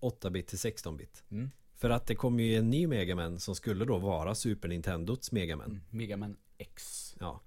8-bit 0.01 0.47
till 0.47 0.59
16-bit 0.59 1.25
Mm. 1.31 1.51
För 1.75 1.91
att 1.91 2.07
det 2.07 2.15
kom 2.15 2.41
ju 2.41 2.57
en 2.57 2.71
ny 2.71 2.87
Megaman 2.87 3.41
som 3.41 3.55
skulle 3.55 3.85
då 3.85 3.99
vara 3.99 4.35
Super 4.35 4.69
Nintendos 4.69 5.33
Megaman 5.33 5.71
Mm. 5.71 5.83
Mega 5.91 6.17
Man 6.17 6.37
X. 6.59 7.15
Ja 7.21 7.41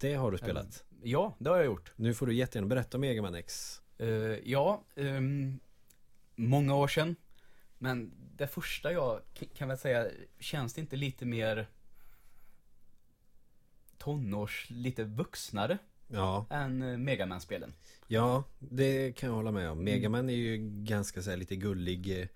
Det 0.00 0.14
har 0.14 0.30
du 0.30 0.38
spelat 0.38 0.84
Ja, 1.02 1.36
det 1.38 1.50
har 1.50 1.56
jag 1.56 1.66
gjort. 1.66 1.92
Nu 1.96 2.14
får 2.14 2.26
du 2.26 2.34
jättegärna 2.34 2.68
berätta 2.68 2.96
om 2.96 3.00
Megaman 3.00 3.34
X 3.34 3.82
Eh, 3.98 4.08
ja, 4.44 4.84
ehm, 4.96 5.58
många 6.36 6.74
år 6.74 6.88
sedan. 6.88 7.16
Men 7.78 8.12
det 8.36 8.46
första 8.46 8.92
jag 8.92 9.20
kan 9.56 9.68
väl 9.68 9.78
säga, 9.78 10.06
känns 10.40 10.74
det 10.74 10.80
inte 10.80 10.96
lite 10.96 11.24
mer 11.26 11.66
tonårs, 13.98 14.66
lite 14.70 15.04
vuxnare 15.04 15.78
Ja, 16.08 16.46
än 16.50 16.82
uh, 16.82 16.98
Megaman-spelen? 16.98 17.72
ja 18.06 18.44
det 18.58 19.12
kan 19.16 19.28
jag 19.28 19.36
hålla 19.36 19.50
med 19.50 19.70
om 19.70 19.84
Megaman 19.84 20.30
är 20.30 20.34
ju 20.34 20.56
ganska 20.84 21.22
så 21.22 21.30
här, 21.30 21.36
lite 21.36 21.56
gullig 21.56 22.20
eh, 22.20 22.26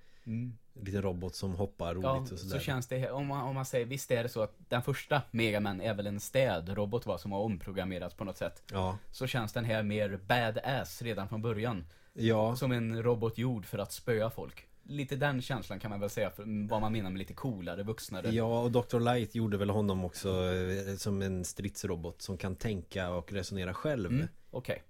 Liten 0.73 1.03
robot 1.03 1.35
som 1.35 1.55
hoppar 1.55 1.95
roligt 1.95 2.05
Ja, 2.05 2.17
och 2.21 2.29
så 2.29 2.37
sådär 2.37 2.61
känns 2.61 2.87
det, 2.87 3.11
om 3.11 3.27
man, 3.27 3.43
om 3.43 3.55
man 3.55 3.65
säger, 3.65 3.87
visst 3.87 4.11
är 4.11 4.23
det 4.23 4.29
så 4.29 4.43
att 4.43 4.55
den 4.69 4.83
första 4.83 5.23
Megaman 5.31 5.81
är 5.81 5.95
väl 5.95 6.07
en 6.07 6.21
städrobot 6.21 7.07
va, 7.07 7.19
som 7.19 7.33
har 7.33 7.41
omprogrammerats 7.41 8.15
på 8.15 8.25
något 8.25 8.37
sätt. 8.37 8.63
Ja, 8.73 8.99
Så 9.11 9.27
känns 9.27 9.53
den 9.53 9.65
här 9.65 9.83
mer 9.83 10.21
badass 10.27 11.03
redan 11.03 11.29
från 11.29 11.43
början. 11.43 11.85
Ja, 12.15 12.57
Som 12.57 12.73
en 12.73 13.03
robot 13.03 13.39
gjord 13.39 13.67
för 13.67 13.79
att 13.79 13.93
spöa 13.93 14.31
folk. 14.31 14.67
Lite 14.83 15.17
den 15.17 15.43
känslan 15.43 15.81
kan 15.81 15.91
man 15.91 16.01
väl 16.01 16.11
säga, 16.11 16.31
för 16.31 16.69
vad 16.69 16.81
man 16.81 16.93
menar 16.93 17.11
med 17.11 17.19
lite 17.19 17.35
coolare, 17.35 17.83
vuxnare. 17.83 18.31
ja 18.31 18.63
och 18.63 18.71
Dr. 18.71 18.99
Light 19.01 19.35
gjorde 19.35 19.57
väl 19.57 19.71
honom 19.71 20.05
också 20.05 20.29
eh, 20.29 20.97
som 20.97 21.23
en 21.23 21.45
stridsrobot 21.45 22.23
som 22.23 22.37
kan 22.39 22.57
tänka 22.57 23.11
och 23.11 23.33
resonera 23.33 23.75
själv 23.75 24.11
Mm, 24.11 24.29
Okej. 24.51 24.83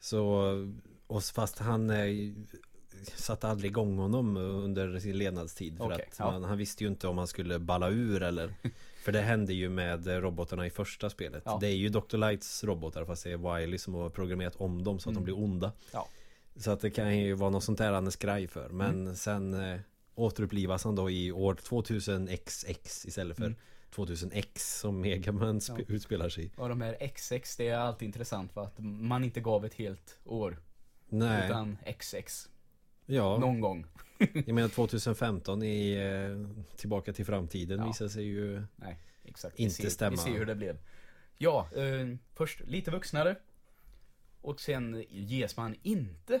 Så, 0.00 0.44
och 1.06 1.22
fast 1.24 1.58
han 1.58 1.90
eh, 1.90 2.06
satte 3.14 3.48
aldrig 3.48 3.70
igång 3.70 3.98
honom 3.98 4.36
under 4.36 4.98
sin 4.98 5.18
levnadstid 5.18 5.76
För 5.76 5.84
Okej, 5.84 6.06
att 6.10 6.18
ja. 6.18 6.30
man, 6.30 6.44
han 6.44 6.58
visste 6.58 6.84
ju 6.84 6.90
inte 6.90 7.08
om 7.08 7.18
han 7.18 7.26
skulle 7.26 7.58
balla 7.58 7.88
ur 7.90 8.22
eller 8.22 8.54
För 9.04 9.12
det 9.12 9.20
hände 9.20 9.52
ju 9.52 9.68
med 9.68 10.06
robotarna 10.06 10.66
i 10.66 10.70
första 10.70 11.10
spelet 11.10 11.42
Ja. 11.46 11.58
Det 11.60 11.66
är 11.66 11.74
ju 11.76 11.88
Dr. 11.88 12.16
Lights 12.16 12.64
robotar 12.64 13.04
fast 13.04 13.24
det 13.24 13.32
är 13.32 13.56
Wily 13.58 13.78
som 13.78 13.94
har 13.94 14.08
programmerat 14.08 14.56
om 14.56 14.84
dem 14.84 14.98
så 14.98 15.10
att 15.10 15.16
Mm. 15.16 15.24
de 15.26 15.32
blir 15.32 15.44
onda 15.44 15.72
Ja. 15.92 16.08
Så 16.58 16.70
att 16.70 16.80
det 16.80 16.90
kan 16.90 17.18
ju 17.18 17.34
vara 17.34 17.50
något 17.50 17.64
sånt 17.64 17.78
där 17.78 17.92
han 17.92 18.06
är 18.06 18.10
skraj 18.10 18.46
för 18.48 18.68
Men 18.68 19.00
Mm. 19.02 19.14
sen 19.16 19.54
eh, 19.54 19.80
återupplivas 20.14 20.84
han 20.84 20.94
då 20.94 21.10
i 21.10 21.32
år 21.32 21.54
2000XX 21.54 23.06
istället 23.08 23.36
för 23.36 23.44
Mm. 23.44 23.56
2000X 23.94 24.58
som 24.80 25.00
Megaman 25.00 25.60
Ja. 25.68 25.78
utspelar 25.88 26.28
sig 26.28 26.44
i 26.44 26.50
Och 26.56 26.68
de 26.68 26.80
här 26.80 27.08
XX, 27.14 27.56
det 27.56 27.68
är 27.68 27.78
alltid 27.78 28.06
intressant 28.06 28.56
va? 28.56 28.62
Att 28.62 28.78
man 28.78 29.24
inte 29.24 29.40
gav 29.40 29.64
ett 29.64 29.74
helt 29.74 30.18
år. 30.24 30.58
Nej, 31.08 31.46
Utan 31.46 31.78
XX. 31.98 32.48
ja 33.06 33.38
Någon 33.38 33.60
gång. 33.60 33.86
Jag 34.18 34.48
menar 34.54 34.68
2015 34.68 35.62
i 35.62 35.92
eh, 35.94 36.64
Tillbaka 36.76 37.12
till 37.12 37.24
framtiden 37.26 37.78
Ja. 37.78 37.86
visar 37.86 38.08
sig 38.08 38.24
ju 38.24 38.62
Nej, 38.76 38.98
exakt. 39.24 39.58
Inte 39.58 39.76
vi 39.76 39.82
ser, 39.82 39.90
stämma. 39.90 40.10
Vi 40.10 40.16
ser 40.16 40.30
hur 40.38 40.46
det 40.46 40.54
blev. 40.54 40.78
Ja, 41.38 41.68
eh, 41.76 42.16
först 42.34 42.60
lite 42.66 42.90
vuxnare. 42.90 43.36
Och 44.48 44.60
sen 44.60 45.04
ges 45.10 45.56
man 45.56 45.74
inte 45.82 46.40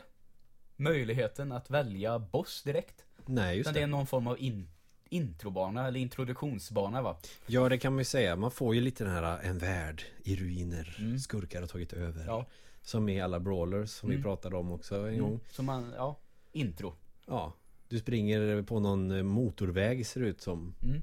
möjligheten 0.76 1.52
att 1.52 1.70
välja 1.70 2.18
boss 2.18 2.62
direkt. 2.62 3.04
Nej 3.26 3.56
just 3.56 3.64
Utan 3.66 3.74
det 3.74 3.80
är 3.80 3.86
det 3.86 3.86
någon 3.86 4.06
form 4.06 4.26
av 4.26 4.38
in, 4.40 4.68
introbana 5.08 5.86
eller 5.88 6.00
introduktionsbana 6.00 7.02
va? 7.02 7.16
Ja 7.46 7.68
det 7.68 7.78
kan 7.78 7.92
man 7.92 7.98
ju 8.00 8.04
säga 8.04 8.36
Man 8.36 8.50
får 8.50 8.74
ju 8.74 8.80
lite 8.80 9.04
den 9.04 9.12
här 9.12 9.40
En 9.42 9.58
värld 9.58 10.02
i 10.24 10.36
ruiner 10.36 10.96
Mm. 10.98 11.18
Skurkar 11.18 11.60
har 11.60 11.66
tagit 11.68 11.92
över 11.92 12.26
Ja. 12.26 12.46
Som 12.82 13.08
i 13.08 13.20
alla 13.20 13.40
brawlers 13.40 13.90
som 13.90 14.08
vi 14.08 14.14
Mm. 14.14 14.22
pratade 14.22 14.56
om 14.56 14.72
också 14.72 15.08
en 15.08 15.18
gång 15.18 15.28
Mm. 15.30 15.40
Så 15.50 15.62
man, 15.62 15.92
ja, 15.96 16.16
intro. 16.52 16.94
Ja 17.26 17.52
Du 17.88 17.98
springer 17.98 18.62
på 18.62 18.80
någon 18.80 19.10
eh, 19.10 19.22
motorväg 19.22 20.06
ser 20.06 20.20
det 20.20 20.26
ut 20.26 20.40
som 20.40 20.74
Mm. 20.82 21.02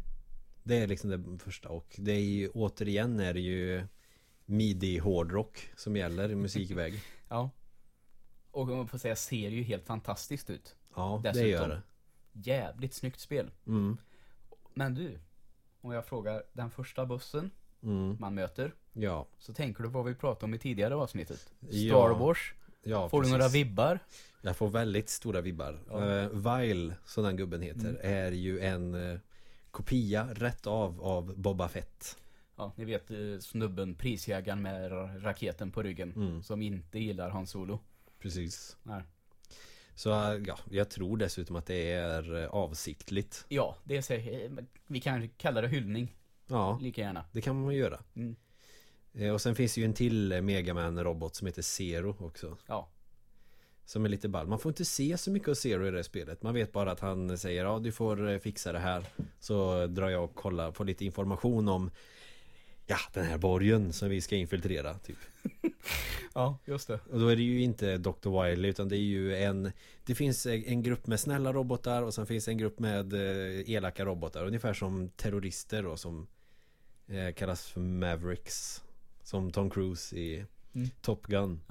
Det 0.64 0.78
är 0.78 0.88
liksom 0.88 1.10
det 1.10 1.44
första 1.44 1.70
och 1.70 1.96
det 1.98 2.12
är 2.12 2.20
ju 2.20 2.50
återigen 2.50 3.20
är 3.20 3.34
det 3.34 3.40
ju 3.40 3.84
Midi 4.46 4.98
hårdrock 4.98 5.70
som 5.76 5.98
gäller 5.98 6.32
i 6.32 6.36
musikväg 6.36 6.94
Ja. 7.30 7.50
Och 8.52 8.62
om 8.62 8.78
man 8.78 8.88
får 8.88 8.98
säga, 8.98 9.16
ser 9.16 9.50
ju 9.50 9.64
helt 9.64 9.86
fantastiskt 9.86 10.50
ut. 10.50 10.76
Ja 10.96 11.20
det 11.24 11.30
Dessutom. 11.30 11.50
gör 11.50 11.68
det 11.70 11.82
Jävligt 12.52 12.94
snyggt 12.94 13.20
spel. 13.20 13.52
mm. 13.68 13.98
Men 14.74 14.94
du, 14.96 15.20
om 15.82 15.92
jag 15.92 16.06
frågar 16.06 16.44
den 16.54 16.70
första 16.72 17.06
bussen 17.06 17.52
Mm. 17.84 18.18
man 18.20 18.34
möter, 18.36 18.74
Ja 18.94 19.28
så 19.40 19.54
tänker 19.54 19.84
du 19.84 19.90
på 19.90 19.98
vad 19.98 20.06
vi 20.06 20.16
pratade 20.16 20.46
om 20.46 20.54
i 20.54 20.60
tidigare 20.60 20.96
avsnittet? 20.96 21.40
Star 21.40 21.70
Ja, 21.72 22.14
Wars. 22.14 22.54
Ja 22.84 23.10
Får 23.10 23.20
precis. 23.20 23.34
du 23.34 23.38
några 23.38 23.50
vibbar? 23.50 24.00
Jag 24.42 24.58
får 24.58 24.70
väldigt 24.70 25.10
stora 25.10 25.42
vibbar. 25.42 25.80
Ja. 25.90 26.24
Uh, 26.26 26.58
Vile, 26.60 26.96
som 27.06 27.24
den 27.24 27.38
gubben 27.38 27.62
heter, 27.62 27.90
Mm. 27.90 27.98
är 28.02 28.32
ju 28.32 28.60
en 28.60 28.94
eh, 29.12 29.20
kopia 29.72 30.28
rätt 30.34 30.68
av 30.68 31.02
av 31.02 31.38
Boba 31.40 31.68
Fett. 31.68 32.18
Ja, 32.58 32.74
ni 32.76 32.86
vet 32.86 33.12
eh, 33.12 33.18
snubben, 33.40 33.96
prisjägaren 33.96 34.62
med 34.62 34.92
ra- 34.92 35.20
raketen 35.20 35.72
på 35.72 35.84
ryggen. 35.84 36.14
Mm. 36.16 36.44
Som 36.44 36.62
inte 36.62 37.00
gillar 37.00 37.30
Han 37.30 37.48
Solo. 37.48 37.80
Precis. 38.20 38.78
Nej. 38.84 39.02
Så 39.96 40.12
eh, 40.12 40.42
ja, 40.48 40.58
jag 40.72 40.90
tror 40.90 41.18
dessutom 41.18 41.56
att 41.56 41.66
det 41.66 41.92
är 41.92 42.44
eh, 42.44 42.48
avsiktligt. 42.50 43.46
Ja, 43.50 43.78
det 43.84 44.12
är 44.12 44.66
vi 44.88 45.02
kan 45.02 45.30
kalla 45.30 45.62
det 45.62 45.68
hyllning, 45.68 46.16
Ja, 46.48 46.80
lika 46.82 47.02
gärna. 47.02 47.26
det 47.32 47.42
kan 47.42 47.62
man 47.64 47.76
göra. 47.76 48.00
Mm. 48.16 48.36
Och 49.34 49.42
sen 49.42 49.56
finns 49.56 49.76
det 49.76 49.82
ju 49.82 49.86
en 49.86 49.94
till 49.94 50.42
Megaman-robot 50.42 51.36
som 51.36 51.48
heter 51.48 51.62
Zero 51.62 52.16
också. 52.20 52.58
Ja. 52.68 52.90
Som 53.86 54.06
är 54.06 54.10
lite 54.10 54.30
ball. 54.30 54.48
Man 54.48 54.60
får 54.60 54.70
inte 54.70 54.86
se 54.86 55.18
så 55.18 55.32
mycket 55.32 55.50
av 55.50 55.54
Zero 55.54 55.88
i 55.88 55.92
det 55.92 56.04
spelet. 56.04 56.44
Man 56.44 56.54
vet 56.54 56.72
bara 56.72 56.92
att 56.92 57.00
han 57.00 57.38
säger 57.38 57.64
ja 57.64 57.80
du 57.80 57.92
får 57.92 58.40
fixa 58.40 58.72
det 58.72 58.80
här. 58.80 59.04
Så 59.40 59.88
drar 59.88 60.10
jag 60.10 60.24
och 60.24 60.36
kollar, 60.36 60.72
får 60.72 60.86
lite 60.86 61.06
information 61.06 61.68
om 61.68 61.92
Ja, 62.88 62.98
den 63.14 63.26
här 63.26 63.38
borgen 63.38 63.94
som 63.94 64.10
vi 64.10 64.22
ska 64.22 64.36
infiltrera 64.36 64.94
typ. 64.94 65.18
Ja, 66.34 66.58
just 66.66 66.88
det. 66.88 67.00
Och 67.12 67.20
då 67.20 67.28
är 67.28 67.36
det 67.36 67.42
ju 67.44 67.62
inte 67.62 67.98
Dr. 67.98 68.44
Wily 68.44 68.68
utan 68.70 68.90
det 68.90 68.98
är 68.98 69.00
ju 69.00 69.36
en 69.38 69.72
Det 70.06 70.16
finns 70.16 70.46
en 70.46 70.84
grupp 70.84 71.08
med 71.08 71.20
snälla 71.20 71.54
robotar 71.54 72.02
och 72.04 72.14
sen 72.14 72.26
finns 72.26 72.48
en 72.48 72.58
grupp 72.58 72.80
med 72.80 73.14
eh, 73.14 73.70
elaka 73.70 74.06
robotar 74.06 74.46
Ungefär 74.46 74.74
som 74.74 75.10
terrorister 75.10 75.84
då 75.84 75.98
som 75.98 76.28
eh, 77.08 77.34
Kallas 77.34 77.68
för 77.68 77.82
Mavericks 77.82 78.84
Som 79.24 79.52
Tom 79.52 79.70
Cruise 79.70 80.16
i 80.18 80.46
Mm. 80.76 80.90
Top 81.02 81.28
Gun. 81.28 81.62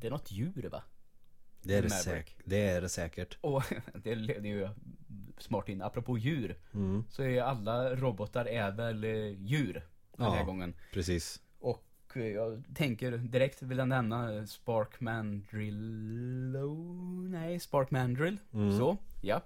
Det 0.00 0.06
är 0.06 0.10
något 0.10 0.32
djur 0.32 0.68
va? 0.72 0.82
Det 1.62 1.74
är 1.74 1.82
det, 1.82 1.88
säk- 1.88 2.36
det 2.44 2.68
är 2.68 2.80
det 2.80 2.88
säkert. 2.88 3.38
Och 3.40 3.62
det 4.02 4.14
leder 4.14 4.48
ju 4.48 4.68
smart 5.38 5.68
in. 5.68 5.82
Apropå 5.82 6.18
djur. 6.18 6.56
Mm. 6.74 7.04
Så 7.10 7.22
är 7.22 7.42
alla 7.42 7.96
robotar 7.96 8.48
är 8.48 8.70
väl 8.70 9.04
eh, 9.04 9.10
djur. 9.40 9.82
Den 10.16 10.30
här 10.30 10.38
Ja, 10.38 10.44
gången. 10.44 10.74
precis. 10.92 11.40
Och 11.58 11.84
eh, 12.14 12.22
jag 12.26 12.64
tänker 12.74 13.12
direkt 13.12 13.62
vill 13.62 13.78
jag 13.78 13.88
nämna 13.88 14.34
eh, 14.36 14.44
Spark 14.44 15.00
Mandrillo. 15.00 16.74
Nej, 17.28 17.60
Spark 17.60 17.90
Mandrill. 17.90 18.36
Mm. 18.52 18.78
Så, 18.78 18.96
ja. 19.22 19.42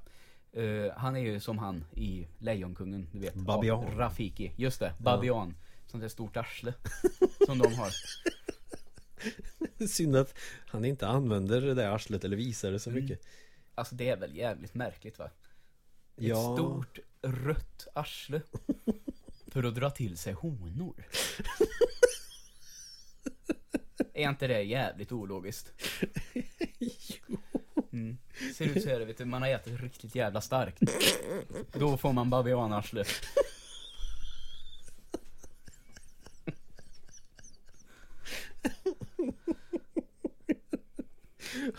Eh, 0.53 0.93
han 0.97 1.17
är 1.17 1.21
ju 1.21 1.41
som 1.41 1.59
han 1.59 1.85
i 1.95 2.27
Lejonkungen, 2.39 3.09
du 3.13 3.19
vet. 3.19 3.35
Babian. 3.35 3.83
Ja, 3.83 3.93
Rafiki, 3.97 4.53
just 4.57 4.81
det. 4.81 4.93
Babian. 4.99 5.55
Sånt 5.87 6.01
där 6.03 6.09
stort 6.09 6.37
arsle. 6.37 6.75
som 7.47 7.59
de 7.59 7.75
har. 7.75 7.91
Synd 9.89 10.17
att 10.17 10.35
han 10.67 10.85
inte 10.85 11.07
använder 11.09 11.61
det 11.61 11.75
där 11.75 11.91
arslet 11.91 12.25
eller 12.25 12.37
visar 12.37 12.71
det 12.73 12.79
så 12.79 12.91
Mm. 12.91 13.03
mycket. 13.03 13.21
Alltså 13.75 13.95
det 13.95 14.09
är 14.09 14.17
väl 14.17 14.37
jävligt 14.37 14.75
märkligt 14.75 15.19
va? 15.19 15.25
Ett 15.25 15.31
Ja. 16.17 16.55
stort 16.57 16.99
rött 17.23 17.89
arsle. 17.95 18.41
För 19.59 19.65
att 19.65 19.75
dra 19.75 19.91
till 19.91 20.17
sig 20.19 20.33
honor. 20.33 20.95
Är 24.15 24.29
inte 24.29 24.47
det 24.47 24.63
jävligt 24.63 25.13
ologiskt? 25.13 25.73
Mm. 27.93 28.19
Ser 28.55 28.65
ut 28.65 28.83
så 28.83 28.89
här, 28.89 29.01
vet 29.01 29.19
du, 29.19 29.25
man 29.25 29.43
har 29.43 29.49
ätit 29.49 29.81
riktigt 29.81 30.15
jävla 30.15 30.41
starkt. 30.41 30.83
Då 31.73 31.97
får 31.97 32.13
man 32.13 32.31
babianarsle. 32.31 33.05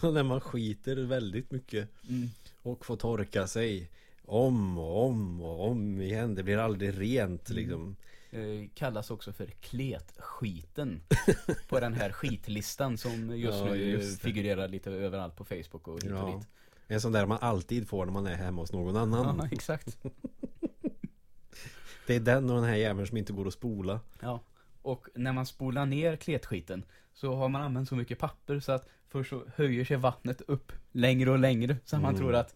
Och 0.02 0.14
när 0.14 0.24
man 0.24 0.42
skiter 0.42 0.96
väldigt 0.96 1.52
mycket 1.52 1.90
Mm. 2.10 2.30
och 2.62 2.86
får 2.86 2.98
torka 2.98 3.48
sig 3.48 3.90
om 4.30 4.78
och 4.78 5.06
om 5.06 5.42
och 5.42 5.68
om 5.70 6.02
igen. 6.02 6.36
Det 6.36 6.44
blir 6.44 6.58
aldrig 6.58 7.00
rent 7.02 7.50
Mm. 7.50 7.62
liksom. 7.64 7.96
Eh, 8.32 8.70
kallas 8.76 9.12
också 9.12 9.34
för 9.34 9.46
kletskiten. 9.46 11.02
På 11.70 11.80
den 11.80 11.94
här 11.94 12.12
skitlistan 12.12 12.98
som 12.98 13.38
just 13.38 13.58
Ja, 13.60 13.66
nu 13.66 13.76
just 13.92 14.22
figurerar 14.22 14.68
lite 14.68 14.92
överallt 14.92 15.36
på 15.36 15.46
Facebook 15.46 15.88
och 15.88 16.04
hit 16.04 16.12
och 16.12 16.18
Ja. 16.18 16.36
dit. 16.38 16.48
En 16.88 17.02
sån 17.02 17.12
där 17.12 17.26
man 17.26 17.38
alltid 17.42 17.88
får 17.88 18.06
när 18.06 18.14
man 18.14 18.28
är 18.28 18.36
hemma 18.36 18.62
hos 18.62 18.72
någon 18.74 18.96
annan. 18.98 19.38
Ja, 19.40 19.48
exakt. 19.52 19.98
Det 22.08 22.16
är 22.16 22.20
den 22.20 22.50
och 22.50 22.56
den 22.56 22.66
här 22.66 22.76
jäveln 22.76 23.08
som 23.08 23.18
inte 23.18 23.34
går 23.34 23.48
att 23.48 23.54
spola. 23.54 24.00
Ja, 24.22 24.40
och 24.82 25.08
när 25.16 25.34
man 25.34 25.46
spolar 25.46 25.86
ner 25.86 26.16
kletskiten 26.16 26.84
så 27.14 27.36
har 27.36 27.50
man 27.50 27.62
använt 27.62 27.90
så 27.90 27.96
mycket 27.96 28.20
papper 28.20 28.60
så 28.60 28.72
att 28.72 28.90
först 29.08 29.30
så 29.30 29.44
höjer 29.56 29.86
sig 29.86 29.98
vattnet 29.98 30.42
upp 30.42 30.72
längre 30.92 31.32
och 31.32 31.40
längre 31.40 31.78
så 31.86 31.96
att 31.96 32.02
man 32.02 32.10
Mm. 32.16 32.22
tror 32.22 32.36
att 32.36 32.56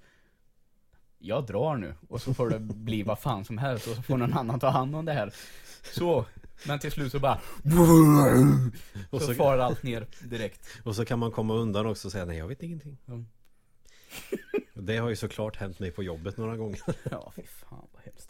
jag 1.23 1.45
drar 1.45 1.75
nu 1.77 1.93
och 2.09 2.21
så 2.21 2.33
får 2.33 2.49
det 2.49 2.59
bli 2.59 3.03
vad 3.03 3.19
fan 3.19 3.45
som 3.45 3.57
helst 3.57 3.87
och 3.87 3.95
så 3.95 4.01
får 4.01 4.17
någon 4.17 4.33
annan 4.33 4.59
ta 4.59 4.69
hand 4.69 4.95
om 4.95 5.05
det 5.05 5.13
här. 5.13 5.33
Så, 5.93 6.25
men 6.67 6.79
till 6.79 6.91
slut 6.91 7.11
så 7.11 7.19
bara 7.19 7.39
Och 9.09 9.21
så 9.21 9.27
så, 9.27 9.33
far 9.33 9.57
allt 9.57 9.83
ner 9.83 10.07
direkt. 10.23 10.67
och 10.83 10.95
så 10.95 11.05
kan 11.05 11.19
man 11.19 11.31
komma 11.31 11.53
undan 11.53 11.85
också 11.85 12.07
och 12.07 12.11
säga 12.11 12.25
nej 12.25 12.37
jag 12.37 12.47
vet 12.47 12.63
ingenting. 12.63 12.97
Mm. 13.07 13.25
Det 14.73 14.97
har 14.97 15.09
ju 15.09 15.15
såklart 15.15 15.55
hänt 15.57 15.79
mig 15.79 15.91
på 15.91 16.03
jobbet 16.03 16.37
några 16.37 16.57
gånger. 16.57 16.79
Ja, 17.11 17.31
fy 17.35 17.41
fan 17.43 17.87
vad 17.93 18.03
hemskt. 18.03 18.29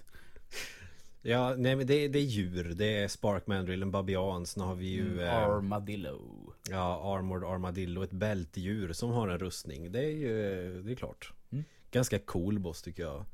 Ja, 1.22 1.56
nej 1.58 1.76
men 1.76 1.88
det, 1.88 2.08
det 2.08 2.20
är 2.20 2.24
djur. 2.24 2.64
Det 2.76 2.98
är 2.98 3.08
Spark 3.08 3.48
Mandrill, 3.48 3.82
en 3.82 3.92
babian. 3.92 4.46
Sen 4.46 4.64
har 4.64 4.76
vi 4.76 4.86
ju 4.88 5.12
Mm, 5.14 5.20
eh, 5.26 5.34
Armadillo. 5.34 6.54
ja, 6.70 7.16
Armored 7.18 7.44
Armadillo, 7.50 8.04
ett 8.04 8.12
bältdjur 8.12 8.94
som 8.94 9.10
har 9.10 9.28
en 9.28 9.40
rustning. 9.40 9.92
Det 9.92 10.00
är 10.00 10.10
ju, 10.12 10.82
det 10.84 10.92
är 10.92 10.96
klart. 10.96 11.34
Ganska 11.94 12.20
cool 12.20 12.60
boss 12.60 12.82
tycker 12.82 13.04
jag. 13.04 13.26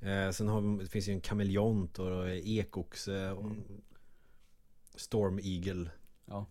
Eh, 0.00 0.30
sen 0.30 0.48
har 0.48 0.60
vi, 0.60 0.84
det 0.84 0.90
finns 0.90 1.08
ju 1.08 1.12
en 1.12 1.20
kameleont 1.20 1.98
och 1.98 2.30
ekoxe 2.30 3.30
och 3.30 3.44
Mm. 3.44 3.62
Storm 4.94 5.38
Eagle. 5.42 5.90
Ja. 6.26 6.46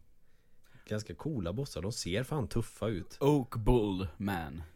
Ganska 0.86 1.16
coola 1.16 1.54
bossar. 1.54 1.82
De 1.82 1.92
ser 1.92 2.24
fan 2.24 2.48
tuffa 2.48 2.88
ut. 2.88 3.18
Oak 3.20 3.56
Bull 3.56 4.08
Man. 4.18 4.64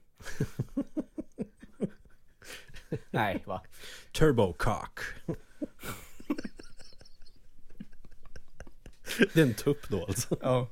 Nej, 3.11 3.43
va? 3.45 3.61
Turbo 4.11 4.53
Cock. 4.53 4.99
det 9.33 9.37
är 9.37 9.43
en 9.43 9.53
tupp 9.53 9.89
då 9.89 10.05
alltså. 10.05 10.37
Ja. 10.41 10.67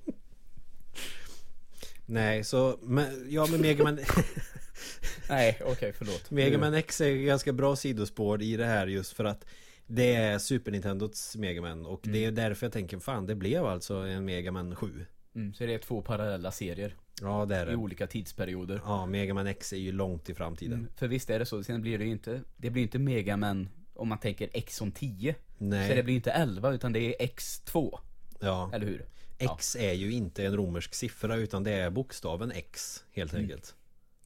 Nej, 2.06 2.44
så 2.44 2.80
men, 2.82 3.32
ja 3.32 3.48
men 3.52 3.62
Megaman 3.62 4.00
Nej, 5.30 5.60
okej, 5.66 5.94
förlåt. 5.98 6.32
Megaman 6.32 6.74
X 6.74 7.02
är 7.02 7.12
ganska 7.16 7.54
bra 7.54 7.76
sidospår 7.76 8.42
i 8.42 8.58
det 8.58 8.66
här 8.66 8.88
just 8.88 9.14
för 9.14 9.26
att 9.26 9.46
det 9.88 10.16
är 10.16 10.40
Super 10.40 10.72
Nintendos 10.72 11.36
Megaman 11.36 11.86
och 11.86 12.02
det 12.04 12.26
är 12.26 12.32
därför 12.32 12.66
jag 12.66 12.74
tänker 12.74 13.00
fan 13.00 13.26
det 13.26 13.36
blev 13.36 13.66
alltså 13.66 13.96
en 13.96 14.26
Megaman 14.26 14.76
7. 14.76 15.06
Mm, 15.36 15.54
så 15.54 15.66
det 15.66 15.74
är 15.74 15.78
två 15.78 16.02
parallella 16.02 16.52
serier 16.52 16.96
Ja 17.22 17.46
det 17.46 17.56
är 17.56 17.68
i 17.68 17.70
det. 17.70 17.76
olika 17.76 18.08
tidsperioder. 18.08 18.82
Ja, 18.86 19.06
Megaman 19.06 19.48
X 19.48 19.74
är 19.74 19.78
ju 19.78 19.92
långt 19.92 20.30
i 20.30 20.34
framtiden. 20.36 20.74
Mm, 20.80 20.88
för 20.96 21.08
visst 21.08 21.30
är 21.30 21.40
det 21.40 21.46
så, 21.46 21.64
sen 21.64 21.82
blir 21.82 21.98
det 21.98 22.06
ju 22.06 22.12
inte, 22.12 22.42
det 22.58 22.70
blir 22.70 22.84
inte 22.84 23.00
Megaman 23.00 23.70
om 23.94 24.08
man 24.10 24.18
tänker 24.20 24.50
X 24.54 24.76
som 24.76 24.92
10. 24.92 25.36
Nej, 25.58 25.90
Så 25.90 25.96
det 25.96 26.04
blir 26.04 26.16
inte 26.16 26.32
11 26.32 26.74
utan 26.74 26.94
det 26.94 27.00
är 27.22 27.28
X2, 27.28 28.00
ja. 28.40 28.70
eller 28.74 28.86
hur? 28.86 29.06
X 29.38 29.76
är 29.80 29.94
ju 29.94 30.12
inte 30.12 30.46
en 30.46 30.56
romersk 30.56 30.94
siffra 30.94 31.36
utan 31.36 31.64
det 31.64 31.72
är 31.72 31.90
bokstaven 31.90 32.52
X 32.52 33.04
helt 33.12 33.34
Mm. 33.34 33.44
enkelt. 33.46 33.76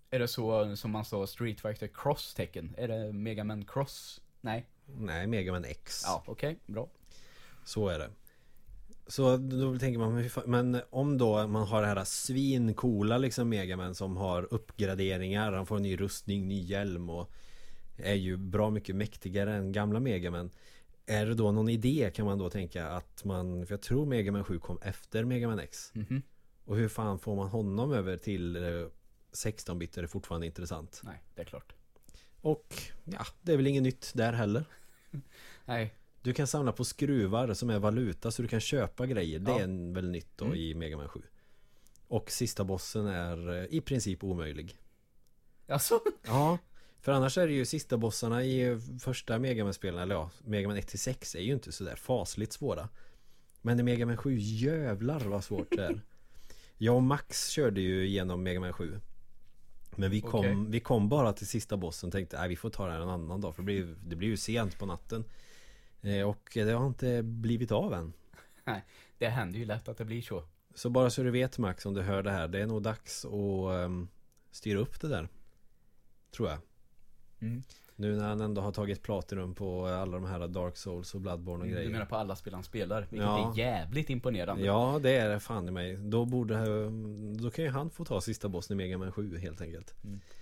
Är 0.09 0.19
det 0.19 0.27
så 0.27 0.75
som 0.75 0.91
man 0.91 1.05
sa 1.05 1.27
Street 1.27 1.61
Fighter 1.61 1.87
Cross-tecken? 1.87 2.75
Är 2.77 2.87
det 2.87 3.13
Megaman 3.13 3.65
Cross? 3.65 4.21
Nej? 4.41 4.65
Nej, 4.85 5.27
Megaman 5.27 5.65
X. 5.65 6.01
Ja, 6.05 6.23
okej, 6.27 6.59
bra. 6.65 6.89
Så 7.65 7.87
är 7.87 7.99
det. 7.99 8.09
Så 9.07 9.37
då 9.37 9.79
tänker 9.79 9.99
man, 9.99 10.29
men 10.45 10.81
om 10.89 11.17
då 11.17 11.47
man 11.47 11.67
har 11.67 11.81
det 11.81 11.87
här 11.87 12.03
svincoola 12.03 13.17
liksom 13.17 13.49
Megaman 13.49 13.95
som 13.95 14.17
har 14.17 14.53
uppgraderingar, 14.53 15.51
han 15.51 15.65
får 15.65 15.75
en 15.75 15.83
ny 15.83 15.97
rustning, 15.97 16.47
ny 16.47 16.61
hjälm 16.61 17.09
och 17.09 17.31
är 17.97 18.13
ju 18.13 18.37
bra 18.37 18.69
mycket 18.69 18.95
mäktigare 18.95 19.55
än 19.55 19.71
gamla 19.71 19.99
Megaman. 19.99 20.49
Är 21.05 21.25
det 21.25 21.33
då 21.33 21.51
någon 21.51 21.69
idé 21.69 22.11
kan 22.15 22.25
man 22.25 22.37
då 22.37 22.49
tänka 22.49 22.87
att 22.87 23.23
man, 23.23 23.65
för 23.65 23.73
jag 23.73 23.81
tror 23.81 24.05
Megaman 24.05 24.43
7 24.43 24.59
kom 24.59 24.79
efter 24.81 25.23
Megaman 25.23 25.59
X. 25.59 25.91
Mhm. 25.93 26.21
Och 26.65 26.77
hur 26.77 26.87
fan 26.87 27.19
får 27.19 27.35
man 27.35 27.47
honom 27.47 27.91
över 27.91 28.17
till 28.17 28.55
eh, 28.55 28.87
16-bit 29.31 29.97
är 29.97 30.01
det 30.01 30.07
fortfarande 30.07 30.47
intressant. 30.47 31.01
Nej, 31.03 31.23
det 31.35 31.41
är 31.41 31.45
klart. 31.45 31.73
Och 32.41 32.81
ja, 33.03 33.25
det 33.41 33.51
är 33.53 33.57
väl 33.57 33.67
inget 33.67 33.83
nytt 33.83 34.11
där 34.15 34.33
heller. 34.33 34.65
Nej, 35.65 35.93
Du 36.21 36.33
kan 36.33 36.47
samla 36.47 36.71
på 36.71 36.83
skruvar 36.85 37.53
som 37.53 37.69
är 37.69 37.79
valuta 37.79 38.31
så 38.31 38.41
du 38.41 38.47
kan 38.47 38.59
köpa 38.59 39.05
grejer. 39.05 39.39
Det 39.39 39.51
Ja. 39.51 39.59
är 39.59 39.93
väl 39.93 40.09
nytt 40.09 40.27
då 40.35 40.45
Mm. 40.45 40.57
i 40.57 40.73
Mega 40.73 40.97
Man 40.97 41.07
7. 41.09 41.21
Och 42.07 42.31
sista 42.31 42.63
bossen 42.63 43.07
är 43.07 43.57
eh, 43.57 43.65
i 43.69 43.81
princip 43.81 44.23
omöjlig. 44.23 44.77
alltså? 45.67 45.99
Ja, 46.25 46.57
för 47.01 47.11
annars 47.11 47.37
är 47.37 47.47
det 47.47 47.53
ju 47.53 47.65
sista 47.65 47.97
bossarna 47.97 48.43
i 48.43 48.79
första 48.99 49.39
Mega 49.39 49.63
Man-spelen, 49.63 49.99
eller 50.01 50.15
ja, 50.15 50.29
Mega 50.45 50.67
Man 50.67 50.77
1-6 50.77 51.37
är 51.37 51.41
ju 51.41 51.53
inte 51.53 51.71
sådär 51.71 51.95
fasligt 51.95 52.53
svåra. 52.53 52.89
Men 53.61 53.79
i 53.79 53.83
Mega 53.83 54.05
Man 54.05 54.17
7, 54.17 54.35
jävlar 54.39 55.19
vad 55.19 55.43
svårt 55.43 55.67
det 55.71 55.85
är. 55.85 56.01
Jag 56.77 56.95
och 56.95 57.03
Max 57.03 57.49
körde 57.49 57.81
ju 57.81 58.05
igenom 58.07 58.43
Mega 58.43 58.59
Man 58.59 58.73
7. 58.73 58.99
Men 59.95 60.11
vi 60.11 60.21
kom, 60.21 60.39
Okej. 60.39 60.55
vi 60.67 60.79
kom 60.79 61.09
bara 61.09 61.33
till 61.33 61.47
sista 61.47 61.77
bossen 61.77 62.07
och 62.07 62.13
tänkte 62.13 62.39
att 62.39 62.49
vi 62.49 62.55
får 62.55 62.69
ta 62.69 62.85
det 62.85 62.91
här 62.93 62.99
en 63.01 63.09
annan 63.09 63.41
dag 63.41 63.55
för 63.55 63.61
det 63.61 63.65
blir, 63.65 63.95
det 64.05 64.15
blir 64.15 64.27
ju 64.27 64.37
sent 64.37 64.79
på 64.79 64.85
natten. 64.85 65.25
Eh, 66.01 66.29
Och 66.29 66.49
det 66.53 66.71
har 66.71 66.87
inte 66.87 67.23
blivit 67.23 67.71
av 67.71 67.93
än. 67.93 68.13
Det 69.17 69.27
händer 69.27 69.59
ju 69.59 69.65
lätt 69.65 69.87
att 69.87 69.97
det 69.97 70.05
blir 70.05 70.21
så. 70.21 70.43
Så 70.75 70.89
bara 70.89 71.09
så 71.09 71.23
du 71.23 71.31
vet 71.31 71.57
Max 71.57 71.85
om 71.85 71.93
du 71.93 72.01
hör 72.01 72.23
det 72.23 72.31
här, 72.31 72.47
det 72.47 72.61
är 72.61 72.65
nog 72.65 72.81
dags 72.81 73.25
att 73.25 73.31
um, 73.31 74.07
styra 74.51 74.79
upp 74.79 75.01
det 75.01 75.07
där. 75.07 75.29
Tror 76.35 76.49
jag. 76.49 76.59
Mm. 77.39 77.63
Nu 77.99 78.15
när 78.15 78.27
han 78.27 78.41
ändå 78.41 78.61
har 78.61 78.71
tagit 78.71 79.01
Platinum 79.03 79.55
på 79.55 79.85
alla 79.85 80.11
de 80.17 80.25
här 80.25 80.47
Dark 80.47 80.77
Souls 80.77 81.15
och 81.15 81.21
Bloodborne 81.21 81.61
och 81.63 81.67
Du 81.69 81.73
grejer. 81.75 81.89
menar 81.89 82.05
på 82.05 82.15
alla 82.15 82.35
spel 82.35 82.53
han 82.53 82.63
spelar, 82.63 83.01
vilket 83.01 83.19
Ja. 83.27 83.53
är 83.53 83.57
jävligt 83.57 84.09
imponerande. 84.09 84.65
Ja, 84.65 84.99
det 85.03 85.11
är 85.11 85.29
det 85.29 85.39
fan 85.39 85.67
i 85.67 85.71
mig. 85.71 85.97
Då 85.97 86.25
borde 86.25 86.55
Då 87.39 87.49
kan 87.51 87.65
ju 87.65 87.71
han 87.71 87.89
få 87.89 88.05
ta 88.05 88.21
sista 88.21 88.49
bossen 88.49 88.79
i 88.79 88.83
Mega 88.83 88.97
Man 88.97 89.11
7 89.11 89.37
helt 89.37 89.61
enkelt. 89.61 89.95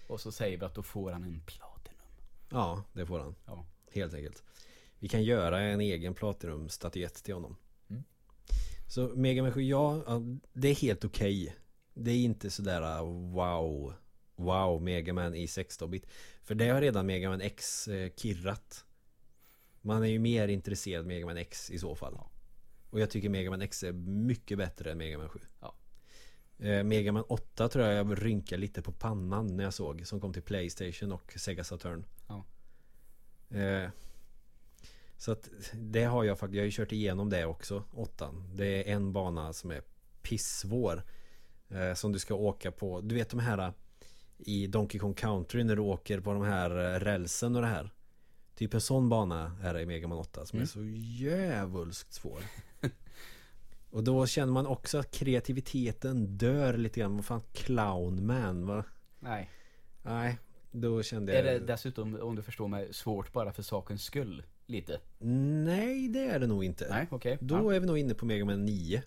Och 0.08 0.22
så 0.22 0.32
säger 0.32 0.58
vi 0.58 0.66
att 0.66 0.76
då 0.76 0.84
får 0.84 1.12
han 1.12 1.24
en 1.24 1.42
Platinum. 1.46 2.00
Ja, 2.50 2.84
det 2.94 3.06
får 3.06 3.20
han. 3.20 3.36
Ja. 3.46 3.66
Helt 3.92 4.14
enkelt. 4.14 4.44
Vi 5.00 5.08
kan 5.08 5.24
göra 5.24 5.60
en 5.62 5.82
egen 5.82 6.14
Platinum-statyett 6.16 7.24
till 7.24 7.34
honom. 7.34 7.56
Mm. 7.90 8.04
Så 8.88 9.08
Mega 9.16 9.44
Man 9.44 9.52
7, 9.52 9.62
ja, 9.62 10.02
det 10.54 10.68
är 10.68 10.76
helt 10.76 11.06
okej. 11.06 11.56
Det 11.94 12.12
är 12.12 12.18
inte 12.18 12.50
sådär 12.50 13.02
wow. 13.34 13.94
Wow, 14.36 14.82
Mega 14.82 15.14
Man 15.14 15.36
i 15.36 15.46
16-bit. 15.46 16.06
För 16.46 16.56
det 16.56 16.68
har 16.70 16.82
redan 16.82 17.06
Mega 17.06 17.30
Man 17.30 17.42
X 17.42 17.88
eh, 17.88 18.12
kirrat. 18.16 18.86
Man 19.82 20.04
är 20.04 20.08
ju 20.08 20.20
mer 20.20 20.48
intresserad 20.48 21.00
av 21.02 21.08
Mega 21.08 21.26
Man 21.26 21.38
X 21.38 21.72
i 21.72 21.80
så 21.80 21.96
fall. 21.96 22.14
Ja. 22.18 22.30
Och 22.90 23.00
jag 23.00 23.10
tycker 23.10 23.30
Mega 23.30 23.50
Man 23.50 23.62
X 23.62 23.84
är 23.84 23.92
mycket 23.94 24.58
bättre 24.58 24.92
än 24.92 24.98
Mega 24.98 25.18
Man 25.18 25.30
7 25.30 25.40
Ja. 25.62 25.76
eh, 26.60 26.84
Mega 26.84 27.12
Man 27.12 27.24
8 27.28 27.70
tror 27.70 27.86
jag 27.86 27.94
jag 27.96 28.26
rynkade 28.26 28.62
lite 28.62 28.82
på 28.82 28.92
pannan 28.92 29.48
när 29.58 29.64
jag 29.64 29.74
såg 29.74 30.08
Som 30.08 30.22
kom 30.22 30.34
till 30.34 30.42
Playstation 30.42 31.12
och 31.12 31.34
Sega 31.36 31.64
Saturn 31.64 32.06
Ja. 32.28 32.46
eh, 33.58 33.90
Så 35.18 35.32
att 35.32 35.50
det 35.74 36.04
har 36.04 36.24
jag 36.24 36.40
faktiskt 36.40 36.56
Jag 36.56 36.62
har 36.62 36.66
ju 36.66 36.72
kört 36.72 36.92
igenom 36.92 37.30
det 37.30 37.46
också, 37.46 37.84
8 37.92 38.34
Det 38.54 38.90
är 38.90 38.96
en 38.96 39.14
bana 39.14 39.54
som 39.54 39.72
är 39.72 39.82
pissvår 40.22 41.04
eh, 41.70 41.94
Som 41.94 42.12
du 42.12 42.20
ska 42.20 42.36
åka 42.36 42.72
på 42.72 43.02
Du 43.02 43.16
vet 43.16 43.30
de 43.30 43.40
här 43.40 43.74
I 44.38 44.68
Donkey 44.68 45.00
Kong 45.00 45.14
Country 45.14 45.64
när 45.64 45.76
du 45.76 45.82
åker 45.82 46.20
på 46.20 46.34
de 46.34 46.44
här 46.44 46.70
eh, 46.96 47.00
rälsen 47.00 47.56
och 47.56 47.62
det 47.62 47.68
här 47.68 47.90
Typ 48.56 48.74
en 48.74 48.82
sån 48.82 49.10
bana 49.10 49.58
är 49.64 49.74
det 49.74 49.82
i 49.82 49.86
Mega 49.86 50.08
Man 50.08 50.18
8 50.18 50.46
som 50.46 50.58
Mm. 50.58 50.64
är 50.64 50.68
så 50.68 50.84
jävulskt 51.24 52.14
svår 52.14 52.40
Och 53.90 54.04
då 54.04 54.26
känner 54.28 54.54
man 54.54 54.68
också 54.68 54.98
att 54.98 55.12
kreativiteten 55.12 56.38
dör 56.38 56.78
lite 56.78 57.00
grann 57.00 57.16
Vad 57.16 57.26
fan 57.26 57.42
Clownman 57.54 58.66
va? 58.68 58.84
Nej. 59.20 59.50
Nej 60.04 60.38
Då 60.72 61.04
kände 61.04 61.34
Är 61.38 61.44
jag 61.46 61.62
det 61.62 61.68
dessutom, 61.68 62.20
om 62.22 62.36
du 62.36 62.42
förstår 62.42 62.68
mig, 62.68 62.94
svårt 62.94 63.34
bara 63.34 63.52
för 63.54 63.64
sakens 63.64 64.04
skull? 64.04 64.44
Lite? 64.66 65.00
Nej 65.66 66.08
det 66.08 66.26
är 66.28 66.40
det 66.40 66.48
nog 66.48 66.64
inte 66.64 66.88
Nej, 66.90 67.08
okej. 67.12 67.38
Då 67.42 67.56
Ja. 67.56 67.74
är 67.76 67.80
vi 67.80 67.86
nog 67.88 67.98
inne 67.98 68.14
på 68.14 68.26
Mega 68.26 68.46
Man 68.46 68.66
9 68.66 69.04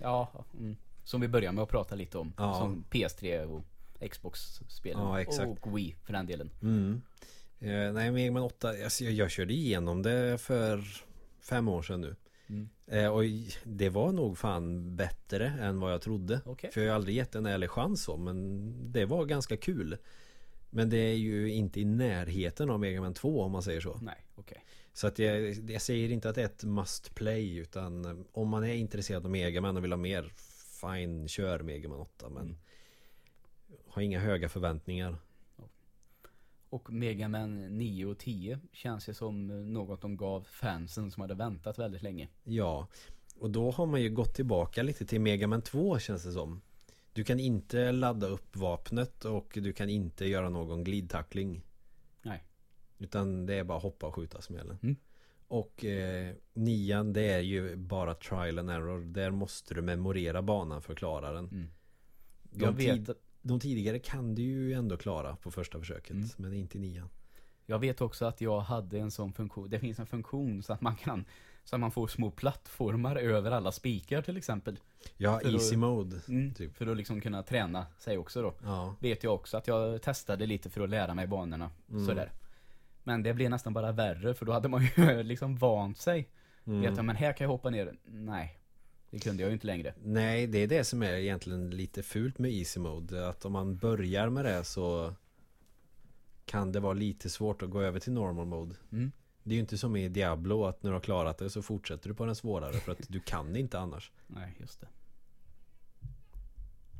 Ja, 0.00 0.44
mm. 0.58 0.76
som 1.04 1.20
vi 1.20 1.28
börjar 1.28 1.52
med 1.52 1.62
att 1.62 1.68
prata 1.70 1.94
lite 1.94 2.18
om. 2.18 2.32
Ja. 2.36 2.54
Som 2.54 2.84
PS3 2.90 3.44
och 3.44 3.62
Xbox-spelen. 4.10 5.02
Ja, 5.02 5.20
exakt. 5.20 5.66
Och 5.66 5.76
Wii 5.78 5.96
för 6.04 6.12
den 6.12 6.26
delen. 6.26 6.50
mm. 6.62 7.02
eh, 7.58 7.92
Nej 7.92 8.10
Mega 8.12 8.32
Man 8.32 8.42
8 8.42 8.68
alltså, 8.68 9.04
jag, 9.04 9.12
jag 9.12 9.30
körde 9.30 9.52
igenom 9.54 10.02
det 10.02 10.38
för 10.40 10.84
Fem 11.40 11.68
år 11.68 11.82
sedan 11.82 12.00
nu 12.00 12.16
Mm. 12.50 12.68
eh, 12.86 13.06
Och 13.08 13.22
det 13.64 13.88
var 13.88 14.12
nog 14.12 14.38
fan 14.38 14.96
bättre 14.96 15.46
än 15.60 15.80
vad 15.80 15.92
jag 15.92 16.00
trodde 16.02 16.40
Okej. 16.44 16.70
För 16.72 16.80
jag 16.80 16.88
har 16.88 16.94
aldrig 16.94 17.16
gett 17.16 17.34
en 17.34 17.46
ärlig 17.46 17.70
chans 17.70 18.02
så 18.02 18.16
Men 18.16 18.92
det 18.92 19.04
var 19.04 19.24
ganska 19.24 19.56
kul 19.56 19.96
Men 20.70 20.90
det 20.90 20.96
är 20.98 21.14
ju 21.14 21.52
inte 21.52 21.80
i 21.80 21.84
närheten 21.84 22.70
av 22.70 22.80
Mega 22.80 23.00
Man 23.00 23.14
2 23.14 23.42
om 23.42 23.52
man 23.52 23.62
säger 23.62 23.80
så 23.80 23.98
Nej, 24.02 24.26
okej. 24.34 24.64
Så 24.92 25.06
att 25.06 25.18
jag, 25.18 25.52
jag 25.70 25.82
säger 25.82 26.10
inte 26.10 26.28
att 26.28 26.34
det 26.34 26.40
är 26.42 26.46
ett 26.46 26.64
must 26.64 27.14
play 27.14 27.56
Utan 27.56 28.24
om 28.32 28.48
man 28.48 28.64
är 28.64 28.74
intresserad 28.74 29.24
av 29.24 29.30
Mega 29.30 29.60
Man 29.60 29.76
och 29.76 29.84
vill 29.84 29.92
ha 29.92 29.96
mer 29.96 30.32
Fine, 30.80 31.28
kör 31.28 31.60
Mega 31.60 31.88
Man 31.88 32.00
8 32.00 32.28
Men 32.28 32.42
Mm. 32.42 32.56
Har 33.88 34.02
inga 34.02 34.20
höga 34.20 34.48
förväntningar 34.48 35.16
Och 36.70 36.92
Mega 36.92 37.28
Man 37.28 37.78
9 37.78 38.06
och 38.06 38.18
10 38.18 38.60
känns 38.72 39.08
ju 39.08 39.14
som 39.14 39.46
något 39.72 40.00
de 40.00 40.16
gav 40.16 40.42
fansen 40.42 41.10
som 41.10 41.20
hade 41.20 41.34
väntat 41.34 41.78
väldigt 41.78 42.02
länge. 42.02 42.28
Ja 42.44 42.88
Och 43.38 43.50
då 43.50 43.70
har 43.70 43.86
man 43.86 44.02
ju 44.02 44.10
gått 44.10 44.34
tillbaka 44.34 44.82
lite 44.82 45.06
till 45.06 45.20
Mega 45.20 45.46
Man 45.46 45.62
2 45.62 45.98
känns 45.98 46.24
det 46.24 46.32
som 46.32 46.60
Du 47.12 47.24
kan 47.24 47.40
inte 47.40 47.92
ladda 47.92 48.26
upp 48.26 48.56
vapnet 48.56 49.24
och 49.24 49.58
du 49.62 49.72
kan 49.72 49.88
inte 49.88 50.26
göra 50.26 50.48
någon 50.48 50.84
glidtackling 50.84 51.62
Nej. 52.22 52.44
Utan 52.98 53.46
det 53.46 53.54
är 53.54 53.64
bara 53.64 53.78
hoppa 53.78 54.06
och 54.06 54.14
skjuta 54.14 54.40
som 54.40 54.56
gäller 54.56 54.78
Mm. 54.82 54.96
Och 55.50 55.84
eh, 55.84 56.34
nian 56.52 57.12
det 57.12 57.32
är 57.32 57.40
ju 57.40 57.76
bara 57.76 58.14
trial 58.14 58.58
and 58.58 58.70
error 58.70 59.00
Där 59.00 59.30
måste 59.30 59.74
du 59.74 59.82
memorera 59.82 60.42
banan 60.42 60.82
för 60.82 60.92
att 60.92 60.98
klara 60.98 61.32
den 61.32 61.48
Mm. 61.48 61.70
Jag 62.52 62.72
vet 62.72 63.06
tid, 63.06 63.14
de 63.48 63.60
tidigare 63.60 63.98
kan 63.98 64.34
du 64.34 64.42
ju 64.42 64.72
ändå 64.72 64.96
klara 64.96 65.36
på 65.36 65.50
första 65.50 65.78
försöket 65.78 66.10
Mm. 66.10 66.28
Men 66.36 66.52
inte 66.52 66.78
i 66.78 66.80
nian 66.80 67.08
Jag 67.66 67.78
vet 67.78 68.00
också 68.00 68.24
att 68.26 68.40
jag 68.40 68.60
hade 68.60 68.98
en 68.98 69.10
sån 69.10 69.32
funktion. 69.32 69.70
Det 69.70 69.78
finns 69.78 69.98
en 69.98 70.06
funktion 70.06 70.62
så 70.62 70.72
att 70.72 70.80
man 70.80 70.96
kan 70.96 71.24
så 71.64 71.76
att 71.76 71.80
man 71.80 71.90
får 71.90 72.08
små 72.08 72.30
plattformar 72.30 73.16
över 73.16 73.50
alla 73.50 73.72
spikar 73.72 74.22
till 74.22 74.36
exempel. 74.36 74.78
Ja, 75.16 75.40
För 75.42 75.52
easy 75.54 75.76
mode 75.76 76.20
Mm, 76.28 76.54
Typ. 76.54 76.76
För 76.76 76.86
att 76.86 76.96
liksom 76.96 77.20
kunna 77.20 77.42
träna 77.42 77.86
sig 77.98 78.18
också 78.18 78.42
då. 78.42 78.54
Ja, 78.62 78.94
Vet 79.00 79.24
jag 79.24 79.34
också 79.34 79.56
att 79.56 79.66
jag 79.66 80.02
testade 80.02 80.46
lite 80.46 80.70
för 80.70 80.80
att 80.80 80.90
lära 80.90 81.14
mig 81.14 81.26
banorna. 81.26 81.70
Mm. 81.90 82.06
Sådär. 82.06 82.32
Men 83.02 83.22
det 83.22 83.34
blev 83.34 83.50
nästan 83.50 83.72
bara 83.72 83.92
värre 83.92 84.34
för 84.34 84.46
då 84.46 84.52
hade 84.52 84.68
man 84.68 84.82
ju 84.96 85.22
liksom 85.22 85.56
vant 85.56 85.98
sig. 85.98 86.28
mm. 86.66 86.80
Vet 86.80 86.96
jag, 86.96 87.04
men 87.04 87.16
här 87.16 87.32
kan 87.32 87.44
jag 87.44 87.52
hoppa 87.52 87.70
ner. 87.70 87.94
Nej. 88.04 88.57
Det 89.10 89.18
kunde 89.18 89.42
jag 89.42 89.48
ju 89.50 89.54
inte 89.54 89.66
längre. 89.66 89.94
Nej, 90.04 90.46
det 90.46 90.58
är 90.58 90.66
det 90.66 90.84
som 90.84 91.02
är 91.02 91.12
egentligen 91.12 91.70
lite 91.70 92.02
fult 92.02 92.38
med 92.38 92.50
easy 92.52 92.80
mode 92.80 93.28
Att 93.28 93.44
om 93.44 93.52
man 93.52 93.76
börjar 93.76 94.28
med 94.28 94.44
det 94.44 94.64
så 94.64 95.14
Kan 96.44 96.72
det 96.72 96.80
vara 96.80 96.92
lite 96.92 97.30
svårt 97.30 97.62
att 97.62 97.70
gå 97.70 97.82
över 97.82 98.00
till 98.00 98.12
normal 98.12 98.46
mode 98.46 98.74
Mm. 98.92 99.12
Det 99.42 99.50
är 99.50 99.54
ju 99.54 99.60
inte 99.60 99.78
som 99.78 99.96
i 99.96 100.08
Diablo 100.08 100.64
att 100.64 100.82
när 100.82 100.90
du 100.90 100.94
har 100.94 101.00
klarat 101.00 101.38
det 101.38 101.50
så 101.50 101.62
fortsätter 101.62 102.08
du 102.08 102.14
på 102.14 102.24
den 102.26 102.34
svårare 102.36 102.72
för 102.72 102.92
att 102.92 103.00
du 103.08 103.20
kan 103.20 103.56
inte 103.56 103.78
annars 103.78 104.12
Nej, 104.26 104.56
just 104.60 104.80
det. 104.80 104.86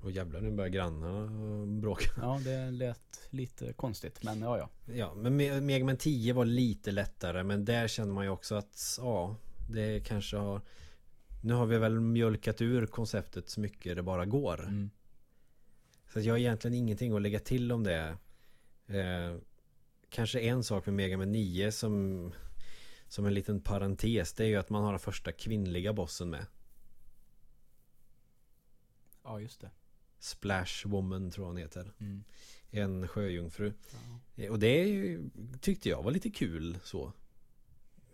Och 0.02 0.11
jävlar 0.11 0.40
nu 0.40 0.50
börjar 0.50 0.70
grannarna 0.70 1.66
bråka 1.80 2.11
Ja, 2.20 2.40
det 2.44 2.70
lät 2.70 3.20
lite 3.30 3.72
konstigt. 3.72 4.22
Men 4.22 4.40
ja, 4.40 4.59
ja. 4.59 4.68
Ja, 4.94 5.14
men 5.14 5.40
Me- 5.40 5.61
Mega 5.61 5.84
Man 5.84 5.96
10 5.96 6.32
var 6.32 6.44
lite 6.44 6.90
lättare 6.90 7.42
Men 7.42 7.64
där 7.64 7.88
känner 7.88 8.12
man 8.12 8.24
ju 8.24 8.30
också 8.30 8.54
att 8.54 8.98
Ja, 8.98 9.36
det 9.70 10.00
kanske 10.06 10.36
har 10.36 10.61
Nu 11.41 11.55
har 11.55 11.66
vi 11.66 11.78
väl 11.78 12.01
mjölkat 12.01 12.61
ur 12.61 12.86
konceptet 12.86 13.49
så 13.49 13.61
mycket 13.61 13.97
det 13.97 14.03
bara 14.03 14.26
går 14.26 14.61
Mm. 14.62 14.91
Så 16.12 16.20
jag 16.20 16.34
har 16.34 16.39
egentligen 16.39 16.74
ingenting 16.74 17.12
att 17.16 17.22
lägga 17.22 17.39
till 17.41 17.72
om 17.72 17.84
det 17.84 18.16
eh, 18.86 19.36
Kanske 20.11 20.41
en 20.41 20.64
sak 20.64 20.86
med 20.86 20.95
Mega 20.95 21.16
Man 21.18 21.32
9 21.32 21.72
som 21.72 22.32
Som 23.09 23.26
en 23.26 23.34
liten 23.34 23.61
parentes 23.61 24.32
Det 24.32 24.45
är 24.45 24.49
ju 24.49 24.57
att 24.57 24.70
man 24.70 24.84
har 24.84 24.91
den 24.93 24.99
första 25.01 25.32
kvinnliga 25.32 25.93
bossen 25.93 26.30
med 26.30 26.47
Ja, 29.24 29.41
just 29.41 29.61
det. 29.61 29.70
Splash 30.18 30.86
Woman 30.86 31.30
tror 31.30 31.45
jag 31.45 31.49
hon 31.49 31.57
heter 31.57 31.93
Mm. 31.99 32.24
En 32.70 33.09
sjöjungfru 33.09 33.72
Ja. 33.91 34.43
Eh, 34.45 34.51
Och 34.51 34.59
det 34.59 34.84
ju, 34.84 35.30
tyckte 35.61 35.89
jag 35.89 36.03
var 36.03 36.11
lite 36.11 36.30
kul 36.30 36.78
så 36.84 37.12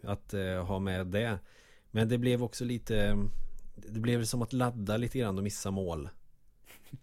Att 0.03 0.35
eh, 0.35 0.65
ha 0.67 0.79
med 0.79 1.07
det 1.07 1.39
Men 1.95 2.09
det 2.09 2.19
blev 2.19 2.43
också 2.43 2.65
lite 2.65 3.27
Det 3.75 4.01
blev 4.01 4.25
som 4.25 4.43
att 4.43 4.53
ladda 4.53 4.97
lite 4.97 5.19
grann 5.19 5.39
och 5.39 5.45
missa 5.45 5.71
mål 5.71 6.09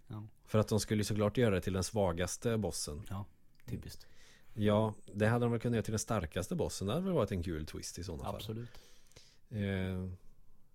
Ja. 0.07 0.23
För 0.45 0.59
att 0.59 0.67
de 0.67 0.79
skulle 0.79 1.03
såklart 1.03 1.37
göra 1.37 1.55
det 1.55 1.61
till 1.61 1.73
den 1.73 1.83
svagaste 1.83 2.57
bossen 2.57 3.01
ja, 3.09 3.25
typiskt. 3.65 4.07
Ja, 4.53 4.93
det 5.13 5.27
hade 5.27 5.45
de 5.45 5.51
väl 5.51 5.59
kunnat 5.61 5.75
göra 5.75 5.83
till 5.83 5.91
den 5.91 5.99
starkaste 5.99 6.55
bossen 6.55 6.87
Det 6.87 6.93
hade 6.93 7.05
väl 7.05 7.13
varit 7.13 7.31
en 7.31 7.43
kul 7.43 7.65
twist 7.65 7.99
i 7.99 8.03
sådana 8.03 8.23
fall 8.23 8.35
Absolut. 8.35 8.69
eh, 9.49 10.09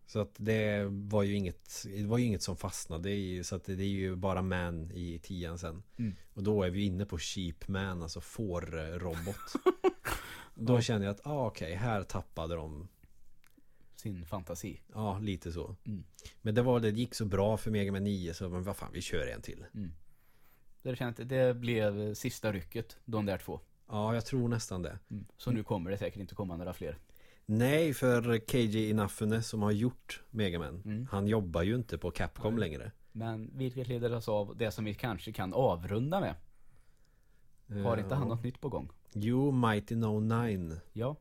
Så 0.07 0.21
att 0.21 0.35
det 0.37 0.85
var 0.91 1.23
ju 1.23 1.35
inget 1.35 1.85
Det 1.85 2.07
var 2.07 2.19
ju 2.19 2.25
inget 2.25 2.43
som 2.43 2.57
fastnade 2.57 3.11
i 3.11 3.45
Så 3.45 3.57
att 3.57 3.65
det, 3.65 3.75
det 3.75 3.85
är 3.85 3.89
ju 3.89 4.17
bara 4.17 4.43
man 4.43 4.91
i 4.91 5.19
tian 5.19 5.59
sen 5.59 5.83
Mm. 5.99 6.15
Och 6.35 6.43
då 6.43 6.63
är 6.63 6.71
vi 6.71 6.85
inne 6.85 7.07
på 7.07 7.19
sheep 7.19 7.69
man 7.69 8.03
Alltså 8.03 8.21
får-robot 8.21 9.37
Då 10.55 10.81
känner 10.81 11.07
jag 11.07 11.13
att 11.15 11.27
ah, 11.27 11.47
okej, 11.47 11.75
här 11.75 12.03
tappade 12.03 12.55
de 12.55 12.89
Sin 14.07 14.25
fantasi. 14.27 14.81
Ja, 14.95 15.19
lite 15.19 15.53
så 15.53 15.77
Mm. 15.85 16.05
Men 16.43 16.55
det 16.55 16.63
var 16.63 16.81
det, 16.81 16.91
gick 16.91 17.15
så 17.15 17.25
bra 17.25 17.57
för 17.57 17.71
Mega 17.71 17.93
Man 17.93 18.05
9 18.05 18.35
Så 18.35 18.49
men 18.49 18.63
vad 18.63 18.77
fan, 18.77 18.91
vi 18.93 19.01
kör 19.01 19.27
en 19.27 19.43
till 19.43 19.65
Mm. 19.75 19.93
Det, 20.83 20.97
känns, 20.97 21.17
det 21.17 21.57
blev 21.57 22.15
sista 22.15 22.53
rycket, 22.53 22.97
de 23.05 23.27
där 23.27 23.39
två. 23.39 23.61
Ja, 23.89 24.15
jag 24.15 24.27
tror 24.27 24.49
nästan 24.49 24.83
det 24.83 24.99
Mm. 25.11 25.25
Så 25.37 25.51
nu 25.51 25.63
kommer 25.63 25.91
det 25.91 25.99
säkert 25.99 26.21
inte 26.21 26.35
komma 26.35 26.57
några 26.57 26.73
fler. 26.73 26.99
Nej, 27.47 27.95
för 27.95 28.39
KJ 28.39 28.91
Inafune 28.91 29.43
som 29.43 29.63
har 29.63 29.71
gjort 29.73 30.23
Mega 30.31 30.59
Man 30.59 30.83
Mm. 30.85 31.07
Han 31.11 31.27
jobbar 31.27 31.63
ju 31.63 31.75
inte 31.75 31.99
på 31.99 32.11
Capcom 32.11 32.55
Nej. 32.55 32.61
längre 32.61 32.93
Men 33.13 33.51
vilket 33.55 33.89
leder 33.89 34.15
oss 34.15 34.29
av 34.29 34.57
det 34.57 34.71
som 34.71 34.85
vi 34.85 34.95
kanske 34.95 35.33
kan 35.33 35.55
avrunda 35.55 36.21
med. 36.21 36.35
Har 37.85 37.97
inte 37.97 38.15
han 38.15 38.23
Eh, 38.23 38.29
något 38.29 38.45
nytt 38.45 38.61
på 38.61 38.69
gång? 38.69 38.89
Jo, 39.13 39.51
Mighty 39.51 39.97
No 39.97 40.21
9 40.21 40.81
Ja. 40.93 41.17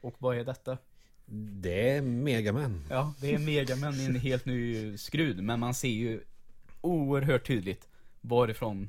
Och 0.00 0.14
vad 0.18 0.36
är 0.36 0.44
detta? 0.44 0.78
Det 1.26 1.90
är 1.90 2.02
Mega 2.02 2.52
Man 2.52 2.84
Ja, 2.90 3.14
det 3.20 3.34
är 3.34 3.38
Megaman 3.38 3.94
i 3.94 4.04
en 4.04 4.16
helt 4.16 4.46
ny 4.46 4.96
skrud. 4.98 5.42
Men 5.42 5.60
man 5.60 5.74
ser 5.74 5.88
ju 5.88 6.20
oerhört 6.80 7.46
tydligt 7.46 7.88
varifrån 8.20 8.88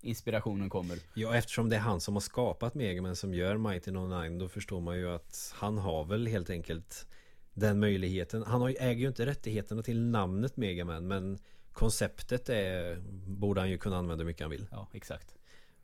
inspirationen 0.00 0.70
kommer. 0.70 0.98
Ja, 1.14 1.34
eftersom 1.34 1.68
det 1.68 1.76
är 1.76 1.80
han 1.80 2.00
som 2.00 2.14
har 2.14 2.20
skapat 2.20 2.74
Mega 2.74 3.02
Man 3.02 3.16
som 3.16 3.34
gör 3.34 3.56
Mighty 3.56 3.90
No 3.90 4.22
9 4.22 4.38
Då 4.38 4.48
förstår 4.48 4.80
man 4.80 4.96
ju 4.98 5.10
att 5.10 5.52
han 5.54 5.78
har 5.78 6.04
väl 6.04 6.26
helt 6.26 6.50
enkelt 6.50 7.06
Den 7.54 7.80
möjligheten 7.80 8.42
Han 8.46 8.60
har 8.60 8.68
äger 8.68 9.00
ju 9.00 9.08
inte 9.08 9.26
rättigheterna 9.26 9.82
till 9.82 10.00
namnet 10.00 10.56
Mega 10.56 10.84
Man 10.84 11.06
Men 11.06 11.38
konceptet 11.72 12.48
är 12.48 12.96
Borde 13.26 13.60
han 13.60 13.70
ju 13.70 13.78
kunna 13.78 13.96
använda 13.96 14.22
hur 14.22 14.26
mycket 14.26 14.42
han 14.42 14.50
vill 14.50 14.66
Ja, 14.70 14.88
exakt. 14.92 15.34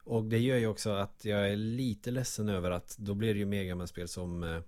Och 0.05 0.25
det 0.25 0.39
gör 0.39 0.57
ju 0.57 0.67
också 0.67 0.91
att 0.91 1.25
jag 1.25 1.51
är 1.51 1.57
lite 1.57 2.11
ledsen 2.11 2.49
över 2.49 2.71
att 2.71 2.97
Då 2.99 3.15
blir 3.15 3.35
det 3.35 3.41
ju 3.41 3.47
Mega 3.47 3.75
Man-spel 3.75 4.09
som 4.09 4.43
eh, 4.43 4.61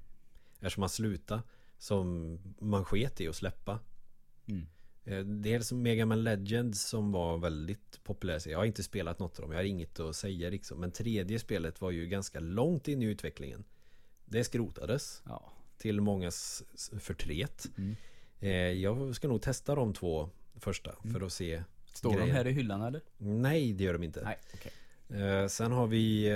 Eftersom 0.63 0.83
han 0.83 0.89
slutade 0.91 1.43
Som 1.79 2.39
man 2.61 2.85
sket 2.85 3.21
i 3.21 3.29
att 3.29 3.37
släppa 3.37 3.79
Mm. 4.47 4.67
Eh, 5.05 5.19
Dels 5.25 5.73
Mega 5.73 6.07
Man 6.07 6.25
Legends 6.25 6.83
som 6.89 7.13
var 7.13 7.39
väldigt 7.39 8.01
populärt 8.05 8.47
Jag 8.47 8.59
har 8.59 8.65
inte 8.65 8.83
spelat 8.83 9.19
något 9.19 9.39
av 9.39 9.43
dem, 9.43 9.53
jag 9.53 9.59
har 9.59 9.65
inget 9.65 10.01
att 10.01 10.17
säga 10.17 10.51
liksom 10.51 10.81
Men 10.81 10.91
tredje 10.91 11.39
spelet 11.39 11.81
var 11.81 11.91
ju 11.91 12.07
ganska 12.07 12.41
långt 12.41 12.89
in 12.89 13.03
i 13.03 13.07
utvecklingen 13.07 13.65
Det 14.25 14.45
skrotades 14.45 15.23
Ja. 15.27 15.53
till 15.79 16.01
mångas 16.01 16.63
förtret 17.01 17.67
Mm. 17.79 17.97
Eh, 18.41 18.51
jag 18.51 19.17
ska 19.17 19.29
nog 19.29 19.43
testa 19.43 19.75
de 19.75 19.93
två 19.95 20.31
första 20.55 20.95
för 21.13 21.21
att 21.21 21.33
se. 21.33 21.63
Står 21.95 22.11
de 22.11 22.17
Grejer. 22.19 22.35
här 22.35 22.47
i 22.47 22.53
hyllan 22.53 22.83
eller? 22.83 23.01
Nej, 23.19 23.73
det 23.73 23.85
gör 23.85 23.93
de 23.93 24.03
inte. 24.03 24.25
Nej, 24.25 24.39
okej. 24.55 24.73
Eh, 25.23 25.47
sen 25.49 25.73
har 25.73 25.87
vi 25.87 26.29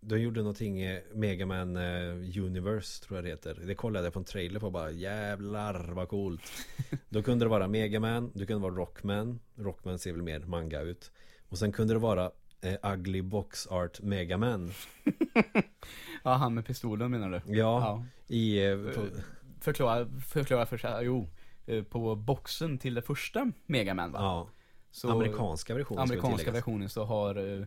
De 0.00 0.18
gjorde 0.20 0.40
någonting 0.40 0.80
eh, 0.80 1.00
Megaman 1.14 1.76
eh, 1.76 2.42
Universe 2.44 3.04
tror 3.04 3.16
jag 3.18 3.24
det 3.24 3.30
heter 3.30 3.54
Det 3.66 3.74
kollade 3.74 4.06
jag 4.06 4.12
på 4.12 4.18
en 4.18 4.24
trailer 4.24 4.60
på 4.60 4.70
bara 4.70 4.90
Jävlar 4.90 5.88
vad 5.92 6.08
coolt 6.08 6.42
Då 7.08 7.22
kunde 7.22 7.44
det 7.44 7.48
vara 7.48 7.68
Megaman 7.68 8.30
Du 8.34 8.46
kunde 8.46 8.62
vara 8.62 8.74
Rockman 8.74 9.40
Rockman 9.56 9.98
ser 9.98 10.12
väl 10.12 10.22
mer 10.22 10.40
manga 10.40 10.80
ut 10.80 11.12
Och 11.48 11.58
sen 11.58 11.72
kunde 11.72 11.94
det 11.94 11.98
vara 11.98 12.30
eh, 12.60 12.92
Ugly 12.92 13.22
Box 13.22 13.66
Art 13.66 14.00
Megaman 14.00 14.70
Ja, 16.24 16.32
han 16.34 16.54
med 16.54 16.66
pistolen 16.66 17.10
menar 17.10 17.30
du? 17.30 17.54
Ja, 17.56 17.80
Ja. 17.80 18.04
i 18.34 18.64
eh, 18.66 18.76
på, 18.76 19.02
Förklara, 19.60 20.08
förklara 20.28 20.66
för 20.66 20.76
sig, 20.78 21.04
jo. 21.04 21.28
eh, 21.66 21.82
På 21.82 22.14
boxen 22.14 22.78
till 22.78 22.94
det 22.94 23.02
första 23.02 23.52
Megaman 23.66 24.12
va? 24.12 24.18
ja, 24.22 24.48
Så, 24.90 25.10
amerikanska 25.10 25.74
versionen 25.74 26.06
ska 26.06 26.14
amerikanska 26.14 26.50
versionen 26.52 26.88
så 26.88 27.04
har 27.04 27.36
eh, 27.36 27.60
eh, 27.60 27.66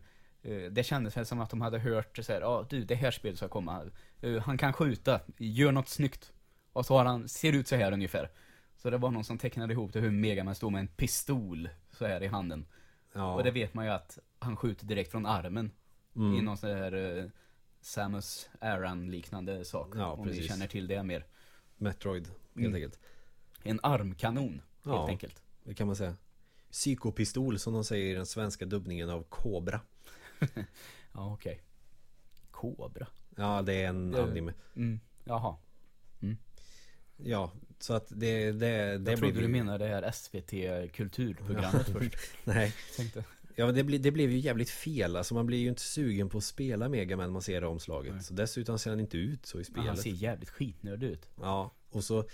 Det 0.71 0.85
kändes 0.85 1.17
väl 1.17 1.25
som 1.25 1.39
att 1.41 1.49
de 1.49 1.61
hade 1.61 1.79
hört 1.79 2.17
så 2.21 2.33
här, 2.33 2.41
ja 2.41 2.65
du 2.69 2.83
det 2.83 2.95
här 2.95 3.11
spelet 3.11 3.37
ska 3.37 3.47
komma. 3.47 3.89
Eh, 4.21 4.37
Han 4.37 4.57
kan 4.57 4.73
skjuta, 4.73 5.19
gör 5.37 5.71
något 5.71 5.89
snyggt. 5.89 6.33
Och 6.73 6.85
så 6.85 6.97
har 6.97 7.05
han, 7.05 7.27
ser 7.29 7.53
ut 7.53 7.67
så 7.67 7.75
här 7.75 7.91
ungefär. 7.91 8.29
Så 8.77 8.89
det 8.89 8.97
var 8.97 9.11
någon 9.11 9.23
som 9.23 9.37
tecknade 9.37 9.73
ihop 9.73 9.93
det 9.93 9.99
hur 9.99 10.11
Megaman 10.11 10.55
stod 10.55 10.71
med 10.71 10.79
en 10.79 10.87
pistol 10.87 11.69
så 11.91 12.05
här 12.05 12.23
i 12.23 12.27
handen. 12.27 12.65
Ja, 13.13 13.33
Och 13.35 13.43
det 13.43 13.51
vet 13.51 13.73
man 13.73 13.85
ju 13.85 13.91
att 13.91 14.19
han 14.39 14.55
skjuter 14.57 14.85
direkt 14.85 15.11
från 15.11 15.25
armen 15.25 15.71
mm. 16.15 16.35
I 16.35 16.41
någon 16.41 16.57
sån 16.57 16.69
här 16.69 17.17
eh, 17.17 17.25
Samus 17.81 18.49
Aran 18.61 19.11
liknande 19.11 19.65
sak 19.65 19.93
Ja, 19.95 20.11
Om 20.11 20.25
ni 20.27 20.33
precis. 20.33 20.47
känner 20.51 20.67
till 20.67 20.87
det 20.87 21.03
mer. 21.03 21.25
Metroid 21.77 22.27
helt 22.27 22.37
Mm. 22.55 22.75
enkelt. 22.75 22.99
En 23.63 23.79
armkanon 23.83 24.61
Ja. 24.83 24.97
helt 24.97 25.09
enkelt. 25.09 25.41
Det 25.63 25.73
kan 25.73 25.87
man 25.87 25.95
säga. 25.95 26.15
Psykopistol 26.71 27.59
som 27.59 27.73
de 27.73 27.83
säger 27.83 28.11
i 28.11 28.13
den 28.15 28.25
svenska 28.25 28.65
dubbningen 28.65 29.09
av 29.09 29.23
Cobra 29.23 29.79
Ja 31.13 31.33
okej. 31.33 31.61
Kobra. 32.51 33.07
Ja, 33.35 33.61
det 33.61 33.73
är 33.73 33.87
en 33.87 34.11
Det- 34.11 34.23
anime. 34.23 34.53
Mm. 34.75 34.99
Jaha. 35.23 35.57
Ja, 37.23 37.51
så 37.79 37.93
att 37.93 38.07
det, 38.09 38.51
det, 38.51 38.97
det 38.97 39.11
Jag 39.11 39.19
trodde 39.19 39.19
blev 39.19 39.33
du 39.35 39.41
ju- 39.41 39.47
menade 39.63 39.85
det 39.87 39.89
här 39.91 40.11
SVT 40.11 40.87
kulturprogrammet 40.93 41.89
först. 41.93 42.15
Nej, 42.43 42.73
Tänkte 42.97 43.23
ja, 43.55 43.71
det, 43.71 43.83
blir, 43.83 43.99
det 43.99 44.11
blev 44.11 44.31
ju 44.31 44.37
jävligt 44.37 44.69
fel. 44.69 45.15
Alltså 45.15 45.33
man 45.33 45.45
blir 45.45 45.57
ju 45.57 45.67
inte 45.69 45.81
sugen 45.81 46.29
på 46.29 46.37
att 46.37 46.43
spela 46.43 46.89
Megaman 46.89 47.25
när 47.25 47.31
man 47.33 47.41
ser 47.41 47.61
det 47.61 47.67
omslaget. 47.67 48.13
Nej. 48.13 48.23
så 48.23 48.33
Dessutom 48.33 48.79
ser 48.79 48.89
han 48.89 48.99
inte 48.99 49.17
ut 49.17 49.45
så 49.45 49.59
i 49.59 49.63
Men 49.71 49.85
han 49.87 49.97
spelet. 49.97 50.19
ser 50.19 50.23
jävligt 50.25 50.49
skitnördig 50.49 51.07
ut. 51.07 51.29
Ja, 51.41 51.71
och 51.89 52.03
så 52.03 52.25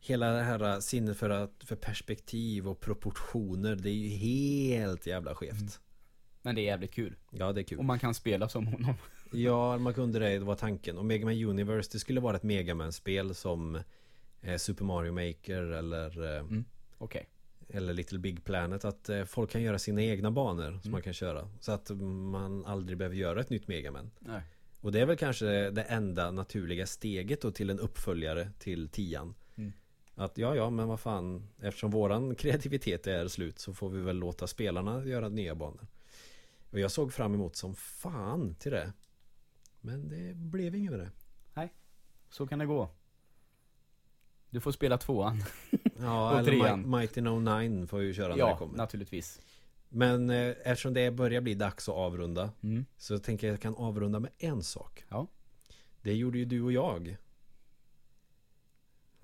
Hela 0.00 0.30
det 0.30 0.42
här 0.42 0.80
sinnet 0.80 1.16
för, 1.16 1.30
att, 1.30 1.64
för 1.64 1.76
perspektiv 1.76 2.68
och 2.68 2.80
proportioner 2.80 3.76
Det 3.76 3.90
är 3.90 3.94
ju 3.94 4.08
helt 4.08 5.06
jävla 5.06 5.34
skevt. 5.34 5.52
Mm. 5.60 5.68
Men 6.44 6.54
det 6.54 6.60
är 6.60 6.64
jävligt 6.64 6.94
kul. 6.94 7.14
Ja, 7.30 7.52
det 7.52 7.60
är 7.60 7.62
kul. 7.64 7.78
Och 7.78 7.84
man 7.84 7.98
kan 7.98 8.14
spela 8.14 8.48
som 8.48 8.66
honom. 8.66 8.94
Ja, 9.36 9.78
man 9.78 9.94
kunde 9.94 10.18
det, 10.18 10.38
det 10.38 10.44
var 10.44 10.54
tanken. 10.54 10.98
Och 10.98 11.04
Megaman 11.04 11.44
Universe, 11.44 11.90
det 11.92 11.98
skulle 11.98 12.20
vara 12.20 12.36
ett 12.36 12.42
Megaman-spel 12.42 13.34
som 13.34 13.78
eh, 14.42 14.56
Super 14.56 14.84
Mario 14.84 15.12
Maker 15.12 15.62
eller 15.62 16.36
eh, 16.38 16.44
Okej. 16.98 17.28
Eller 17.68 17.92
Little 17.94 18.18
Big 18.18 18.44
Planet. 18.44 18.84
Att 18.84 19.08
eh, 19.08 19.24
folk 19.24 19.50
kan 19.50 19.62
göra 19.62 19.78
sina 19.78 20.02
egna 20.02 20.30
banor 20.30 20.70
som 20.70 20.80
Mm. 20.80 20.92
man 20.92 21.02
kan 21.02 21.12
köra. 21.12 21.48
Så 21.60 21.72
att 21.72 21.90
man 22.30 22.64
aldrig 22.66 22.98
behöver 22.98 23.16
göra 23.16 23.40
ett 23.40 23.50
nytt 23.50 23.68
Megaman 23.68 24.10
Nej. 24.18 24.42
Och 24.80 24.92
det 24.92 25.00
är 25.00 25.06
väl 25.06 25.16
kanske 25.16 25.70
det 25.70 25.82
enda 25.82 26.30
naturliga 26.30 26.86
steget 26.86 27.40
då 27.40 27.50
till 27.50 27.70
en 27.70 27.78
uppföljare 27.80 28.50
till 28.58 28.88
tian. 28.88 29.34
Mm. 29.56 29.72
Att 30.14 30.38
ja, 30.38 30.56
ja, 30.56 30.70
men 30.70 30.88
vad 30.88 31.00
fan. 31.00 31.48
Eftersom 31.62 31.90
våran 31.90 32.34
kreativitet 32.38 33.06
är 33.06 33.28
slut 33.28 33.58
så 33.58 33.74
får 33.74 33.90
vi 33.90 34.00
väl 34.00 34.16
låta 34.16 34.46
spelarna 34.46 35.04
göra 35.04 35.28
nya 35.28 35.54
banor 35.54 35.86
Och 36.74 36.80
jag 36.80 36.90
såg 36.90 37.12
fram 37.12 37.34
emot 37.34 37.56
som 37.56 37.74
fan 37.74 38.54
till 38.54 38.72
det. 38.72 38.92
Men 39.80 40.08
det 40.08 40.34
blev 40.34 40.74
inget 40.74 40.90
med 40.90 41.00
det. 41.00 41.10
Så 42.30 42.46
kan 42.46 42.58
det 42.58 42.66
gå. 42.66 42.88
Du 44.50 44.60
får 44.60 44.72
spela 44.72 44.98
tvåan. 44.98 45.42
Ja, 46.00 46.32
Och 46.32 46.38
eller 46.38 46.50
trean. 46.52 46.86
Mi- 46.86 46.98
Mighty 46.98 47.20
No 47.20 47.58
9 47.60 47.86
får 47.86 48.02
ju 48.02 48.14
köra 48.14 48.28
när 48.28 48.34
det 48.34 48.40
Ja, 48.40 48.56
kommer. 48.56 48.76
naturligtvis. 48.76 49.40
Men 49.88 50.30
eh, 50.30 50.54
eftersom 50.64 50.94
det 50.94 51.10
börjar 51.10 51.40
bli 51.40 51.54
dags 51.54 51.88
att 51.88 51.94
avrunda 51.94 52.50
mm. 52.62 52.84
Så 52.96 53.18
tänker 53.18 53.46
jag 53.46 53.54
att 53.54 53.64
jag 53.64 53.74
kan 53.74 53.84
avrunda 53.84 54.20
med 54.20 54.30
en 54.38 54.62
sak. 54.62 55.04
Ja. 55.08 55.26
Det 56.02 56.14
gjorde 56.14 56.38
ju 56.38 56.44
du 56.44 56.62
och 56.62 56.72
jag 56.72 57.16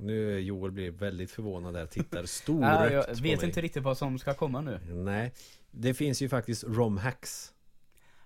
Nu 0.00 0.38
Joel 0.40 0.70
blir 0.72 0.90
väldigt 0.90 1.30
förvånad 1.30 1.74
där, 1.74 1.86
tittar 1.86 2.24
storögt 2.26 2.80
Nej, 2.80 2.92
jag 2.92 3.06
på 3.06 3.12
vet 3.12 3.22
mig. 3.38 3.46
inte 3.46 3.60
riktigt 3.60 3.82
vad 3.82 3.98
som 3.98 4.18
ska 4.18 4.34
komma 4.34 4.60
nu. 4.60 4.78
Nej 4.88 5.32
Det 5.70 5.94
finns 5.94 6.22
ju 6.22 6.28
faktiskt 6.28 6.64
romhacks 6.64 7.52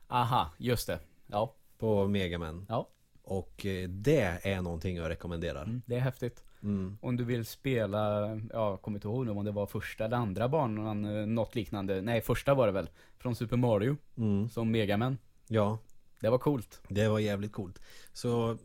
Aha, 0.09 0.51
just 0.59 0.87
det. 0.87 0.99
Ja, 1.27 1.55
På 1.79 2.07
Megaman 2.09 2.67
Ja. 2.69 2.89
Och 3.23 3.67
eh, 3.67 3.89
det 3.89 4.39
är 4.43 4.63
någonting 4.63 4.97
jag 4.97 5.09
rekommenderar. 5.09 5.63
Mm, 5.63 5.83
det 5.87 5.95
är 5.97 6.01
häftigt. 6.01 6.45
Mm. 6.63 6.99
Om 7.01 7.17
du 7.17 7.25
vill 7.25 7.45
spela, 7.45 8.21
ja, 8.53 8.71
jag 8.71 8.83
kommer 8.83 8.97
inte 8.99 9.09
ihåg 9.09 9.27
nu 9.27 9.33
om 9.33 9.45
det 9.45 9.51
var 9.51 9.67
första 9.67 10.05
eller 10.05 10.17
andra 10.17 10.49
banan, 10.49 11.05
eh, 11.05 11.27
något 11.27 11.55
liknande. 11.55 12.03
Nej, 12.03 12.21
första 12.21 12.55
var 12.55 12.67
det 12.67 12.73
väl. 12.73 12.91
Från 13.19 13.35
Super 13.37 13.57
Mario, 13.57 13.97
Mm. 14.17 14.49
som 14.49 14.71
Megaman 14.71 15.19
Ja, 15.49 15.79
Det 16.21 16.31
var 16.31 16.39
coolt. 16.39 16.81
Det 16.89 17.09
var 17.09 17.19
jävligt 17.19 17.53
coolt. 17.53 17.81
Så 18.13 18.59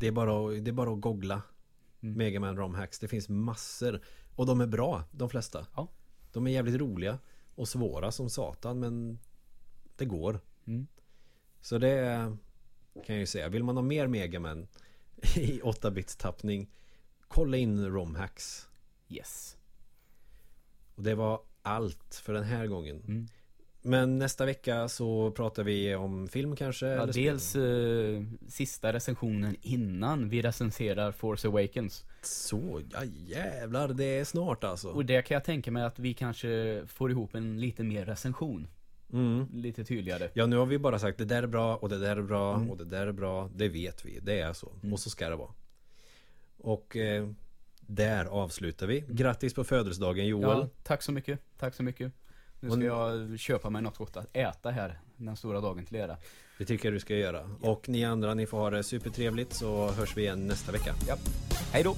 det 0.00 0.06
är 0.06 0.12
bara 0.12 0.50
det 0.50 0.70
är 0.70 0.72
bara 0.72 0.90
att 0.92 1.00
googla 1.00 1.42
Mm. 2.02 2.18
Megaman 2.18 2.56
romhacks 2.56 2.98
Det 2.98 3.08
finns 3.08 3.28
massor 3.28 4.00
Och 4.36 4.46
de 4.46 4.60
är 4.60 4.66
bra, 4.66 5.04
de 5.10 5.30
flesta 5.30 5.66
Ja. 5.76 5.88
De 6.32 6.46
är 6.46 6.50
jävligt 6.50 6.80
roliga 6.80 7.18
Och 7.54 7.68
svåra 7.68 8.12
som 8.12 8.30
satan 8.30 8.80
men 8.80 9.18
Det 9.96 10.04
går 10.04 10.40
Mm. 10.66 10.86
Så 11.60 11.78
det 11.78 12.36
kan 12.94 13.14
jag 13.14 13.20
ju 13.20 13.26
säga 13.26 13.48
Vill 13.48 13.64
man 13.64 13.76
ha 13.76 13.82
mer 13.82 14.06
Megaman 14.06 14.68
I 15.36 15.60
8-bits 15.60 16.16
tappning 16.16 16.70
Kolla 17.28 17.56
in 17.56 17.86
romhacks 17.86 18.68
Yes 19.08 19.56
Och 20.94 21.02
det 21.02 21.14
var 21.14 21.40
allt 21.62 22.14
för 22.14 22.32
den 22.32 22.44
här 22.44 22.66
gången 22.66 22.96
mm. 22.96 23.26
Men 23.82 24.18
nästa 24.18 24.46
vecka 24.46 24.88
så 24.88 25.30
pratar 25.30 25.62
vi 25.62 25.94
om 25.94 26.28
film 26.28 26.56
kanske 26.56 26.86
ja. 26.86 27.06
Dels 27.06 27.56
eh, 27.56 28.22
sista 28.48 28.92
recensionen 28.92 29.56
innan 29.62 30.28
vi 30.28 30.42
recenserar 30.42 31.12
Force 31.12 31.48
Awakens. 31.48 32.04
Så, 32.22 32.82
ja 32.92 33.04
jävlar 33.04 33.88
det 33.88 34.04
är 34.04 34.24
snart 34.24 34.64
alltså. 34.64 34.88
Och 34.88 35.04
det 35.04 35.22
kan 35.22 35.34
jag 35.34 35.44
tänka 35.44 35.70
mig 35.70 35.82
att 35.82 35.98
vi 35.98 36.14
kanske 36.14 36.82
får 36.86 37.10
ihop 37.10 37.34
en 37.34 37.60
lite 37.60 37.82
mer 37.84 38.04
recension. 38.04 38.68
Mm. 39.12 39.46
Lite 39.52 39.84
tydligare. 39.84 40.30
Ja 40.34 40.46
nu 40.46 40.56
har 40.56 40.66
vi 40.66 40.78
bara 40.78 40.98
sagt 40.98 41.18
det 41.18 41.24
där 41.24 41.42
är 41.42 41.46
bra 41.46 41.76
och 41.76 41.88
det 41.88 41.98
där 41.98 42.16
är 42.16 42.22
bra 42.22 42.54
Mm. 42.54 42.70
och 42.70 42.76
det 42.76 42.84
där 42.84 43.06
är 43.06 43.12
bra. 43.12 43.50
Det 43.54 43.68
vet 43.68 44.06
vi, 44.06 44.18
det 44.22 44.40
är 44.40 44.52
så. 44.52 44.72
Mm. 44.82 44.92
Och 44.92 45.00
så 45.00 45.10
ska 45.10 45.28
det 45.28 45.36
vara. 45.36 45.52
Och 46.58 46.96
eh, 46.96 47.28
Där 47.80 48.24
avslutar 48.24 48.86
vi. 48.86 49.04
Grattis 49.08 49.54
på 49.54 49.64
födelsedagen 49.64 50.26
Joel. 50.26 50.42
Ja, 50.44 50.68
tack 50.82 51.02
så 51.02 51.12
mycket, 51.12 51.40
tack 51.58 51.74
så 51.74 51.82
mycket 51.82 52.12
Nu 52.60 52.70
ska 52.70 52.80
jag 52.80 53.38
köpa 53.38 53.70
mig 53.70 53.82
något 53.82 53.98
gott 53.98 54.16
att 54.16 54.36
äta 54.36 54.70
här 54.70 55.00
Den 55.16 55.36
stora 55.36 55.60
dagen 55.60 55.84
till 55.84 55.96
era. 55.96 56.16
Det 56.58 56.64
tycker 56.64 56.88
jag 56.88 56.94
du 56.94 57.00
ska 57.00 57.16
göra. 57.16 57.50
Och 57.60 57.88
ni 57.88 58.04
andra 58.04 58.34
ni 58.34 58.46
får 58.46 58.58
ha 58.58 58.70
det 58.70 58.82
supertrevligt 58.82 59.52
så 59.52 59.90
hörs 59.90 60.16
vi 60.16 60.22
igen 60.22 60.46
nästa 60.46 60.72
vecka. 60.72 60.94
Hej 61.72 61.82
då! 61.82 61.94